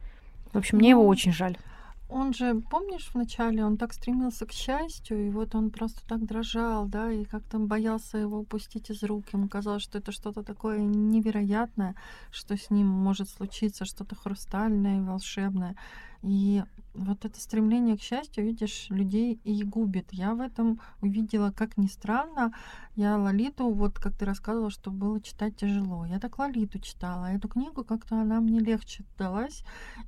В 0.52 0.58
общем, 0.58 0.78
мне 0.78 0.90
его 0.90 1.06
очень 1.06 1.32
жаль. 1.32 1.58
Он 2.08 2.32
же, 2.32 2.62
помнишь, 2.70 3.10
вначале 3.12 3.62
он 3.62 3.76
так 3.76 3.92
стремился 3.92 4.46
к 4.46 4.52
счастью, 4.52 5.26
и 5.26 5.30
вот 5.30 5.54
он 5.54 5.70
просто 5.70 6.00
так 6.08 6.24
дрожал, 6.24 6.86
да, 6.86 7.12
и 7.12 7.24
как-то 7.24 7.58
боялся 7.58 8.16
его 8.16 8.38
упустить 8.38 8.88
из 8.88 9.02
рук. 9.02 9.26
Ему 9.34 9.46
казалось, 9.46 9.82
что 9.82 9.98
это 9.98 10.10
что-то 10.10 10.42
такое 10.42 10.78
невероятное, 10.78 11.94
что 12.30 12.56
с 12.56 12.70
ним 12.70 12.86
может 12.86 13.28
случиться, 13.28 13.84
что-то 13.84 14.14
хрустальное 14.14 14.98
и 14.98 15.02
волшебное. 15.02 15.76
И 16.22 16.62
вот 16.94 17.24
это 17.24 17.40
стремление 17.40 17.96
к 17.96 18.02
счастью, 18.02 18.44
видишь, 18.44 18.86
людей 18.90 19.40
и 19.44 19.62
губит. 19.62 20.12
Я 20.12 20.34
в 20.34 20.40
этом 20.40 20.80
увидела, 21.00 21.52
как 21.52 21.76
ни 21.76 21.86
странно, 21.86 22.52
я 22.96 23.16
Лолиту, 23.16 23.70
вот 23.70 23.98
как 24.00 24.16
ты 24.16 24.24
рассказывала, 24.24 24.70
что 24.70 24.90
было 24.90 25.20
читать 25.20 25.54
тяжело. 25.54 26.04
Я 26.04 26.18
так 26.18 26.36
Лолиту 26.38 26.80
читала. 26.80 27.26
Эту 27.26 27.46
книгу 27.46 27.84
как-то 27.84 28.20
она 28.20 28.40
мне 28.40 28.58
легче 28.58 29.04
далась. 29.16 29.62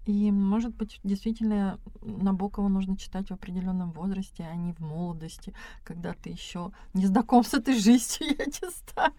И, 0.06 0.32
может 0.32 0.74
быть, 0.74 0.98
действительно 1.04 1.78
Набокова 2.00 2.66
нужно 2.66 2.96
читать 2.96 3.28
в 3.28 3.34
определенном 3.34 3.92
возрасте, 3.92 4.44
а 4.50 4.56
не 4.56 4.72
в 4.72 4.80
молодости, 4.80 5.54
когда 5.84 6.14
ты 6.14 6.30
еще 6.30 6.72
не 6.92 7.06
знаком 7.06 7.44
с 7.44 7.54
этой 7.54 7.78
жизнью, 7.78 8.34
я 8.38 8.44
честно. 8.46 9.12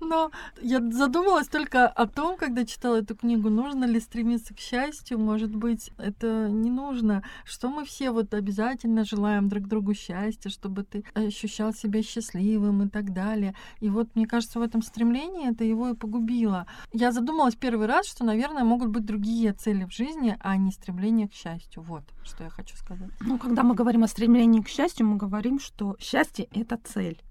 Но 0.00 0.30
я 0.62 0.80
задумалась 0.90 1.48
только 1.48 1.88
о 1.88 2.06
том, 2.06 2.38
когда 2.38 2.64
читала 2.64 2.96
эту 2.96 3.14
книгу, 3.14 3.50
нужно 3.50 3.84
ли 3.84 4.00
стремиться 4.00 4.54
к 4.54 4.58
счастью. 4.58 5.18
Может 5.18 5.54
быть, 5.54 5.90
это 5.98 6.21
не 6.22 6.70
нужно. 6.70 7.22
Что 7.44 7.68
мы 7.68 7.84
все 7.84 8.10
вот 8.10 8.34
обязательно 8.34 9.04
желаем 9.04 9.48
друг 9.48 9.68
другу 9.68 9.94
счастья, 9.94 10.50
чтобы 10.50 10.84
ты 10.84 11.04
ощущал 11.14 11.72
себя 11.72 12.02
счастливым 12.02 12.82
и 12.82 12.88
так 12.88 13.12
далее. 13.12 13.54
И 13.80 13.88
вот, 13.88 14.14
мне 14.14 14.26
кажется, 14.26 14.58
в 14.58 14.62
этом 14.62 14.82
стремлении 14.82 15.50
это 15.50 15.64
его 15.64 15.90
и 15.90 15.94
погубило. 15.94 16.66
Я 16.92 17.12
задумалась 17.12 17.54
первый 17.54 17.86
раз, 17.86 18.06
что, 18.06 18.24
наверное, 18.24 18.64
могут 18.64 18.88
быть 18.88 19.04
другие 19.04 19.52
цели 19.52 19.84
в 19.84 19.92
жизни, 19.92 20.36
а 20.40 20.56
не 20.56 20.70
стремление 20.70 21.28
к 21.28 21.32
счастью. 21.32 21.82
Вот, 21.82 22.04
что 22.24 22.44
я 22.44 22.50
хочу 22.50 22.76
сказать. 22.76 23.10
Ну, 23.20 23.38
когда 23.38 23.62
мы 23.62 23.74
говорим 23.74 24.04
о 24.04 24.08
стремлении 24.08 24.60
к 24.60 24.68
счастью, 24.68 25.06
мы 25.06 25.16
говорим, 25.16 25.58
что 25.58 25.96
счастье— 25.98 26.48
это 26.52 26.78
цель. 26.82 27.22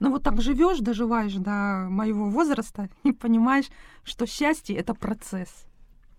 Ну 0.00 0.10
вот 0.10 0.22
так 0.22 0.40
живешь, 0.40 0.78
доживаешь 0.78 1.34
до 1.34 1.88
моего 1.90 2.30
возраста 2.30 2.88
и 3.02 3.12
понимаешь, 3.12 3.66
что 4.04 4.26
счастье— 4.26 4.76
это 4.76 4.94
процесс. 4.94 5.67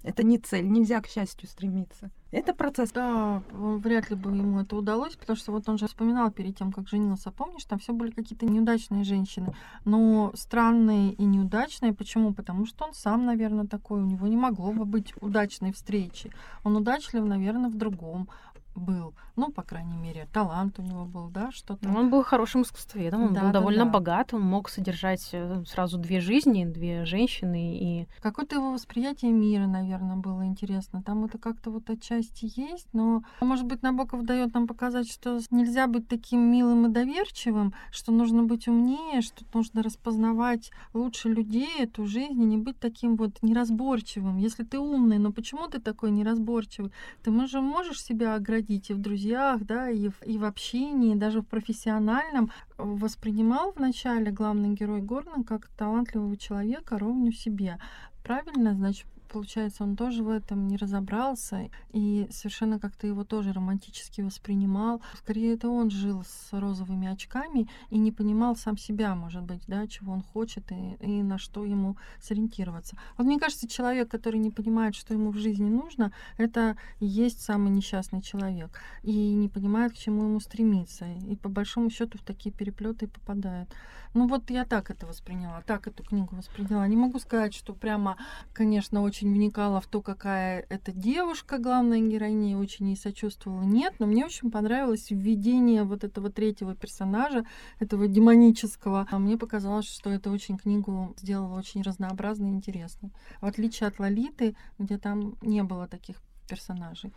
Это 0.04 0.24
не 0.24 0.38
цель, 0.38 0.70
нельзя 0.70 1.02
к 1.02 1.08
счастью 1.08 1.50
стремиться. 1.50 2.10
Это 2.32 2.54
процесс. 2.54 2.92
Да, 2.92 3.42
вряд 3.52 4.10
ли 4.10 4.16
бы 4.16 4.30
ему 4.32 4.62
это 4.62 4.76
удалось, 4.76 5.16
потому 5.16 5.36
что 5.36 5.52
вот 5.52 5.68
он 5.68 5.78
же 5.78 5.88
вспоминал 5.88 6.32
перед 6.32 6.58
тем, 6.58 6.72
как 6.72 6.88
женился, 6.88 7.32
помнишь, 7.32 7.66
там 7.66 7.80
все 7.80 7.92
были 7.92 8.12
какие-то 8.12 8.46
неудачные 8.46 9.04
женщины, 9.04 9.54
но 9.84 10.32
странные 10.36 11.14
и 11.14 11.24
неудачные. 11.24 11.94
Почему? 11.94 12.34
Потому 12.34 12.66
что 12.66 12.86
он 12.86 12.94
сам, 12.94 13.26
наверное, 13.26 13.66
такой, 13.66 14.02
у 14.02 14.06
него 14.06 14.28
не 14.28 14.38
могло 14.38 14.72
бы 14.72 14.86
быть 14.86 15.14
удачной 15.22 15.74
встречи. 15.74 16.32
Он 16.64 16.78
удачлив, 16.78 17.26
наверное, 17.26 17.70
в 17.70 17.76
другом 17.76 18.30
был. 18.76 19.14
Ну, 19.36 19.52
по 19.52 19.64
крайней 19.64 19.98
мере, 19.98 20.28
талант 20.34 20.80
у 20.80 20.82
него 20.82 21.06
был, 21.06 21.30
да, 21.30 21.52
что-то. 21.52 21.88
Ну, 21.88 21.98
он 21.98 22.10
был 22.10 22.24
хорошим 22.24 22.62
искусствоведом, 22.62 23.24
он 23.24 23.34
да, 23.34 23.42
был 23.42 23.48
да, 23.48 23.54
довольно 23.54 23.86
да. 23.86 23.92
богат, 23.92 24.34
он 24.34 24.42
мог 24.42 24.70
содержать 24.70 25.30
э, 25.32 25.64
сразу 25.66 25.98
две 25.98 26.20
жизни, 26.20 26.66
две 26.66 27.06
женщины 27.06 27.78
и... 27.78 28.08
Какое-то 28.22 28.56
его 28.56 28.72
восприятие 28.72 29.32
мира, 29.32 29.68
наверное, 29.68 30.18
было 30.18 30.46
интересно. 30.46 31.02
Там 31.04 31.26
это 31.26 31.38
как-то 31.38 31.72
вот 31.72 31.90
отчасти 31.90 32.52
есть, 32.56 32.88
но, 32.94 33.24
может 33.42 33.66
быть, 33.66 33.82
Набоков 33.82 34.24
дает 34.26 34.54
нам 34.54 34.68
показать, 34.68 35.10
что 35.10 35.40
нельзя 35.52 35.88
быть 35.88 36.08
таким 36.08 36.40
милым 36.52 36.88
и 36.88 36.90
доверчивым, 36.90 37.74
что 37.92 38.12
нужно 38.12 38.44
быть 38.44 38.68
умнее, 38.68 39.22
что 39.22 39.46
нужно 39.54 39.84
распознавать 39.84 40.72
лучше 40.94 41.30
людей, 41.30 41.70
эту 41.80 42.06
жизнь, 42.06 42.42
и 42.42 42.46
не 42.46 42.58
быть 42.58 42.80
таким 42.80 43.16
вот 43.16 43.42
неразборчивым. 43.42 44.38
Если 44.38 44.64
ты 44.64 44.80
умный, 44.80 45.18
но 45.18 45.32
почему 45.32 45.68
ты 45.68 45.80
такой 45.80 46.12
неразборчивый? 46.12 46.92
Ты 47.24 47.32
же 47.48 47.62
можешь 47.62 48.04
себя 48.04 48.36
оградить 48.60 48.70
видите 48.70 48.94
в 48.94 49.02
друзьях, 49.02 49.64
да, 49.66 49.90
и 49.90 50.10
в, 50.10 50.22
и 50.24 50.38
в 50.38 50.46
общении, 50.46 51.16
даже 51.16 51.42
в 51.42 51.48
профессиональном, 51.48 52.52
воспринимал 52.78 53.74
вначале 53.76 54.32
главный 54.32 54.74
герой 54.74 55.02
Горна 55.02 55.44
как 55.44 55.68
талантливого 55.78 56.38
человека 56.38 56.98
ровню 56.98 57.32
себе. 57.32 57.78
Правильно, 58.24 58.74
значит, 58.74 59.08
получается, 59.32 59.84
он 59.84 59.96
тоже 59.96 60.24
в 60.24 60.30
этом 60.30 60.68
не 60.68 60.78
разобрался 60.78 61.70
и 61.94 62.28
совершенно 62.32 62.80
как-то 62.80 63.08
его 63.08 63.24
тоже 63.24 63.54
романтически 63.54 64.22
воспринимал. 64.22 65.02
Скорее, 65.18 65.54
это 65.54 65.70
он 65.70 65.90
жил 65.90 66.24
с 66.24 66.50
розовыми 66.52 67.08
очками 67.08 67.68
и 67.90 67.98
не 67.98 68.12
понимал 68.12 68.56
сам 68.56 68.78
себя, 68.78 69.16
может 69.16 69.44
быть, 69.44 69.62
да, 69.68 69.88
чего 69.88 70.14
он 70.14 70.22
хочет 70.22 70.72
и, 70.72 70.98
и 71.00 71.24
на 71.24 71.38
что 71.38 71.64
ему 71.64 71.98
сориентироваться. 72.22 72.98
Вот 73.18 73.26
мне 73.26 73.40
кажется, 73.40 73.68
человек, 73.68 74.10
который 74.10 74.40
не 74.40 74.52
понимает, 74.52 74.96
что 74.96 75.14
ему 75.14 75.32
в 75.32 75.38
жизни 75.38 75.70
нужно, 75.70 76.12
это 76.38 76.76
и 77.00 77.06
есть 77.06 77.42
самый 77.42 77.72
несчастный 77.72 78.22
человек 78.22 78.82
и 79.04 79.34
не 79.34 79.50
понимает, 79.50 79.94
к 79.94 79.98
чему 79.98 80.24
ему 80.24 80.40
стремиться. 80.40 81.06
И 81.28 81.36
по 81.36 81.50
большому 81.50 81.90
счету 81.90 82.18
в 82.18 82.24
такие 82.24 82.52
переплеты 82.52 83.06
и 83.06 83.10
попадает. 83.10 83.70
Ну 84.14 84.28
вот 84.28 84.50
я 84.50 84.66
так 84.66 84.90
это 84.90 85.06
восприняла, 85.06 85.62
так 85.66 85.88
эту 85.88 86.04
книгу 86.04 86.36
восприняла. 86.36 86.88
Не 86.88 86.96
могу 86.96 87.20
сказать, 87.20 87.54
что 87.54 87.74
прямо, 87.74 88.18
конечно, 88.54 89.04
очень 89.04 89.32
вникала 89.32 89.80
в 89.82 89.88
то, 89.88 90.02
какая 90.02 90.66
это 90.70 90.92
девушка, 90.92 91.60
главная 91.60 92.00
героиня, 92.00 92.52
и 92.52 92.56
очень 92.56 92.88
ей 92.88 92.98
сочувствовала. 92.98 93.62
Нет, 93.62 93.96
но 94.00 94.08
мне 94.08 94.26
очень 94.26 94.50
понравилось 94.50 95.12
введение 95.12 95.84
вот 95.84 96.04
этого 96.04 96.32
третьего 96.32 96.76
персонажа, 96.76 97.46
этого 97.80 98.08
демонического. 98.08 99.08
А 99.12 99.20
мне 99.20 99.38
показалось, 99.38 99.88
что 99.88 100.10
это 100.10 100.32
очень 100.32 100.58
книгу 100.58 101.14
сделала 101.20 101.58
очень 101.58 101.84
разнообразной 101.84 102.50
и 102.50 102.54
интересной. 102.54 103.12
В 103.42 103.46
отличие 103.46 103.88
от 103.88 104.00
Лолиты, 104.00 104.56
где 104.80 104.98
там 104.98 105.36
не 105.42 105.64
было 105.64 105.88
таких 105.88 106.18
персонажей. 106.48 107.14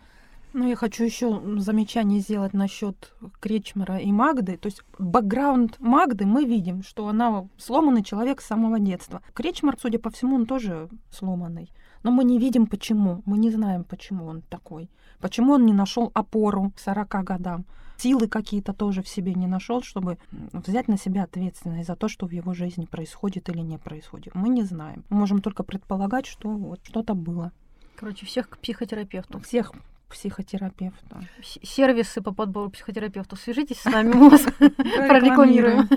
Ну, 0.54 0.68
я 0.68 0.76
хочу 0.76 1.04
еще 1.04 1.40
замечание 1.58 2.20
сделать 2.20 2.52
насчет 2.52 3.14
Кречмера 3.40 3.96
и 3.96 4.12
Магды. 4.12 4.58
То 4.58 4.66
есть 4.66 4.82
бэкграунд 4.98 5.80
Магды 5.80 6.26
мы 6.26 6.44
видим, 6.44 6.82
что 6.82 7.08
она 7.08 7.48
сломанный 7.56 8.04
человек 8.04 8.42
с 8.42 8.46
самого 8.46 8.78
детства. 8.78 9.22
Кречмер, 9.32 9.76
судя 9.80 9.98
по 9.98 10.10
всему, 10.10 10.36
он 10.36 10.46
тоже 10.46 10.90
сломанный. 11.10 11.70
Но 12.02 12.10
мы 12.10 12.24
не 12.24 12.38
видим 12.38 12.66
почему. 12.66 13.22
Мы 13.24 13.38
не 13.38 13.50
знаем, 13.50 13.84
почему 13.84 14.26
он 14.26 14.42
такой. 14.42 14.90
Почему 15.20 15.54
он 15.54 15.64
не 15.64 15.72
нашел 15.72 16.10
опору 16.14 16.72
к 16.76 16.80
40 16.80 17.08
годам. 17.24 17.64
Силы 17.96 18.26
какие-то 18.26 18.74
тоже 18.74 19.02
в 19.02 19.08
себе 19.08 19.32
не 19.34 19.46
нашел, 19.46 19.80
чтобы 19.80 20.18
взять 20.52 20.88
на 20.88 20.98
себя 20.98 21.22
ответственность 21.22 21.86
за 21.86 21.96
то, 21.96 22.08
что 22.08 22.26
в 22.26 22.32
его 22.32 22.52
жизни 22.52 22.84
происходит 22.84 23.48
или 23.48 23.60
не 23.60 23.78
происходит. 23.78 24.34
Мы 24.34 24.48
не 24.48 24.64
знаем. 24.64 25.04
Мы 25.08 25.18
можем 25.18 25.40
только 25.40 25.62
предполагать, 25.62 26.26
что 26.26 26.48
вот 26.48 26.80
что-то 26.82 27.14
было. 27.14 27.52
Короче, 27.94 28.26
всех 28.26 28.48
к 28.48 28.58
психотерапевту. 28.58 29.38
Всех 29.38 29.72
психотерапевта. 30.12 31.20
Сервисы 31.42 32.20
по 32.20 32.32
подбору 32.32 32.70
психотерапевтов. 32.70 33.40
Свяжитесь 33.40 33.80
с 33.80 33.84
нами, 33.84 34.12
мы 34.12 34.30
вас 34.30 34.42
прорекламируем 34.58 35.88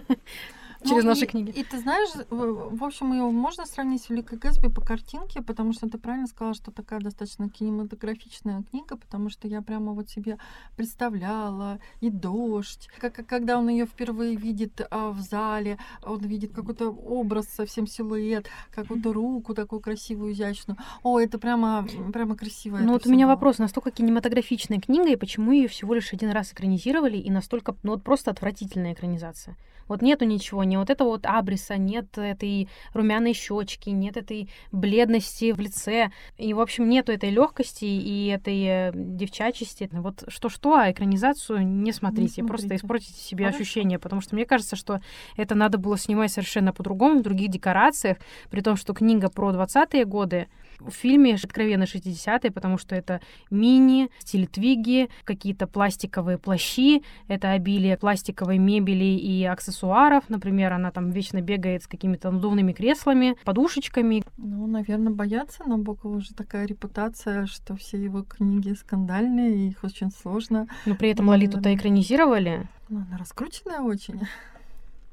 через 0.85 1.03
ну, 1.03 1.09
наши 1.09 1.25
и, 1.25 1.27
книги. 1.27 1.49
И 1.49 1.63
ты 1.63 1.79
знаешь, 1.79 2.09
в 2.29 2.83
общем, 2.83 3.11
ее 3.13 3.23
можно 3.23 3.65
сравнить 3.65 4.03
с 4.03 4.09
Великой 4.09 4.37
Гэтсби 4.37 4.69
по 4.69 4.81
картинке, 4.81 5.41
потому 5.41 5.73
что 5.73 5.89
ты 5.89 5.97
правильно 5.97 6.27
сказала, 6.27 6.53
что 6.53 6.71
такая 6.71 6.99
достаточно 6.99 7.49
кинематографичная 7.49 8.63
книга, 8.69 8.97
потому 8.97 9.29
что 9.29 9.47
я 9.47 9.61
прямо 9.61 9.93
вот 9.93 10.09
себе 10.09 10.37
представляла 10.75 11.79
и 12.01 12.09
дождь, 12.09 12.89
как 12.99 13.25
когда 13.27 13.57
он 13.57 13.69
ее 13.69 13.85
впервые 13.85 14.35
видит 14.35 14.81
а, 14.91 15.09
в 15.11 15.19
зале, 15.19 15.77
он 16.03 16.19
видит 16.19 16.53
какой-то 16.53 16.89
образ, 16.89 17.47
совсем 17.47 17.87
силуэт, 17.87 18.47
какую-то 18.71 19.13
руку 19.13 19.53
такую 19.53 19.81
красивую, 19.81 20.33
изящную. 20.33 20.77
О, 21.03 21.19
это 21.19 21.39
прямо, 21.39 21.87
прямо 22.13 22.35
красиво. 22.35 22.77
Ну 22.77 22.93
вот 22.93 23.07
у 23.07 23.11
меня 23.11 23.27
вопрос, 23.27 23.57
настолько 23.57 23.91
кинематографичная 23.91 24.79
книга, 24.79 25.09
и 25.09 25.15
почему 25.15 25.51
ее 25.51 25.67
всего 25.67 25.93
лишь 25.93 26.13
один 26.13 26.31
раз 26.31 26.53
экранизировали, 26.53 27.17
и 27.17 27.31
настолько, 27.31 27.75
ну 27.83 27.91
вот 27.91 28.03
просто 28.03 28.31
отвратительная 28.31 28.93
экранизация. 28.93 29.55
Вот 29.87 30.01
нету 30.01 30.25
ничего, 30.25 30.63
ни 30.63 30.77
вот 30.77 30.89
этого 30.89 31.09
вот 31.09 31.25
абриса, 31.25 31.77
нет 31.77 32.17
этой 32.17 32.69
румяной 32.93 33.33
щечки, 33.33 33.89
нет 33.89 34.17
этой 34.17 34.49
бледности 34.71 35.51
в 35.51 35.59
лице. 35.59 36.11
И, 36.37 36.53
в 36.53 36.59
общем, 36.59 36.89
нету 36.89 37.11
этой 37.11 37.29
легкости 37.29 37.85
и 37.85 38.27
этой 38.27 38.63
э, 38.63 38.91
девчачести. 38.93 39.89
Вот 39.91 40.23
что-что, 40.27 40.75
а 40.75 40.91
экранизацию 40.91 41.65
не 41.65 41.91
смотрите, 41.91 42.21
не 42.21 42.27
смотрите. 42.27 42.43
просто 42.47 42.75
испортите 42.75 43.19
себе 43.19 43.45
Хорошо. 43.45 43.61
ощущение, 43.61 43.99
потому 43.99 44.21
что 44.21 44.35
мне 44.35 44.45
кажется, 44.45 44.75
что 44.75 45.01
это 45.37 45.55
надо 45.55 45.77
было 45.77 45.97
снимать 45.97 46.31
совершенно 46.31 46.73
по-другому, 46.73 47.19
в 47.19 47.23
других 47.23 47.49
декорациях, 47.49 48.17
при 48.49 48.61
том, 48.61 48.75
что 48.75 48.93
книга 48.93 49.29
про 49.29 49.51
20-е 49.51 50.05
годы, 50.05 50.47
в 50.79 50.91
фильме 50.91 51.35
откровенно 51.35 51.83
60-е, 51.83 52.51
потому 52.51 52.77
что 52.77 52.95
это 52.95 53.21
мини, 53.49 54.09
стиль 54.19 54.47
твиги, 54.47 55.09
какие-то 55.23 55.67
пластиковые 55.67 56.37
плащи, 56.37 57.03
это 57.27 57.51
обилие 57.51 57.97
пластиковой 57.97 58.57
мебели 58.57 59.03
и 59.03 59.43
аксессуаров. 59.43 60.29
Например, 60.29 60.73
она 60.73 60.91
там 60.91 61.11
вечно 61.11 61.41
бегает 61.41 61.83
с 61.83 61.87
какими-то 61.87 62.31
надувными 62.31 62.73
креслами, 62.73 63.35
подушечками. 63.43 64.23
Ну, 64.37 64.67
наверное, 64.67 65.13
боятся. 65.13 65.63
Набокова 65.67 66.17
уже 66.17 66.33
такая 66.33 66.65
репутация, 66.65 67.45
что 67.45 67.75
все 67.75 67.97
его 67.97 68.23
книги 68.23 68.73
скандальные, 68.73 69.69
их 69.69 69.83
очень 69.83 70.11
сложно. 70.11 70.67
Но 70.85 70.95
при 70.95 71.09
этом 71.09 71.29
Лолиту-то 71.29 71.73
экранизировали. 71.73 72.67
Ну, 72.89 72.99
она 72.99 73.17
раскрученная 73.17 73.81
очень. 73.81 74.21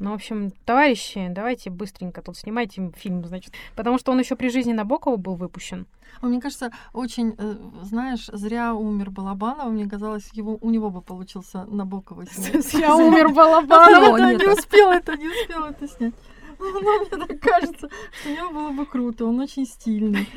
Ну, 0.03 0.11
в 0.11 0.15
общем, 0.15 0.51
товарищи, 0.65 1.29
давайте 1.31 1.71
быстренько 1.71 2.23
тут 2.23 2.37
снимайте 2.37 2.91
фильм, 2.97 3.25
значит. 3.25 3.53
Потому 3.77 3.99
что 3.99 4.11
он 4.11 4.19
еще 4.19 4.35
при 4.35 4.49
жизни 4.49 4.73
Набокова 4.73 5.17
был 5.17 5.37
выпущен. 5.37 5.87
А 6.21 6.27
Мне 6.27 6.41
кажется, 6.41 6.73
очень, 6.93 7.37
э, 7.39 7.55
знаешь, 7.83 8.27
зря 8.33 8.75
умер 8.75 9.11
Балабанов. 9.13 9.73
Мне 9.73 9.89
казалось, 9.89 10.29
его, 10.33 10.59
у 10.61 10.71
него 10.71 10.91
бы 10.91 11.03
получился 11.03 11.67
Набокова 11.67 12.27
снять. 12.27 12.65
Зря 12.73 12.97
умер 12.97 13.27
А 13.31 13.33
Балабанов. 13.33 14.41
не 14.41 14.49
успел 14.49 14.91
это, 14.91 15.17
не 15.17 15.29
успел 15.29 15.67
это 15.67 15.87
снять. 15.87 16.15
Ну, 16.63 17.01
мне 17.01 17.27
так 17.27 17.41
кажется, 17.41 17.89
что 18.21 18.29
у 18.29 18.33
него 18.33 18.51
было 18.51 18.71
бы 18.71 18.87
круто. 18.87 19.27
Он 19.27 19.41
очень 19.41 19.67
стильный. 19.67 20.29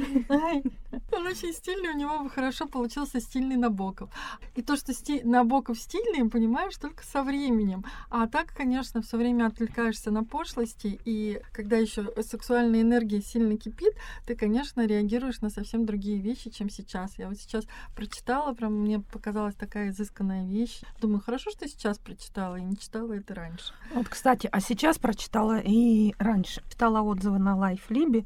Он 1.12 1.28
очень 1.28 1.54
стильный, 1.54 1.90
у 1.90 1.98
него 1.98 2.20
бы 2.20 2.30
хорошо 2.30 2.68
получился 2.68 3.20
стильный 3.20 3.58
Набоков. 3.58 4.10
И 4.56 4.62
то, 4.62 4.76
что 4.76 4.94
сти- 4.94 5.24
Набоков 5.24 5.78
стильный, 5.78 6.30
понимаешь, 6.30 6.78
только 6.78 7.04
со 7.04 7.22
временем. 7.24 7.84
А 8.10 8.28
так, 8.28 8.56
конечно, 8.56 9.02
все 9.02 9.18
время 9.18 9.48
отвлекаешься 9.48 10.12
на 10.12 10.24
пошлости, 10.24 11.00
и 11.06 11.42
когда 11.52 11.78
еще 11.78 12.12
сексуальная 12.22 12.82
энергия 12.82 13.22
сильно 13.22 13.58
кипит, 13.58 13.94
ты, 14.26 14.36
конечно, 14.36 14.86
реагируешь 14.86 15.42
на 15.42 15.50
совсем 15.50 15.86
другие 15.86 16.20
вещи, 16.20 16.50
чем 16.50 16.70
сейчас. 16.70 17.18
Я 17.18 17.28
вот 17.28 17.38
сейчас 17.38 17.66
прочитала, 17.96 18.54
прям 18.54 18.74
мне 18.74 19.00
показалась 19.00 19.56
такая 19.56 19.90
изысканная 19.90 20.46
вещь. 20.48 20.82
Думаю, 21.02 21.22
хорошо, 21.22 21.52
что 21.52 21.68
сейчас 21.68 21.98
прочитала, 21.98 22.56
и 22.56 22.64
не 22.64 22.78
читала 22.78 23.14
это 23.14 23.36
раньше. 23.36 23.74
Вот, 23.94 24.08
кстати, 24.08 24.48
а 24.52 24.62
сейчас 24.62 24.98
прочитала 24.98 25.60
и 25.60 26.15
раньше. 26.18 26.62
Читала 26.70 27.02
отзывы 27.02 27.40
на 27.40 27.56
Лайфлибе 27.56 28.26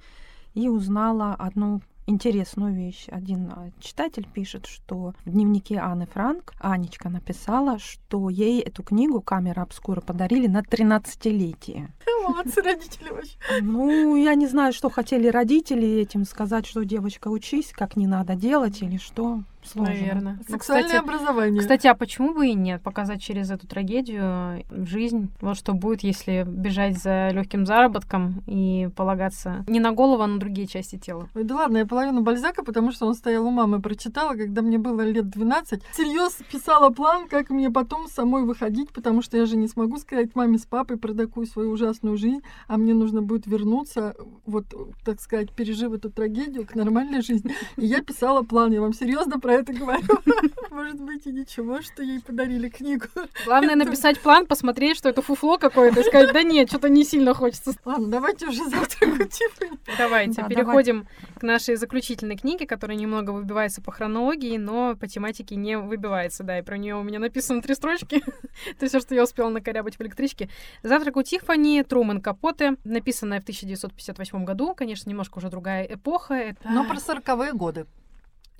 и 0.53 0.69
узнала 0.69 1.33
одну 1.33 1.81
интересную 2.09 2.73
вещь. 2.73 3.05
Один 3.09 3.51
а, 3.51 3.69
читатель 3.79 4.27
пишет, 4.27 4.65
что 4.65 5.13
в 5.25 5.29
дневнике 5.29 5.77
Анны 5.77 6.07
Франк 6.07 6.53
Анечка 6.59 7.09
написала, 7.09 7.77
что 7.79 8.29
ей 8.29 8.61
эту 8.61 8.83
книгу 8.83 9.21
«Камера 9.21 9.61
обскура» 9.61 10.01
подарили 10.01 10.47
на 10.47 10.61
13-летие. 10.61 11.89
Молодцы 12.27 12.61
родители 12.61 13.09
вообще. 13.09 13.37
Ну, 13.61 14.15
я 14.15 14.35
не 14.35 14.47
знаю, 14.47 14.73
что 14.73 14.89
хотели 14.89 15.27
родители 15.27 15.87
этим 15.99 16.25
сказать, 16.25 16.65
что 16.65 16.83
девочка 16.83 17.29
учись, 17.29 17.71
как 17.71 17.95
не 17.95 18.07
надо 18.07 18.35
делать 18.35 18.81
или 18.81 18.97
что. 18.97 19.43
Сложно. 19.71 19.93
Наверное. 19.93 20.33
Ну, 20.39 20.53
Сексуальное 20.53 20.87
кстати, 20.87 21.03
образование. 21.03 21.61
Кстати, 21.61 21.87
а 21.87 21.95
почему 21.95 22.33
бы 22.33 22.47
и 22.47 22.53
нет? 22.53 22.81
Показать 22.81 23.21
через 23.21 23.51
эту 23.51 23.67
трагедию 23.67 24.63
жизнь. 24.71 25.29
Вот 25.41 25.57
что 25.57 25.73
будет, 25.73 26.01
если 26.01 26.43
бежать 26.47 26.97
за 26.97 27.29
легким 27.29 27.65
заработком 27.65 28.43
и 28.47 28.89
полагаться 28.95 29.63
не 29.67 29.79
на 29.79 29.91
голову, 29.91 30.23
а 30.23 30.27
на 30.27 30.39
другие 30.39 30.67
части 30.67 30.97
тела. 30.97 31.27
Ой, 31.35 31.43
да 31.43 31.55
ладно, 31.55 31.77
я 31.77 31.85
половину 31.85 32.21
Бальзака, 32.21 32.63
потому 32.63 32.91
что 32.91 33.05
он 33.05 33.13
стоял 33.13 33.45
у 33.45 33.51
мамы, 33.51 33.81
прочитала, 33.81 34.33
когда 34.33 34.61
мне 34.61 34.77
было 34.77 35.01
лет 35.01 35.29
12. 35.29 35.83
Всерьез 35.91 36.39
писала 36.51 36.89
план, 36.89 37.27
как 37.27 37.49
мне 37.49 37.69
потом 37.69 38.07
самой 38.07 38.43
выходить, 38.43 38.89
потому 38.89 39.21
что 39.21 39.37
я 39.37 39.45
же 39.45 39.55
не 39.55 39.67
смогу 39.67 39.97
сказать 39.97 40.35
маме 40.35 40.57
с 40.57 40.65
папой 40.65 40.97
про 40.97 41.13
такую 41.13 41.45
свою 41.45 41.71
ужасную 41.71 42.17
жизнь, 42.17 42.41
а 42.67 42.77
мне 42.77 42.93
нужно 42.93 43.21
будет 43.21 43.45
вернуться, 43.45 44.15
вот, 44.45 44.65
так 45.05 45.21
сказать, 45.21 45.51
пережив 45.51 45.93
эту 45.93 46.09
трагедию, 46.09 46.65
к 46.65 46.75
нормальной 46.75 47.21
жизни. 47.21 47.53
И 47.77 47.85
я 47.85 48.01
писала 48.01 48.41
план, 48.41 48.71
я 48.71 48.81
вам 48.81 48.93
серьезно 48.93 49.39
про 49.39 49.53
это 49.59 49.73
говорю. 49.73 50.03
Может 50.71 50.99
быть, 51.01 51.25
и 51.27 51.31
ничего, 51.31 51.81
что 51.81 52.03
ей 52.03 52.19
подарили 52.21 52.69
книгу. 52.69 53.05
Главное 53.45 53.75
написать 53.75 54.19
план, 54.19 54.45
посмотреть, 54.45 54.97
что 54.97 55.09
это 55.09 55.21
фуфло 55.21 55.57
какое-то, 55.57 56.01
и 56.01 56.03
сказать, 56.03 56.33
да 56.33 56.43
нет, 56.43 56.69
что-то 56.69 56.89
не 56.89 57.03
сильно 57.03 57.33
хочется. 57.33 57.73
Ладно, 57.85 58.07
давайте 58.07 58.47
уже 58.47 58.63
завтрак 58.69 59.13
у 59.19 59.23
Тиффани. 59.23 59.79
Давайте, 59.97 60.41
Да, 60.41 60.47
переходим 60.47 61.07
к 61.39 61.43
нашей 61.43 61.75
заключительной 61.75 62.37
книге, 62.37 62.65
которая 62.65 62.97
немного 62.97 63.31
выбивается 63.31 63.81
по 63.81 63.91
хронологии, 63.91 64.57
но 64.57 64.95
по 64.95 65.07
тематике 65.07 65.55
не 65.55 65.77
выбивается, 65.77 66.43
да, 66.43 66.59
и 66.59 66.61
про 66.61 66.77
нее 66.77 66.95
у 66.95 67.03
меня 67.03 67.19
написано 67.19 67.61
три 67.61 67.75
строчки. 67.75 68.23
Это 68.69 68.87
все, 68.87 68.99
что 68.99 69.15
я 69.15 69.23
успела 69.23 69.49
накорябать 69.49 69.97
в 69.97 70.01
электричке. 70.01 70.49
«Завтрак 70.83 71.17
у 71.17 71.23
Тиффани», 71.23 71.83
Труман 71.83 72.21
Капоте, 72.21 72.75
написанная 72.83 73.39
в 73.39 73.43
1958 73.43 74.45
году, 74.45 74.73
конечно, 74.75 75.09
немножко 75.09 75.37
уже 75.39 75.49
другая 75.49 75.83
эпоха. 75.85 76.33
Это- 76.33 76.69
Но 76.69 76.85
про 76.85 76.99
сороковые 76.99 77.53
годы. 77.53 77.85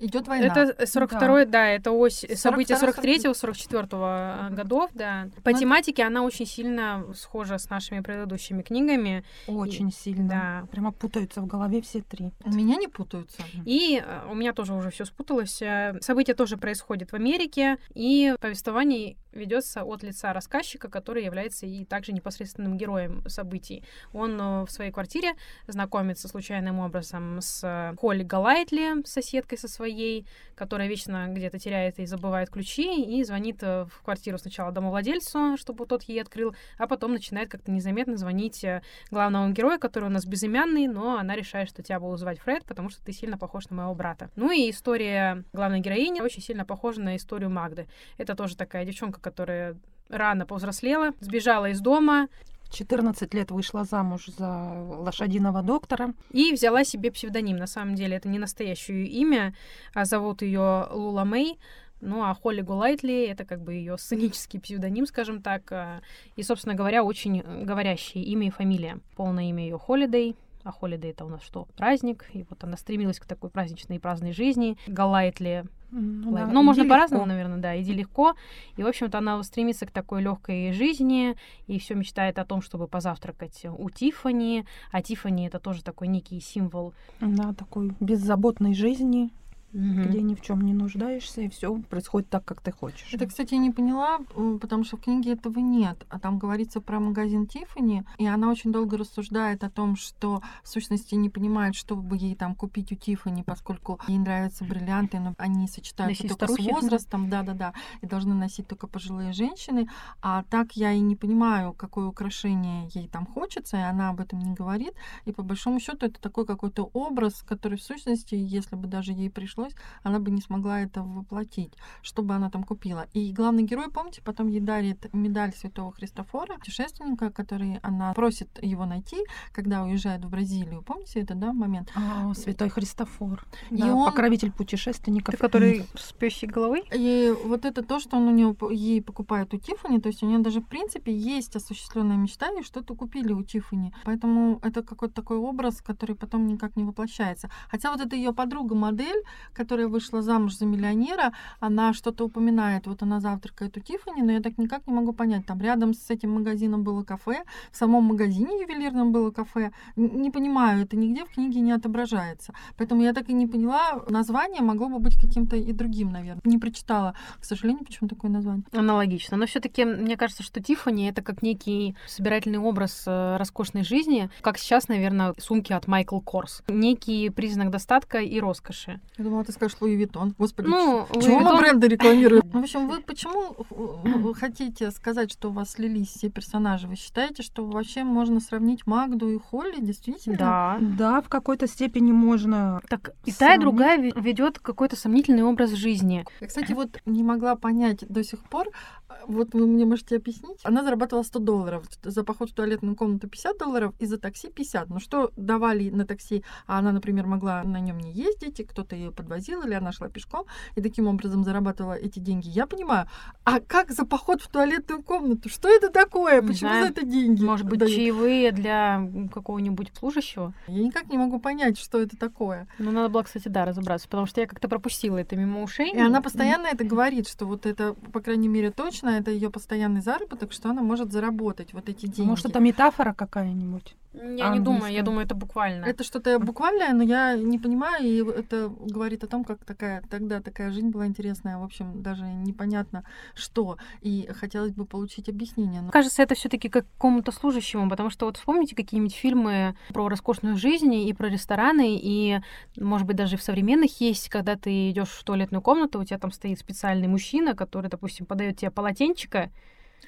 Идет 0.00 0.26
война. 0.28 0.46
Это 0.46 0.82
42-й, 0.84 1.44
да. 1.46 1.68
это 1.68 1.92
ось 1.92 2.24
события 2.34 2.74
42-й, 2.74 3.28
43-го, 3.28 3.32
44-го 3.32 4.54
годов, 4.54 4.90
да. 4.94 5.28
По 5.44 5.50
Ну, 5.50 5.58
тематике 5.58 6.04
она 6.04 6.22
очень 6.22 6.46
сильно 6.46 7.04
схожа 7.14 7.58
с 7.58 7.68
нашими 7.68 8.00
предыдущими 8.00 8.62
книгами. 8.62 9.24
Очень 9.46 9.92
сильно. 9.92 10.28
Да. 10.28 10.66
Прямо 10.70 10.92
путаются 10.92 11.42
в 11.42 11.46
голове 11.46 11.82
все 11.82 12.00
три. 12.00 12.32
У 12.44 12.50
меня 12.50 12.76
не 12.76 12.88
путаются. 12.88 13.42
И 13.66 14.02
э, 14.04 14.30
у 14.30 14.34
меня 14.34 14.52
тоже 14.54 14.72
уже 14.72 14.90
все 14.90 15.04
спуталось. 15.04 15.60
Э, 15.60 15.98
События 16.00 16.34
тоже 16.34 16.56
происходят 16.56 17.10
в 17.12 17.14
Америке, 17.14 17.76
и 17.94 18.34
повествование 18.40 19.16
ведется 19.32 19.84
от 19.84 20.02
лица 20.02 20.32
рассказчика, 20.32 20.88
который 20.88 21.24
является 21.24 21.66
и 21.66 21.84
также 21.84 22.12
непосредственным 22.12 22.76
героем 22.76 23.22
событий. 23.28 23.84
Он 24.12 24.40
э, 24.40 24.66
в 24.66 24.70
своей 24.70 24.90
квартире 24.90 25.34
знакомится 25.66 26.28
случайным 26.28 26.80
образом 26.80 27.40
с 27.40 27.60
э, 27.62 27.94
Холли 27.98 28.22
Галайтли, 28.22 29.04
соседкой 29.06 29.58
со 29.58 29.68
своей, 29.68 30.26
которая 30.54 30.88
вечно 30.88 31.26
где-то 31.28 31.58
теряет 31.58 31.98
и 31.98 32.06
забывает 32.06 32.50
ключи, 32.50 33.02
и 33.02 33.22
звонит 33.24 33.62
э, 33.62 33.84
в 33.84 34.02
квартиру 34.02 34.38
сначала 34.38 34.72
домовладельцу, 34.72 35.56
чтобы 35.56 35.86
тот 35.86 36.02
ей 36.04 36.20
открыл, 36.20 36.54
а 36.78 36.86
потом 36.86 37.12
начинает 37.12 37.50
как-то 37.50 37.70
незаметно 37.70 38.16
звонить 38.16 38.64
главному 39.10 39.52
герою, 39.52 39.78
который 39.78 40.06
у 40.06 40.12
нас 40.12 40.26
безымянный, 40.26 40.86
но 40.86 41.18
она 41.18 41.34
решает, 41.34 41.68
что 41.68 41.82
тебя 41.82 42.00
буду 42.00 42.16
звать 42.16 42.38
Фред, 42.40 42.64
потому 42.64 42.90
что 42.90 43.04
ты 43.04 43.12
сильно 43.12 43.38
похож 43.38 43.68
на 43.70 43.76
моего 43.76 43.94
брата. 43.94 44.30
Ну 44.36 44.50
и 44.50 44.70
история 44.70 45.44
главной 45.52 45.80
героини 45.80 46.20
очень 46.20 46.42
сильно 46.42 46.64
похожа 46.64 47.00
на 47.00 47.16
историю 47.16 47.50
Магды. 47.50 47.88
Это 48.18 48.34
тоже 48.34 48.56
такая 48.56 48.84
девчонка, 48.84 49.19
которая 49.20 49.76
рано 50.08 50.46
повзрослела, 50.46 51.12
сбежала 51.20 51.70
из 51.70 51.80
дома 51.80 52.28
В 52.64 52.74
14 52.74 53.32
лет 53.34 53.50
вышла 53.50 53.84
замуж 53.84 54.26
за 54.26 54.48
лошадиного 54.48 55.62
доктора. 55.62 56.14
и 56.30 56.52
взяла 56.52 56.84
себе 56.84 57.10
псевдоним. 57.10 57.56
На 57.56 57.66
самом 57.66 57.94
деле 57.94 58.16
это 58.16 58.28
не 58.28 58.38
настоящее 58.38 59.06
имя, 59.06 59.54
а 59.94 60.04
зовут 60.04 60.42
ее 60.42 60.86
Лула 60.90 61.24
Мэй. 61.24 61.58
Ну, 62.00 62.22
а 62.24 62.32
Холли 62.34 62.62
Гулайтли— 62.62 63.26
это 63.28 63.44
как 63.44 63.60
бы 63.60 63.74
ее 63.74 63.98
сценический 63.98 64.58
псевдоним, 64.58 65.06
скажем 65.06 65.42
так. 65.42 65.70
а, 65.70 66.00
И, 66.34 66.42
собственно 66.42 66.74
говоря, 66.74 67.04
очень 67.04 67.42
говорящее 67.42 68.24
имя 68.24 68.46
и 68.46 68.50
фамилия. 68.50 69.00
Полное 69.16 69.44
имя 69.50 69.64
ее 69.64 69.78
Холидей. 69.78 70.34
А 70.62 70.72
Холидей— 70.72 71.10
это 71.12 71.24
у 71.24 71.28
нас 71.28 71.42
что? 71.42 71.66
Праздник. 71.76 72.26
И 72.34 72.44
вот 72.48 72.62
она 72.64 72.76
стремилась 72.76 73.18
к 73.18 73.24
такой 73.26 73.48
праздничной 73.50 73.96
и 73.96 73.98
праздной 73.98 74.32
жизни. 74.32 74.76
Галайтли 74.86 75.64
Ну, 75.90 76.32
Лайк. 76.32 76.46
да, 76.46 76.52
Ну, 76.52 76.62
можно 76.62 76.84
по-разному, 76.86 77.24
наверное, 77.26 77.58
да, 77.58 77.80
иди 77.80 77.92
легко. 77.94 78.34
И, 78.76 78.82
в 78.82 78.86
общем-то, 78.86 79.18
она 79.18 79.42
стремится 79.42 79.86
к 79.86 79.90
такой 79.90 80.22
легкой 80.22 80.72
жизни 80.72 81.34
и 81.66 81.78
все 81.78 81.94
мечтает 81.94 82.38
о 82.38 82.44
том, 82.44 82.60
чтобы 82.60 82.88
позавтракать 82.88 83.64
у 83.64 83.88
Тифани. 83.90 84.66
А 84.92 85.00
Тифани 85.02 85.46
это 85.46 85.58
тоже 85.58 85.82
такой 85.82 86.08
некий 86.08 86.40
символ. 86.40 86.92
Да, 87.20 87.54
такой 87.54 87.92
беззаботной 88.00 88.74
жизни, 88.74 89.30
Мгм. 89.72 90.02
где 90.02 90.20
ни 90.20 90.34
в 90.34 90.40
чем 90.40 90.62
не 90.62 90.74
нуждаешься, 90.74 91.42
и 91.42 91.48
все 91.48 91.76
происходит 91.88 92.28
так, 92.28 92.44
как 92.44 92.60
ты 92.60 92.72
хочешь. 92.72 93.12
Это, 93.12 93.26
кстати, 93.26 93.54
я 93.54 93.60
не 93.60 93.70
поняла, 93.70 94.18
потому 94.60 94.84
что 94.84 94.96
в 94.96 95.00
книге 95.02 95.32
этого 95.32 95.58
нет. 95.60 96.04
А 96.08 96.18
там 96.18 96.38
говорится 96.38 96.80
про 96.80 96.98
магазин 96.98 97.46
Тиффани, 97.46 98.04
и 98.18 98.26
она 98.26 98.50
очень 98.50 98.72
долго 98.72 98.96
рассуждает 98.96 99.62
о 99.62 99.70
том, 99.70 99.96
что 99.96 100.42
в 100.62 100.68
сущности 100.68 101.14
не 101.14 101.30
понимает, 101.30 101.74
что 101.74 101.94
бы 101.96 102.16
ей 102.16 102.34
там 102.34 102.54
купить 102.54 102.90
у 102.92 102.96
Тиффани, 102.96 103.42
поскольку 103.44 104.00
ей 104.08 104.18
нравятся 104.18 104.64
бриллианты, 104.64 105.20
но 105.20 105.34
они 105.38 105.68
сочетаются 105.68 106.24
Носить 106.24 106.38
только 106.38 106.52
старухи. 106.54 106.70
с 106.70 106.82
возрастом, 106.82 107.30
да-да-да, 107.30 107.72
и 108.00 108.06
должны 108.06 108.34
носить 108.34 108.66
только 108.66 108.86
пожилые 108.86 109.32
женщины. 109.32 109.88
А 110.20 110.42
так 110.50 110.72
я 110.72 110.92
и 110.92 111.00
не 111.00 111.14
понимаю, 111.16 111.74
какое 111.74 112.06
украшение 112.06 112.88
ей 112.92 113.08
там 113.08 113.26
хочется, 113.26 113.76
и 113.76 113.80
она 113.80 114.08
об 114.10 114.20
этом 114.20 114.40
не 114.40 114.52
говорит. 114.52 114.94
И 115.26 115.32
по 115.32 115.42
большому 115.42 115.78
счету 115.80 116.06
это 116.06 116.20
такой 116.20 116.44
какой-то 116.44 116.90
образ, 116.92 117.42
который 117.46 117.78
в 117.78 117.82
сущности, 117.82 118.34
если 118.34 118.76
бы 118.76 118.88
даже 118.88 119.12
ей 119.12 119.30
пришлось, 119.60 119.74
она 120.02 120.18
бы 120.18 120.30
не 120.30 120.40
смогла 120.40 120.80
это 120.80 121.02
воплотить, 121.02 121.72
что 122.02 122.22
бы 122.22 122.34
она 122.34 122.50
там 122.50 122.64
купила. 122.64 123.06
И 123.12 123.32
главный 123.32 123.62
герой, 123.62 123.90
помните, 123.90 124.22
потом 124.24 124.48
ей 124.48 124.60
дарит 124.60 125.12
медаль 125.12 125.52
святого 125.54 125.92
Христофора, 125.92 126.54
путешественника, 126.54 127.30
который 127.30 127.78
она 127.82 128.12
просит 128.14 128.48
его 128.62 128.86
найти, 128.86 129.16
когда 129.52 129.82
уезжает 129.84 130.24
в 130.24 130.28
Бразилию. 130.30 130.82
Помните 130.82 131.20
это, 131.20 131.34
да, 131.34 131.52
момент? 131.52 131.90
А, 131.94 132.32
Святой 132.34 132.68
Христофор. 132.68 133.44
И 133.70 133.76
Да, 133.76 133.94
он- 133.94 134.06
покровитель 134.10 134.50
путешественников. 134.52 135.38
который 135.38 135.84
с 135.96 136.12
пёсей 136.12 136.48
головой? 136.48 136.82
И 136.94 137.34
вот 137.44 137.64
это 137.64 137.82
то, 137.82 138.00
что 138.00 138.16
он 138.16 138.28
у 138.28 138.30
нее 138.30 138.56
ей 138.70 139.02
покупает 139.02 139.54
у 139.54 139.58
Тифани, 139.58 140.00
то 140.00 140.08
есть 140.08 140.22
у 140.22 140.26
нее 140.26 140.38
даже 140.38 140.60
в 140.60 140.66
принципе 140.66 141.12
есть 141.12 141.56
осуществленная 141.56 142.16
мечта, 142.16 142.46
и 142.58 142.62
что-то 142.62 142.94
купили 142.94 143.32
у 143.32 143.42
Тифани. 143.42 143.92
Поэтому 144.04 144.58
это 144.62 144.82
какой-то 144.82 145.14
такой 145.14 145.36
образ, 145.36 145.80
который 145.82 146.16
потом 146.16 146.46
никак 146.46 146.76
не 146.76 146.84
воплощается. 146.84 147.50
Хотя 147.70 147.90
вот 147.90 148.00
эта 148.00 148.16
ее 148.16 148.32
подруга-модель, 148.32 149.22
которая 149.52 149.88
вышла 149.88 150.22
замуж 150.22 150.56
за 150.56 150.66
миллионера, 150.66 151.32
она 151.60 151.92
что-то 151.92 152.24
упоминает, 152.24 152.86
вот 152.86 153.02
она 153.02 153.20
завтракает 153.20 153.76
у 153.76 153.80
Тиффани, 153.80 154.22
но 154.22 154.32
я 154.32 154.40
так 154.40 154.58
никак 154.58 154.86
не 154.86 154.94
могу 154.94 155.12
понять, 155.12 155.46
там 155.46 155.60
рядом 155.60 155.94
с 155.94 156.10
этим 156.10 156.32
магазином 156.32 156.82
было 156.82 157.02
кафе, 157.04 157.42
в 157.70 157.76
самом 157.76 158.04
магазине 158.04 158.60
ювелирном 158.60 159.12
было 159.12 159.30
кафе, 159.30 159.72
не 159.96 160.30
понимаю, 160.30 160.82
это 160.82 160.96
нигде 160.96 161.24
в 161.24 161.30
книге 161.30 161.60
не 161.60 161.72
отображается, 161.72 162.54
поэтому 162.76 163.02
я 163.02 163.12
так 163.12 163.28
и 163.28 163.32
не 163.32 163.46
поняла, 163.46 164.04
название 164.08 164.62
могло 164.62 164.88
бы 164.88 164.98
быть 164.98 165.20
каким-то 165.20 165.56
и 165.56 165.72
другим, 165.72 166.10
наверное. 166.10 166.42
Не 166.44 166.58
прочитала, 166.58 167.14
к 167.38 167.44
сожалению, 167.44 167.84
почему 167.84 168.08
такое 168.08 168.30
название. 168.30 168.64
Аналогично, 168.72 169.36
но 169.36 169.46
все 169.46 169.60
таки 169.60 169.84
мне 169.84 170.16
кажется, 170.16 170.42
что 170.42 170.62
Тиффани 170.62 171.08
это 171.08 171.22
как 171.22 171.42
некий 171.42 171.96
собирательный 172.06 172.58
образ 172.58 173.04
э, 173.06 173.36
роскошной 173.36 173.84
жизни, 173.84 174.30
как 174.40 174.58
сейчас, 174.58 174.88
наверное, 174.88 175.34
сумки 175.38 175.72
от 175.72 175.86
Майкл 175.86 176.20
Корс. 176.20 176.62
Некий 176.68 177.30
признак 177.30 177.70
достатка 177.70 178.18
и 178.18 178.40
роскоши. 178.40 179.00
Я 179.18 179.24
думала, 179.24 179.39
ты 179.44 179.52
скажешь 179.52 179.76
Луи 179.80 179.94
Виттон. 179.96 180.34
Господи, 180.38 180.68
Ну, 180.68 181.06
чего 181.14 181.38
Louis 181.40 181.42
мы 181.42 181.50
Vuitton- 181.50 181.58
бренды 181.58 181.88
рекламируем? 181.88 182.42
В 182.52 182.56
общем, 182.58 182.88
вы 182.88 183.00
почему 183.00 183.54
э, 183.70 184.32
хотите 184.34 184.90
сказать, 184.90 185.32
что 185.32 185.48
у 185.50 185.52
вас 185.52 185.72
слились 185.72 186.08
все 186.08 186.30
персонажи? 186.30 186.86
Вы 186.86 186.96
считаете, 186.96 187.42
что 187.42 187.64
вообще 187.66 188.04
можно 188.04 188.40
сравнить 188.40 188.86
Магду 188.86 189.28
и 189.30 189.38
Холли? 189.38 189.80
Действительно? 189.80 190.36
Да. 190.36 190.78
Да, 190.80 191.20
в 191.20 191.28
какой-то 191.28 191.66
степени 191.66 192.12
можно. 192.12 192.80
Так 192.88 193.10
и 193.24 193.32
та, 193.32 193.54
и 193.54 193.58
другая 193.58 193.98
ведет 193.98 194.58
какой-то 194.58 194.96
сомнительный 194.96 195.42
образ 195.44 195.70
жизни. 195.70 196.24
Я, 196.40 196.46
кстати, 196.46 196.72
вот 196.72 196.98
не 197.06 197.22
могла 197.22 197.56
понять 197.56 198.04
до 198.08 198.22
сих 198.24 198.40
пор, 198.48 198.68
э, 199.08 199.12
вот 199.26 199.54
вы 199.54 199.66
мне 199.66 199.84
можете 199.84 200.16
объяснить. 200.16 200.58
Она 200.64 200.82
зарабатывала 200.82 201.22
100 201.22 201.38
долларов, 201.38 201.84
за 202.02 202.24
поход 202.24 202.50
в 202.50 202.54
туалетную 202.54 202.96
комнату 202.96 203.28
50 203.28 203.58
долларов 203.58 203.94
и 203.98 204.06
за 204.06 204.18
такси 204.18 204.48
50. 204.48 204.88
Ну 204.90 204.98
что 205.00 205.30
давали 205.36 205.90
на 205.90 206.04
такси, 206.06 206.44
а 206.66 206.78
она, 206.78 206.92
например, 206.92 207.26
могла 207.26 207.62
на 207.62 207.80
нем 207.80 207.98
не 207.98 208.12
ездить, 208.12 208.60
и 208.60 208.64
кто-то 208.64 208.96
ее 208.96 209.10
подвозил, 209.30 209.62
или 209.62 209.74
она 209.74 209.92
шла 209.92 210.08
пешком, 210.08 210.44
и 210.74 210.82
таким 210.82 211.06
образом 211.06 211.44
зарабатывала 211.44 211.94
эти 211.94 212.18
деньги. 212.18 212.48
Я 212.48 212.66
понимаю, 212.66 213.06
а 213.44 213.60
как 213.60 213.92
за 213.92 214.04
поход 214.04 214.42
в 214.42 214.48
туалетную 214.48 215.02
комнату? 215.02 215.48
Что 215.48 215.68
это 215.68 215.88
такое? 215.88 216.42
Почему 216.42 216.70
знаю. 216.70 216.86
за 216.86 216.90
это 216.90 217.06
деньги? 217.06 217.42
Может 217.44 217.66
быть, 217.66 217.78
дают? 217.78 217.94
чаевые 217.94 218.50
для 218.52 219.08
какого-нибудь 219.32 219.92
служащего? 219.96 220.52
Я 220.66 220.82
никак 220.82 221.08
не 221.08 221.18
могу 221.18 221.38
понять, 221.38 221.78
что 221.78 222.00
это 222.00 222.16
такое. 222.16 222.66
Ну, 222.78 222.90
надо 222.90 223.08
было, 223.08 223.22
кстати, 223.22 223.48
да, 223.48 223.64
разобраться, 223.64 224.08
потому 224.08 224.26
что 224.26 224.40
я 224.40 224.46
как-то 224.46 224.68
пропустила 224.68 225.18
это 225.18 225.36
мимо 225.36 225.62
ушей. 225.62 225.92
И 225.92 225.98
она 225.98 226.20
постоянно 226.20 226.66
это 226.66 226.84
говорит, 226.84 227.28
что 227.28 227.46
вот 227.46 227.66
это, 227.66 227.94
по 228.12 228.20
крайней 228.20 228.48
мере, 228.48 228.70
точно, 228.70 229.10
это 229.10 229.30
ее 229.30 229.50
постоянный 229.50 230.00
заработок, 230.00 230.52
что 230.52 230.70
она 230.70 230.82
может 230.82 231.12
заработать 231.12 231.72
вот 231.72 231.88
эти 231.88 232.06
деньги. 232.06 232.28
Может, 232.28 232.46
это 232.46 232.60
метафора 232.60 233.14
какая-нибудь? 233.14 233.94
Я 234.12 234.50
не 234.50 234.60
думаю, 234.60 234.92
я 234.92 235.02
думаю, 235.02 235.24
это 235.24 235.34
буквально. 235.34 235.84
Это 235.84 236.02
что-то 236.02 236.38
буквальное, 236.40 236.92
но 236.92 237.02
я 237.02 237.36
не 237.36 237.58
понимаю, 237.58 238.04
и 238.04 238.40
это 238.40 238.68
говорит 238.68 239.22
о 239.22 239.28
том, 239.28 239.44
как 239.44 239.64
такая 239.64 240.02
тогда 240.10 240.40
такая 240.40 240.72
жизнь 240.72 240.88
была 240.88 241.06
интересная. 241.06 241.58
В 241.58 241.62
общем, 241.62 242.02
даже 242.02 242.24
непонятно 242.24 243.04
что. 243.34 243.78
И 244.00 244.28
хотелось 244.34 244.72
бы 244.72 244.84
получить 244.84 245.28
объяснение. 245.28 245.80
Но 245.80 245.90
Кажется, 245.90 246.22
это 246.22 246.34
все-таки 246.34 246.68
как 246.68 246.86
какому-то 246.94 247.30
служащему, 247.30 247.88
потому 247.88 248.10
что 248.10 248.26
вот 248.26 248.36
вспомните 248.36 248.74
какие-нибудь 248.74 249.14
фильмы 249.14 249.76
про 249.90 250.08
роскошную 250.08 250.56
жизнь 250.56 250.92
и 250.92 251.12
про 251.12 251.28
рестораны, 251.28 251.96
и, 252.00 252.40
может 252.76 253.06
быть, 253.06 253.16
даже 253.16 253.36
в 253.36 253.42
современных 253.42 254.00
есть, 254.00 254.28
когда 254.28 254.56
ты 254.56 254.90
идешь 254.90 255.10
в 255.10 255.22
туалетную 255.24 255.62
комнату, 255.62 256.00
у 256.00 256.04
тебя 256.04 256.18
там 256.18 256.32
стоит 256.32 256.58
специальный 256.58 257.06
мужчина, 257.08 257.54
который, 257.54 257.88
допустим, 257.88 258.26
подает 258.26 258.58
тебе 258.58 258.70
полотенчико, 258.70 259.50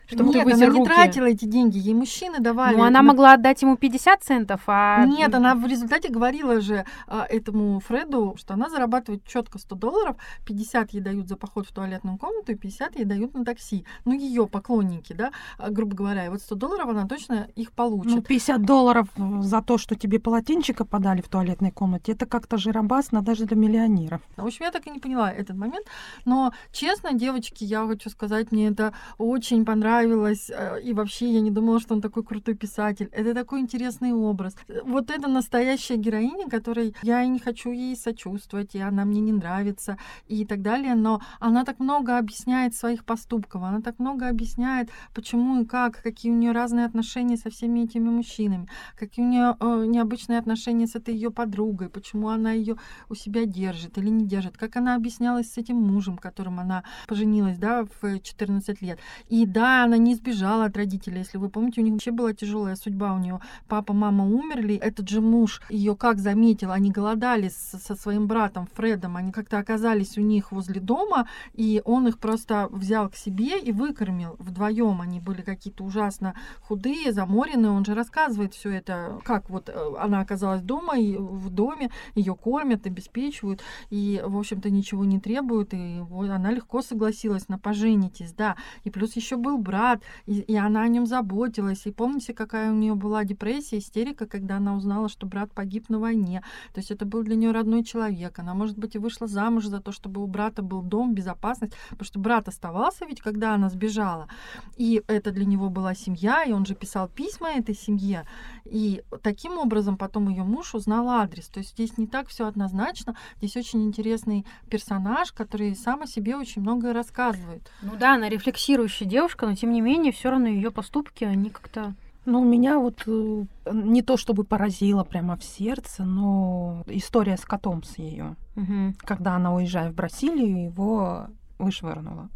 чтобы 0.07 0.31
Нет, 0.33 0.45
ты 0.47 0.53
она 0.53 0.67
не 0.67 0.79
руки. 0.79 0.85
тратила 0.85 1.25
эти 1.27 1.45
деньги, 1.45 1.79
ей 1.79 1.95
мужчины 1.95 2.41
давали. 2.41 2.77
Ну, 2.77 2.83
она 2.83 3.03
На- 3.03 3.09
могла 3.09 3.35
отдать 3.35 3.63
ему 3.63 3.77
50 3.77 4.23
центов, 4.23 4.63
а... 4.67 5.05
Нет, 5.07 5.35
она 5.35 5.55
в 5.55 5.67
результате 5.67 6.09
говорила 6.09 6.61
же 6.61 6.85
а, 7.07 7.27
этому 7.29 7.81
Фреду, 7.81 8.35
что 8.39 8.55
она 8.55 8.69
зарабатывает 8.69 9.25
четко 9.27 9.59
100 9.59 9.77
долларов, 9.77 10.17
50 10.47 10.91
ей 10.93 11.01
дают 11.01 11.29
за 11.29 11.37
поход 11.37 11.67
в 11.67 11.73
туалетную 11.73 12.19
комнату 12.19 12.53
и 12.53 12.55
50 12.55 12.97
ей 12.97 13.05
дают 13.05 13.35
на 13.35 13.45
такси. 13.45 13.85
Ну, 14.05 14.13
ее 14.13 14.47
поклонники, 14.47 15.13
да, 15.13 15.33
а, 15.59 15.71
грубо 15.71 15.95
говоря. 15.95 16.27
И 16.27 16.29
вот 16.29 16.41
100 16.41 16.55
долларов 16.57 16.89
она 16.89 17.07
точно 17.07 17.49
их 17.57 17.73
получит. 17.73 18.15
Ну, 18.15 18.23
50 18.23 18.65
долларов 18.65 19.09
за 19.41 19.63
то, 19.63 19.79
что 19.79 19.95
тебе 19.95 20.19
полотенчика 20.19 20.85
подали 20.85 21.21
в 21.21 21.29
туалетной 21.29 21.71
комнате, 21.71 22.13
это 22.13 22.27
как-то 22.27 22.57
жиробасно 22.57 23.23
даже 23.23 23.45
для 23.47 23.57
миллионеров. 23.57 24.21
В 24.37 24.45
общем, 24.47 24.65
я 24.65 24.71
так 24.71 24.87
и 24.87 24.91
не 24.91 24.99
поняла 24.99 25.31
этот 25.33 25.57
момент. 25.57 25.87
Но, 26.25 26.53
честно, 26.73 27.13
девочки, 27.13 27.65
я 27.65 27.87
хочу 27.87 28.11
сказать, 28.11 28.53
мне 28.53 28.69
это 28.69 28.93
очень 29.19 29.65
понравилось. 29.65 29.82
Э, 29.83 30.81
И 30.83 30.93
вообще, 30.93 31.33
я 31.33 31.41
не 31.41 31.51
думала, 31.51 31.81
что 31.81 31.95
он 31.95 32.01
такой 32.01 32.23
крутой 32.23 32.55
писатель. 32.55 33.09
Это 33.13 33.35
такой 33.35 33.61
интересный 33.61 34.13
образ. 34.13 34.57
Вот 34.85 35.11
это 35.11 35.29
настоящая 35.29 35.97
героиня, 35.97 36.49
которой 36.49 36.95
я 37.03 37.23
и 37.23 37.29
не 37.29 37.39
хочу 37.39 37.71
ей 37.71 37.97
сочувствовать, 37.97 38.75
и 38.75 38.81
она 38.81 39.05
мне 39.05 39.21
не 39.21 39.33
нравится, 39.33 39.99
и 40.29 40.45
так 40.45 40.63
далее. 40.63 40.95
Но 40.95 41.21
она 41.41 41.65
так 41.65 41.81
много 41.81 42.19
объясняет 42.19 42.75
своих 42.75 43.05
поступков. 43.05 43.63
Она 43.63 43.81
так 43.81 43.99
много 43.99 44.29
объясняет, 44.29 44.91
почему 45.15 45.63
и 45.63 45.65
как, 45.65 46.03
какие 46.03 46.33
у 46.33 46.37
нее 46.37 46.53
разные 46.53 46.87
отношения 46.87 47.37
со 47.37 47.51
всеми 47.51 47.81
этими 47.81 48.09
мужчинами, 48.09 48.69
какие 48.99 49.25
у 49.25 49.29
нее 49.29 49.57
э, 49.61 49.85
необычные 49.87 50.39
отношения 50.39 50.87
с 50.87 50.95
этой 50.95 51.15
ее 51.15 51.31
подругой, 51.31 51.89
почему 51.89 52.29
она 52.29 52.53
ее 52.53 52.77
у 53.09 53.15
себя 53.15 53.45
держит 53.47 53.99
или 53.99 54.09
не 54.09 54.27
держит, 54.27 54.57
как 54.57 54.77
она 54.77 54.95
объяснялась 54.95 55.53
с 55.53 55.59
этим 55.59 55.77
мужем, 55.77 56.19
которым 56.19 56.61
она 56.61 56.85
поженилась, 57.07 57.59
да, 57.59 57.85
в 58.01 58.21
14 58.21 58.83
лет. 58.83 58.99
И 59.29 59.47
да, 59.47 59.72
она 59.81 59.97
не 59.97 60.13
избежала 60.13 60.67
от 60.67 60.77
родителей, 60.77 61.19
если 61.19 61.39
вы 61.39 61.49
помните, 61.49 61.81
у 61.81 61.85
них 61.85 61.93
вообще 61.95 62.11
была 62.11 62.33
тяжелая 62.33 62.77
судьба, 62.77 63.15
у 63.15 63.19
нее 63.19 63.41
папа, 63.69 63.93
мама 63.93 64.27
умерли, 64.27 64.75
этот 64.77 65.09
же 65.09 65.21
муж 65.21 65.61
ее 65.69 65.97
как 65.97 66.19
заметил, 66.19 66.71
они 66.71 66.91
голодали 66.91 67.49
с- 67.49 67.79
со 67.79 67.95
своим 67.95 68.27
братом 68.27 68.69
Фредом, 68.75 69.17
они 69.17 69.33
как-то 69.33 69.59
оказались 69.59 70.19
у 70.19 70.21
них 70.21 70.53
возле 70.53 70.81
дома, 70.81 71.27
и 71.55 71.83
он 71.85 72.09
их 72.09 72.19
просто 72.19 72.69
взял 72.71 73.09
к 73.09 73.17
себе 73.17 73.59
и 73.61 73.73
выкормил 73.73 74.37
вдвоем. 74.39 75.01
Они 75.01 75.21
были 75.21 75.43
какие-то 75.43 75.85
ужасно 75.85 76.35
худые, 76.61 77.13
заморенные. 77.13 77.71
Он 77.73 77.85
же 77.85 77.95
рассказывает 77.95 78.55
все 78.55 78.71
это, 78.71 79.21
как 79.25 79.51
вот 79.51 79.69
э, 79.69 79.95
она 79.99 80.21
оказалась 80.21 80.63
дома 80.63 80.99
и 80.99 81.17
в 81.17 81.51
доме, 81.51 81.91
ее 82.15 82.35
кормят, 82.35 82.87
обеспечивают, 82.87 83.63
и, 83.91 84.23
в 84.25 84.37
общем-то, 84.39 84.71
ничего 84.71 85.05
не 85.05 85.21
требуют, 85.21 85.75
и 85.75 86.01
вот 86.01 86.31
она 86.31 86.51
легко 86.51 86.83
согласилась 86.83 87.49
на 87.49 87.59
поженитесь, 87.59 88.33
да. 88.33 88.57
И 88.85 88.91
плюс 88.91 89.17
еще 89.17 89.37
был 89.37 89.59
брат, 89.63 90.03
и, 90.27 90.41
и 90.41 90.57
она 90.57 90.83
о 90.83 90.89
нем 90.89 91.07
заботилась. 91.07 91.87
И 91.87 91.93
помните, 91.93 92.35
какая 92.35 92.71
у 92.71 92.75
нее 92.75 92.95
была 92.95 93.25
депрессия, 93.25 93.79
истерика, 93.79 94.27
когда 94.27 94.57
она 94.57 94.75
узнала, 94.75 95.09
что 95.09 95.27
брат 95.27 95.53
погиб 95.53 95.89
на 95.89 95.99
войне. 95.99 96.43
То 96.75 96.81
есть 96.81 96.91
это 96.91 97.07
был 97.07 97.23
для 97.23 97.37
нее 97.37 97.53
родной 97.53 97.85
человек. 97.85 98.39
Она, 98.39 98.55
может 98.55 98.79
быть, 98.79 98.95
и 98.95 98.99
вышла 98.99 99.27
замуж 99.27 99.67
за 99.67 99.81
то, 99.81 99.93
чтобы 99.93 100.23
у 100.23 100.27
брата 100.27 100.63
был 100.63 100.83
дом, 100.83 101.15
безопасность, 101.15 101.75
потому 101.91 102.05
что 102.05 102.19
брат 102.19 102.49
оставался 102.49 103.07
ведь, 103.07 103.21
когда 103.21 103.55
она 103.55 103.69
сбежала. 103.71 104.29
И 104.77 105.03
это 105.07 105.31
для 105.31 105.45
него 105.45 105.71
была 105.71 105.95
семья, 105.95 106.45
и 106.45 106.53
он 106.53 106.67
же 106.67 106.75
писал 106.75 107.09
письма 107.09 107.53
этой 107.53 107.75
семье. 107.75 108.27
И 108.65 109.03
таким 109.23 109.59
образом 109.59 109.97
потом 109.97 110.29
ее 110.29 110.45
муж 110.45 110.75
узнал 110.75 111.09
адрес. 111.09 111.49
То 111.49 111.61
есть 111.61 111.73
здесь 111.73 111.99
не 111.99 112.07
так 112.07 112.29
все 112.29 112.47
однозначно. 112.47 113.17
Здесь 113.39 113.57
очень 113.57 113.85
интересный 113.85 114.47
персонаж, 114.71 115.33
который 115.33 115.75
сам 115.75 116.03
о 116.03 116.07
себе 116.07 116.37
очень 116.37 116.63
многое 116.63 116.93
рассказывает. 116.93 117.71
Ну 117.83 117.97
да, 117.97 118.15
она 118.15 118.29
рефлексирующая 118.29 119.07
девушка, 119.07 119.47
но 119.47 119.52
тем 119.55 119.73
не 119.73 119.81
менее, 119.81 120.13
все 120.13 120.31
равно 120.31 120.49
ее 120.49 120.71
поступки, 120.71 121.25
они 121.25 121.51
как-то... 121.51 121.95
Ну, 122.25 122.45
меня 122.45 122.79
вот 122.79 123.03
э, 123.07 123.45
не 123.73 124.03
то 124.03 124.17
чтобы 124.17 124.45
поразило 124.45 125.03
прямо 125.03 125.37
в 125.37 125.43
сердце, 125.43 126.05
но 126.05 126.85
история 126.87 127.37
с 127.37 127.41
котом 127.41 127.83
с 127.83 127.99
ее. 127.99 128.37
Мгм. 128.55 128.95
Когда 128.99 129.35
она, 129.35 129.53
уезжая 129.53 129.91
в 129.91 129.95
Бразилию, 129.95 130.67
его 130.67 131.27
вышвырнула. 131.59 132.29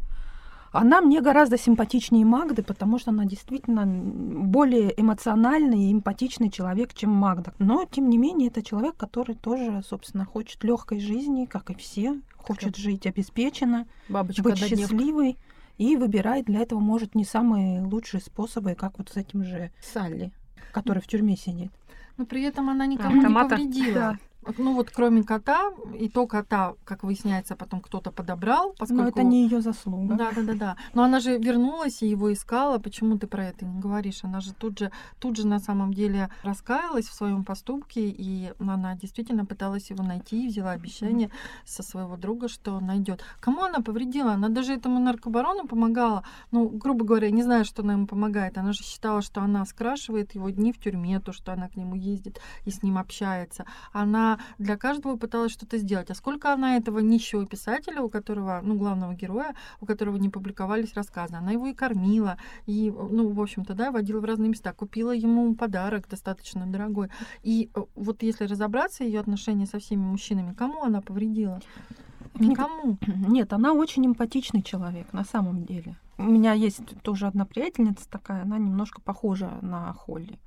Она 0.73 1.01
мне 1.01 1.23
гораздо 1.23 1.57
симпатичнее 1.57 2.27
Магды, 2.27 2.63
потому 2.63 2.99
что 2.99 3.11
она 3.11 3.25
действительно 3.25 3.87
более 3.87 4.93
эмоциональный 5.01 5.85
и 5.85 5.93
эмпатичный 5.93 6.51
человек, 6.51 6.93
чем 6.93 7.11
Магда. 7.11 7.55
Но, 7.59 7.87
тем 7.91 8.11
не 8.11 8.19
менее, 8.19 8.49
это 8.49 8.63
человек, 8.63 8.95
который 8.97 9.37
тоже, 9.37 9.83
собственно, 9.89 10.27
хочет 10.27 10.63
легкой 10.65 11.01
жизни, 11.01 11.47
как 11.47 11.71
и 11.71 11.75
все, 11.75 12.21
хочет 12.37 12.77
жить 12.77 13.07
обеспеченно, 13.07 13.87
Бабочка 14.09 14.43
быть 14.43 14.59
счастливой 14.59 15.39
и 15.79 15.97
выбирает 15.97 16.47
для 16.47 16.61
этого, 16.61 16.81
может, 16.81 17.15
не 17.15 17.25
самые 17.25 17.83
лучшие 17.83 18.21
способы, 18.21 18.75
как 18.75 18.99
вот 18.99 19.11
с 19.11 19.17
этим 19.17 19.45
же 19.45 19.71
Салли, 19.83 20.33
который 20.73 21.03
в 21.03 21.07
тюрьме 21.07 21.37
сидит. 21.37 21.71
Но 22.17 22.25
при 22.25 22.43
этом 22.43 22.71
она 22.71 22.87
никому 22.87 23.15
не 23.15 23.21
Автомата? 23.21 23.57
повредила. 23.57 23.95
Да. 23.95 24.19
Ну 24.59 24.75
вот 24.75 24.91
кроме 24.91 25.23
кота, 25.23 25.73
и 25.99 26.09
то 26.09 26.27
кота, 26.27 26.75
как 26.85 27.03
выясняется, 27.03 27.57
потом 27.57 27.81
кто-то 27.81 28.11
подобрал, 28.11 28.75
поскольку... 28.79 29.03
Но 29.03 29.09
это 29.09 29.23
не 29.23 29.45
ее 29.45 29.61
заслуга. 29.61 30.15
Да, 30.15 30.31
да, 30.33 30.43
да, 30.43 30.55
да. 30.55 30.77
Но 30.95 31.03
она 31.03 31.21
же 31.21 31.39
вернулась 31.39 32.03
и 32.03 32.09
его 32.09 32.33
искала. 32.33 32.79
Почему 32.79 33.19
ты 33.19 33.27
про 33.27 33.47
это 33.47 33.65
не 33.65 33.81
говоришь? 33.81 34.21
Она 34.23 34.41
же 34.41 34.53
тут 34.53 34.79
же, 34.79 34.91
тут 35.19 35.37
же 35.37 35.47
на 35.47 35.59
самом 35.59 35.93
деле 35.93 36.31
раскаялась 36.43 37.07
в 37.07 37.15
своем 37.15 37.45
поступке, 37.45 38.09
и 38.09 38.53
она 38.59 38.95
действительно 38.95 39.45
пыталась 39.45 39.91
его 39.91 40.05
найти, 40.05 40.45
и 40.45 40.49
взяла 40.49 40.73
обещание 40.73 41.31
со 41.65 41.83
своего 41.83 42.17
друга, 42.17 42.49
что 42.49 42.81
найдет. 42.81 43.23
Кому 43.41 43.63
она 43.63 43.81
повредила? 43.81 44.33
Она 44.33 44.49
даже 44.49 44.73
этому 44.75 45.01
наркобарону 45.01 45.67
помогала. 45.67 46.25
Ну, 46.53 46.69
грубо 46.69 47.05
говоря, 47.05 47.31
не 47.31 47.43
знаю, 47.43 47.65
что 47.65 47.83
она 47.83 47.95
ему 47.95 48.07
помогает. 48.07 48.59
Она 48.59 48.73
же 48.73 48.83
считала, 48.83 49.23
что 49.23 49.41
она 49.41 49.65
скрашивает 49.65 50.35
его 50.35 50.51
дни 50.51 50.73
в 50.73 50.79
тюрьме, 50.79 51.21
то, 51.21 51.33
что 51.33 51.53
она 51.53 51.69
к 51.69 51.77
нему 51.77 51.95
ездит 51.95 52.41
и 52.65 52.71
с 52.71 52.83
ним 52.83 52.99
общается. 52.99 53.65
Она 53.93 54.36
она 54.37 54.41
для 54.59 54.77
каждого 54.77 55.17
пыталась 55.17 55.53
что-то 55.53 55.79
сделать. 55.79 56.11
А 56.11 56.15
сколько 56.15 56.53
она 56.53 56.77
этого 56.77 57.01
нищего 57.01 57.47
писателя, 57.47 58.03
у 58.03 58.09
которого, 58.09 58.61
ну, 58.63 58.77
главного 58.77 59.15
героя, 59.15 59.55
у 59.81 59.87
которого 59.87 60.17
не 60.17 60.29
публиковались 60.29 60.95
рассказы, 60.95 61.35
она 61.37 61.53
его 61.53 61.67
и 61.67 61.75
кормила, 61.75 62.37
и, 62.67 62.91
ну, 62.91 63.31
в 63.31 63.41
общем-то, 63.41 63.75
да, 63.75 63.91
водила 63.91 64.21
в 64.21 64.25
разные 64.25 64.49
места, 64.49 64.73
купила 64.73 65.13
ему 65.13 65.55
подарок 65.55 66.09
достаточно 66.09 66.67
дорогой. 66.67 67.09
И 67.43 67.71
э, 67.75 67.81
вот 67.95 68.23
если 68.23 68.45
разобраться, 68.45 69.05
ее 69.05 69.21
отношения 69.21 69.67
со 69.67 69.79
всеми 69.79 70.03
мужчинами, 70.03 70.53
кому 70.53 70.83
она 70.83 71.01
повредила? 71.01 71.61
Никому. 72.35 72.99
Нет, 73.07 73.53
она 73.53 73.73
очень 73.73 74.07
эмпатичный 74.07 74.63
человек, 74.63 75.13
на 75.13 75.25
самом 75.25 75.65
деле. 75.65 75.97
У 76.19 76.25
меня 76.25 76.53
есть 76.53 76.83
тоже 77.03 77.27
одна 77.27 77.45
приятельница 77.45 78.09
такая, 78.09 78.43
она 78.43 78.59
немножко 78.59 79.01
похожа 79.03 79.59
на 79.61 79.93
Холли. 79.93 80.39